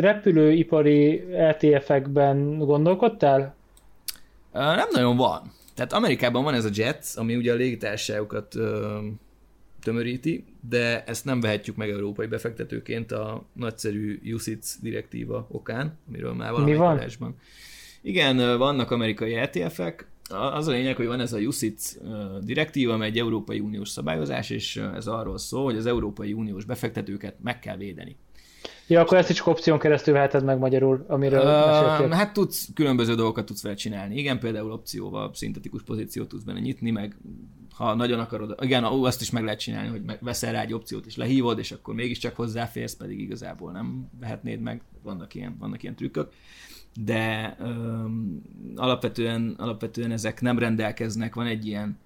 repülőipari 0.00 1.24
ETF-ekben 1.32 2.58
gondolkodtál? 2.58 3.54
Nem 4.52 4.88
nagyon 4.92 5.16
van. 5.16 5.52
Tehát 5.74 5.92
Amerikában 5.92 6.44
van 6.44 6.54
ez 6.54 6.64
a 6.64 6.70
JET, 6.72 7.06
ami 7.14 7.36
ugye 7.36 7.52
a 7.52 7.56
légitársaságokat 7.56 8.54
tömöríti, 9.86 10.44
de 10.68 11.04
ezt 11.04 11.24
nem 11.24 11.40
vehetjük 11.40 11.76
meg 11.76 11.90
európai 11.90 12.26
befektetőként 12.26 13.12
a 13.12 13.44
nagyszerű 13.52 14.20
UCITS 14.24 14.76
direktíva 14.80 15.46
okán, 15.50 15.98
amiről 16.08 16.34
már 16.34 16.50
valamelyik 16.50 16.80
adásban. 16.80 17.36
Igen, 18.02 18.58
vannak 18.58 18.90
amerikai 18.90 19.34
ETF-ek, 19.34 20.08
az 20.28 20.66
a 20.66 20.70
lényeg, 20.70 20.96
hogy 20.96 21.06
van 21.06 21.20
ez 21.20 21.32
a 21.32 21.38
UCITS 21.38 21.96
direktíva, 22.40 22.92
amely 22.92 23.08
egy 23.08 23.18
Európai 23.18 23.60
Uniós 23.60 23.88
szabályozás, 23.88 24.50
és 24.50 24.76
ez 24.76 25.06
arról 25.06 25.38
szól, 25.38 25.64
hogy 25.64 25.76
az 25.76 25.86
Európai 25.86 26.32
Uniós 26.32 26.64
befektetőket 26.64 27.34
meg 27.42 27.58
kell 27.58 27.76
védeni. 27.76 28.16
Ja, 28.88 29.00
akkor 29.00 29.16
ezt 29.16 29.30
is 29.30 29.46
opción 29.46 29.78
keresztül 29.78 30.14
veheted 30.14 30.44
meg 30.44 30.58
magyarul, 30.58 31.04
amiről 31.08 31.40
uh, 31.40 32.12
Hát 32.12 32.32
tudsz, 32.32 32.68
különböző 32.74 33.14
dolgokat 33.14 33.44
tudsz 33.44 33.62
vele 33.62 33.74
csinálni. 33.74 34.18
Igen, 34.18 34.38
például 34.38 34.72
opcióval 34.72 35.30
szintetikus 35.34 35.82
pozíciót 35.82 36.28
tudsz 36.28 36.42
benne 36.42 36.60
nyitni, 36.60 36.90
meg 36.90 37.16
ha 37.76 37.94
nagyon 37.94 38.18
akarod, 38.18 38.54
igen, 38.60 38.84
azt 38.84 39.20
is 39.20 39.30
meg 39.30 39.44
lehet 39.44 39.58
csinálni, 39.58 39.88
hogy 39.88 40.02
veszel 40.20 40.52
rá 40.52 40.60
egy 40.60 40.72
opciót 40.72 41.06
és 41.06 41.16
lehívod, 41.16 41.58
és 41.58 41.72
akkor 41.72 41.94
mégiscsak 41.94 42.36
hozzáférsz, 42.36 42.96
pedig 42.96 43.20
igazából 43.20 43.72
nem 43.72 44.08
vehetnéd 44.20 44.60
meg, 44.60 44.82
vannak 45.02 45.34
ilyen, 45.34 45.56
vannak 45.58 45.82
ilyen 45.82 45.94
trükkök. 45.94 46.32
De 47.04 47.56
um, 47.60 48.42
alapvetően, 48.76 49.54
alapvetően 49.58 50.10
ezek 50.10 50.40
nem 50.40 50.58
rendelkeznek, 50.58 51.34
van 51.34 51.46
egy 51.46 51.66
ilyen 51.66 51.98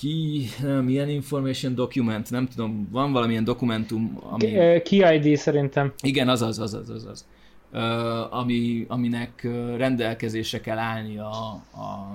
ki, 0.00 0.48
nem, 0.62 0.88
ilyen 0.88 1.08
information 1.08 1.74
document, 1.74 2.30
nem 2.30 2.46
tudom, 2.46 2.88
van 2.90 3.12
valamilyen 3.12 3.44
dokumentum, 3.44 4.20
ami... 4.22 4.80
Key 4.82 5.14
ID 5.14 5.36
szerintem. 5.36 5.92
Igen, 6.02 6.28
az 6.28 6.42
az, 6.42 6.58
az 6.58 6.74
az, 6.74 6.90
az, 6.90 7.04
az. 7.04 7.26
Uh, 7.72 8.38
ami, 8.38 8.84
aminek 8.88 9.48
rendelkezésre 9.76 10.60
kell 10.60 10.78
állni 10.78 11.18
a, 11.18 11.62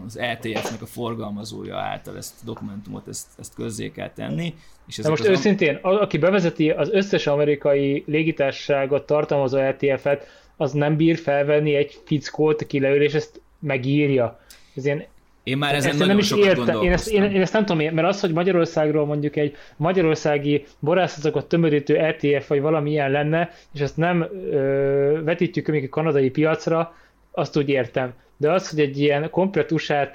az 0.05 0.17
ETF-nek 0.17 0.81
a 0.81 0.85
forgalmazója 0.85 1.77
által 1.77 2.17
ezt 2.17 2.33
a 2.41 2.45
dokumentumot, 2.45 3.07
ezt, 3.07 3.27
ezt 3.39 3.53
közzé 3.53 3.91
kell 3.91 4.09
tenni. 4.09 4.53
És 4.87 4.97
De 4.97 5.09
most 5.09 5.21
az 5.21 5.29
őszintén, 5.29 5.75
a, 5.75 6.01
aki 6.01 6.17
bevezeti 6.17 6.69
az 6.69 6.89
összes 6.91 7.27
amerikai 7.27 8.03
légitársaságot 8.07 9.05
tartalmazó 9.05 9.57
ETF-et, 9.57 10.27
az 10.57 10.71
nem 10.71 10.95
bír 10.95 11.17
felvenni 11.17 11.75
egy 11.75 11.99
fickót, 12.05 12.61
aki 12.61 12.79
leül, 12.79 13.01
és 13.01 13.13
ezt 13.13 13.41
megírja. 13.59 14.39
Ez 14.75 14.85
ilyen 14.85 15.03
én 15.45 15.57
már 15.57 15.75
ezen 15.75 15.91
ezt 15.91 16.05
nem 16.05 16.17
is 16.17 16.31
értem. 16.31 16.81
Én 16.81 16.91
ezt, 16.91 17.07
én, 17.07 17.23
én 17.23 17.41
ezt 17.41 17.53
nem 17.53 17.65
tudom, 17.65 17.93
mert 17.93 18.07
az, 18.07 18.19
hogy 18.19 18.33
Magyarországról 18.33 19.05
mondjuk 19.05 19.35
egy 19.35 19.55
magyarországi 19.77 20.65
borászatokat 20.79 21.45
tömörítő 21.45 21.97
ETF 21.97 22.47
vagy 22.47 22.61
valami 22.61 22.89
ilyen 22.89 23.11
lenne, 23.11 23.49
és 23.73 23.79
ezt 23.79 23.97
nem 23.97 24.21
ö, 24.51 25.19
vetítjük 25.23 25.67
még 25.67 25.83
a 25.83 25.89
kanadai 25.89 26.29
piacra, 26.29 26.95
azt 27.31 27.57
úgy 27.57 27.69
értem. 27.69 28.13
De 28.37 28.51
az, 28.51 28.69
hogy 28.69 28.79
egy 28.79 28.99
ilyen 28.99 29.29
komplet 29.29 29.71
usa 29.71 30.09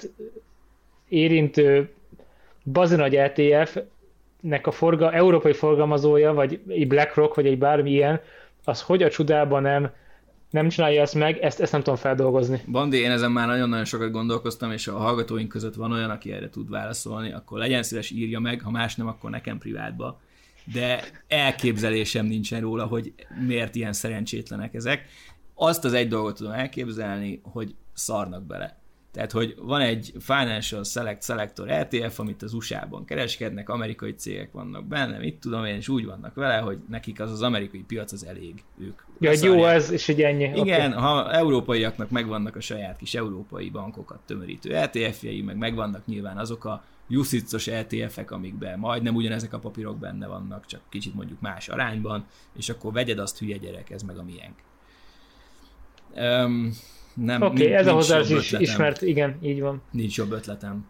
érintő 1.09 1.91
bazinagy 2.65 3.17
ETF 3.17 3.77
nek 4.41 4.67
a 4.67 4.71
forga, 4.71 5.13
európai 5.13 5.53
forgalmazója, 5.53 6.33
vagy 6.33 6.61
egy 6.69 6.87
BlackRock, 6.87 7.35
vagy 7.35 7.47
egy 7.47 7.59
bármi 7.59 7.91
ilyen, 7.91 8.21
az 8.65 8.83
hogy 8.83 9.03
a 9.03 9.11
csodában 9.11 9.63
nem 9.63 9.91
nem 10.51 10.69
csinálja 10.69 11.03
ezt 11.03 11.15
meg, 11.15 11.39
ezt, 11.39 11.61
ezt 11.61 11.73
nem 11.73 11.83
tudom 11.83 11.99
feldolgozni. 11.99 12.63
Bandi, 12.71 12.97
én 12.97 13.11
ezen 13.11 13.33
már 13.33 13.47
nagyon-nagyon 13.47 13.85
sokat 13.85 14.11
gondolkoztam, 14.11 14.73
és 14.73 14.87
a 14.87 14.97
hallgatóink 14.97 15.49
között 15.49 15.75
van 15.75 15.93
olyan, 15.93 16.11
aki 16.11 16.33
erre 16.33 16.51
tud 16.51 16.71
válaszolni, 16.71 17.33
akkor 17.33 17.59
legyen 17.59 17.83
szíves 17.83 18.11
írja 18.11 18.41
meg, 18.41 18.61
ha 18.61 18.71
más 18.71 18.95
nem, 18.95 19.07
akkor 19.07 19.31
nekem 19.31 19.59
privátba. 19.59 20.21
De 20.73 21.05
elképzelésem 21.29 22.27
nincsen 22.27 22.61
róla, 22.61 22.85
hogy 22.87 23.15
miért 23.47 23.75
ilyen 23.75 23.93
szerencsétlenek 23.93 24.75
ezek. 24.75 25.09
Azt 25.55 25.85
az 25.85 25.93
egy 25.93 26.09
dolgot 26.09 26.37
tudom 26.37 26.53
elképzelni, 26.53 27.41
hogy 27.43 27.75
szarnak 27.93 28.47
bele. 28.47 28.80
Tehát, 29.13 29.33
hogy 29.33 29.55
van 29.59 29.81
egy 29.81 30.13
Financial 30.19 30.85
Select 30.85 31.23
Selector 31.23 31.71
ETF, 31.71 32.19
amit 32.19 32.43
az 32.43 32.53
USA-ban 32.53 33.05
kereskednek, 33.05 33.69
amerikai 33.69 34.15
cégek 34.15 34.53
vannak 34.53 34.87
benne, 34.87 35.19
mit 35.19 35.41
tudom 35.41 35.65
én, 35.65 35.75
és 35.75 35.89
úgy 35.89 36.05
vannak 36.05 36.35
vele, 36.35 36.57
hogy 36.57 36.79
nekik 36.89 37.21
az 37.21 37.31
az 37.31 37.43
amerikai 37.43 37.85
piac 37.87 38.13
az 38.13 38.27
elég. 38.27 38.65
Ők 38.79 39.01
ja, 39.19 39.33
jó 39.43 39.65
ez, 39.65 39.91
és 39.91 40.09
egy 40.09 40.23
ennyi. 40.23 40.45
Igen, 40.55 40.91
okay. 40.91 41.03
ha 41.03 41.33
európaiaknak 41.33 42.11
megvannak 42.11 42.57
a 42.57 42.61
saját 42.61 42.97
kis 42.97 43.15
európai 43.15 43.71
bankokat 43.71 44.21
tömörítő 44.27 44.77
ETF-jei, 44.77 45.43
meg 45.43 45.57
megvannak 45.57 46.07
nyilván 46.07 46.39
azok 46.39 46.65
a 46.65 46.85
UCITS-os 47.09 47.67
ETF-ek, 47.67 48.31
amikben 48.31 48.79
majdnem 48.79 49.15
ugyanezek 49.15 49.53
a 49.53 49.59
papírok 49.59 49.99
benne 49.99 50.27
vannak, 50.27 50.67
csak 50.67 50.81
kicsit 50.89 51.15
mondjuk 51.15 51.41
más 51.41 51.69
arányban, 51.69 52.27
és 52.57 52.69
akkor 52.69 52.93
vegyed 52.93 53.19
azt, 53.19 53.39
hülye 53.39 53.57
gyerek, 53.57 53.91
ez 53.91 54.03
meg 54.03 54.19
a 54.19 54.23
miénk. 54.23 54.55
Um, 56.15 56.73
nem, 57.15 57.43
Oké, 57.43 57.63
okay, 57.63 57.75
ez 57.75 57.87
a 57.87 57.93
hozzá 57.93 58.21
is 58.21 58.53
ismert, 58.53 59.03
igen, 59.03 59.39
így 59.43 59.61
van. 59.61 59.83
Nincs 59.91 60.17
jobb 60.17 60.33
ötletem. 60.33 60.87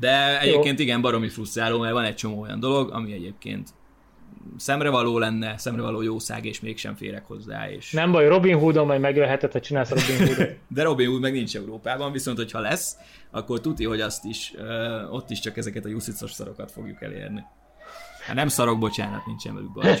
De 0.00 0.40
egyébként 0.40 0.78
Jó. 0.78 0.84
igen, 0.84 1.00
baromi 1.00 1.28
frusztráló, 1.28 1.78
mert 1.78 1.92
van 1.92 2.04
egy 2.04 2.14
csomó 2.14 2.40
olyan 2.40 2.60
dolog, 2.60 2.90
ami 2.90 3.12
egyébként 3.12 3.68
szemrevaló 4.56 5.18
lenne, 5.18 5.58
szemrevaló 5.58 6.02
jószág, 6.02 6.44
és 6.44 6.60
mégsem 6.60 6.94
férek 6.94 7.26
hozzá. 7.26 7.70
És... 7.70 7.92
Nem 7.92 8.12
baj, 8.12 8.28
Robin 8.28 8.58
Hoodon 8.58 8.86
majd 8.86 9.00
megölheted, 9.00 9.52
ha 9.52 9.60
csinálsz 9.60 9.88
Robin 9.88 10.26
Hoodot. 10.26 10.56
De 10.68 10.82
Robin 10.82 11.08
Hood 11.08 11.20
meg 11.20 11.32
nincs 11.32 11.56
Európában, 11.56 12.12
viszont 12.12 12.36
hogyha 12.36 12.60
lesz, 12.60 12.96
akkor 13.30 13.60
tuti, 13.60 13.84
hogy 13.84 14.00
azt 14.00 14.24
is, 14.24 14.52
uh, 14.56 15.14
ott 15.14 15.30
is 15.30 15.40
csak 15.40 15.56
ezeket 15.56 15.84
a 15.84 15.88
jusszicos 15.88 16.32
szarokat 16.32 16.70
fogjuk 16.70 17.02
elérni. 17.02 17.44
Hát 18.26 18.36
nem 18.36 18.48
szarok, 18.48 18.78
bocsánat, 18.78 19.26
nincsen 19.26 19.54
velük 19.54 19.72
baj. 19.72 19.98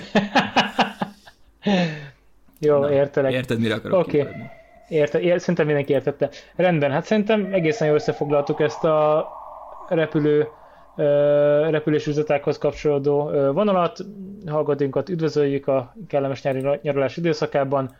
Jó, 2.60 2.78
Na, 2.78 2.92
értelek. 2.92 3.32
Érted, 3.32 3.58
mire 3.58 3.74
akarok. 3.74 4.06
Okay. 4.06 4.26
Érte, 4.88 5.20
ér, 5.20 5.40
szerintem 5.40 5.66
mindenki 5.66 5.92
értette. 5.92 6.30
Rendben, 6.56 6.90
hát 6.90 7.04
szerintem 7.04 7.48
egészen 7.52 7.86
jól 7.86 7.96
összefoglaltuk 7.96 8.60
ezt 8.60 8.84
a 8.84 9.28
repülő 9.88 10.48
repülés 11.70 12.06
üzletákhoz 12.06 12.58
kapcsolódó 12.58 13.30
vonalat. 13.52 13.98
Hallgatóinkat 14.46 15.08
üdvözöljük 15.08 15.66
a 15.66 15.94
kellemes 16.08 16.42
nyári 16.42 16.78
nyaralás 16.82 17.16
időszakában. 17.16 17.94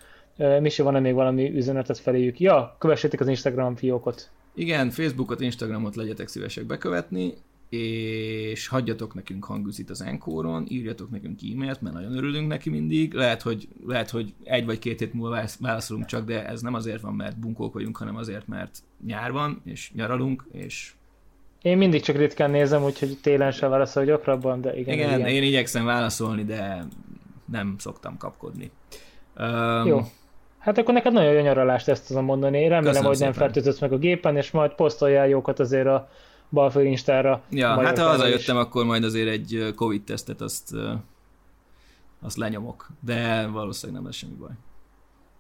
Misi, 0.61 0.83
van-e 0.83 1.01
még 1.01 1.15
valami 1.15 1.51
üzenetet 1.51 1.99
feléjük? 1.99 2.41
Ja, 2.41 2.77
kövessétek 2.79 3.21
az 3.21 3.29
Instagram 3.29 3.77
fiókot. 3.77 4.31
Igen, 4.55 4.91
Facebookot, 4.91 5.41
Instagramot 5.41 5.97
legyetek 5.97 6.29
szívesek 6.29 6.65
bekövetni, 6.65 7.35
és 7.69 8.69
hagyjatok 8.69 9.15
nekünk 9.15 9.45
hangüzit 9.45 9.91
az 9.91 10.03
Enkoron, 10.03 10.67
írjatok 10.69 11.11
nekünk 11.11 11.41
e-mailt, 11.53 11.81
mert 11.81 11.95
nagyon 11.95 12.17
örülünk 12.17 12.49
neki 12.49 12.71
mindig. 12.71 13.13
Lehet, 13.13 13.43
hogy, 13.43 13.69
lehet, 13.87 14.11
hogy 14.11 14.35
egy 14.45 14.65
vagy 14.65 14.79
két 14.79 14.99
hét 14.99 15.13
múlva 15.13 15.43
válaszolunk 15.61 16.07
csak, 16.07 16.25
de 16.25 16.47
ez 16.47 16.61
nem 16.61 16.75
azért 16.75 17.01
van, 17.01 17.15
mert 17.15 17.39
bunkók 17.39 17.75
vagyunk, 17.75 17.97
hanem 17.97 18.17
azért, 18.17 18.47
mert 18.47 18.79
nyár 19.07 19.33
van, 19.33 19.61
és 19.65 19.91
nyaralunk, 19.95 20.45
és 20.53 20.93
én 21.63 21.79
mindig 21.79 22.03
csak 22.03 22.17
ritkán 22.17 22.51
nézem, 22.51 22.85
úgyhogy 22.85 23.19
télen 23.23 23.51
sem 23.51 23.71
válaszol 23.71 24.05
gyakrabban, 24.05 24.61
de 24.61 24.79
igen. 24.79 24.95
Igen, 24.95 25.19
igen. 25.19 25.31
én 25.31 25.43
igyekszem 25.43 25.85
válaszolni, 25.85 26.45
de 26.45 26.85
nem 27.45 27.75
szoktam 27.79 28.17
kapkodni. 28.17 28.71
Um, 29.39 29.87
Jó. 29.87 30.01
Hát 30.59 30.79
akkor 30.79 30.95
neked 30.95 31.13
nagyon 31.13 31.33
jó 31.33 31.41
nyaralást 31.41 31.89
ezt 31.89 32.07
tudom 32.07 32.25
mondani. 32.25 32.69
Remélem, 32.69 33.05
hogy 33.05 33.19
nem 33.19 33.33
fertőzött 33.33 33.81
meg 33.81 33.93
a 33.93 33.99
gépen, 33.99 34.37
és 34.37 34.51
majd 34.51 34.75
posztoljál 34.75 35.29
jókat 35.29 35.61
azért 35.61 35.87
a 35.87 36.09
balfő 36.51 36.85
instára. 36.85 37.43
Ja, 37.51 37.83
hát 37.83 37.99
ha 37.99 38.09
hazajöttem, 38.09 38.57
akkor 38.57 38.85
majd 38.85 39.05
azért 39.05 39.29
egy 39.29 39.73
Covid-tesztet 39.77 40.41
azt, 40.41 40.75
azt 42.21 42.37
lenyomok, 42.37 42.91
de 43.01 43.47
valószínűleg 43.47 44.03
nem 44.03 44.11
lesz 44.11 44.19
semmi 44.19 44.35
baj. 44.35 44.51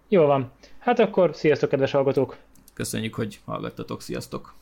Jó 0.09 0.25
van. 0.27 0.51
Hát 0.79 0.99
akkor 0.99 1.31
sziasztok, 1.35 1.69
kedves 1.69 1.93
hallgatók! 1.93 2.37
Köszönjük, 2.75 3.15
hogy 3.15 3.41
hallgattatok, 3.45 4.03
sziasztok! 4.03 4.55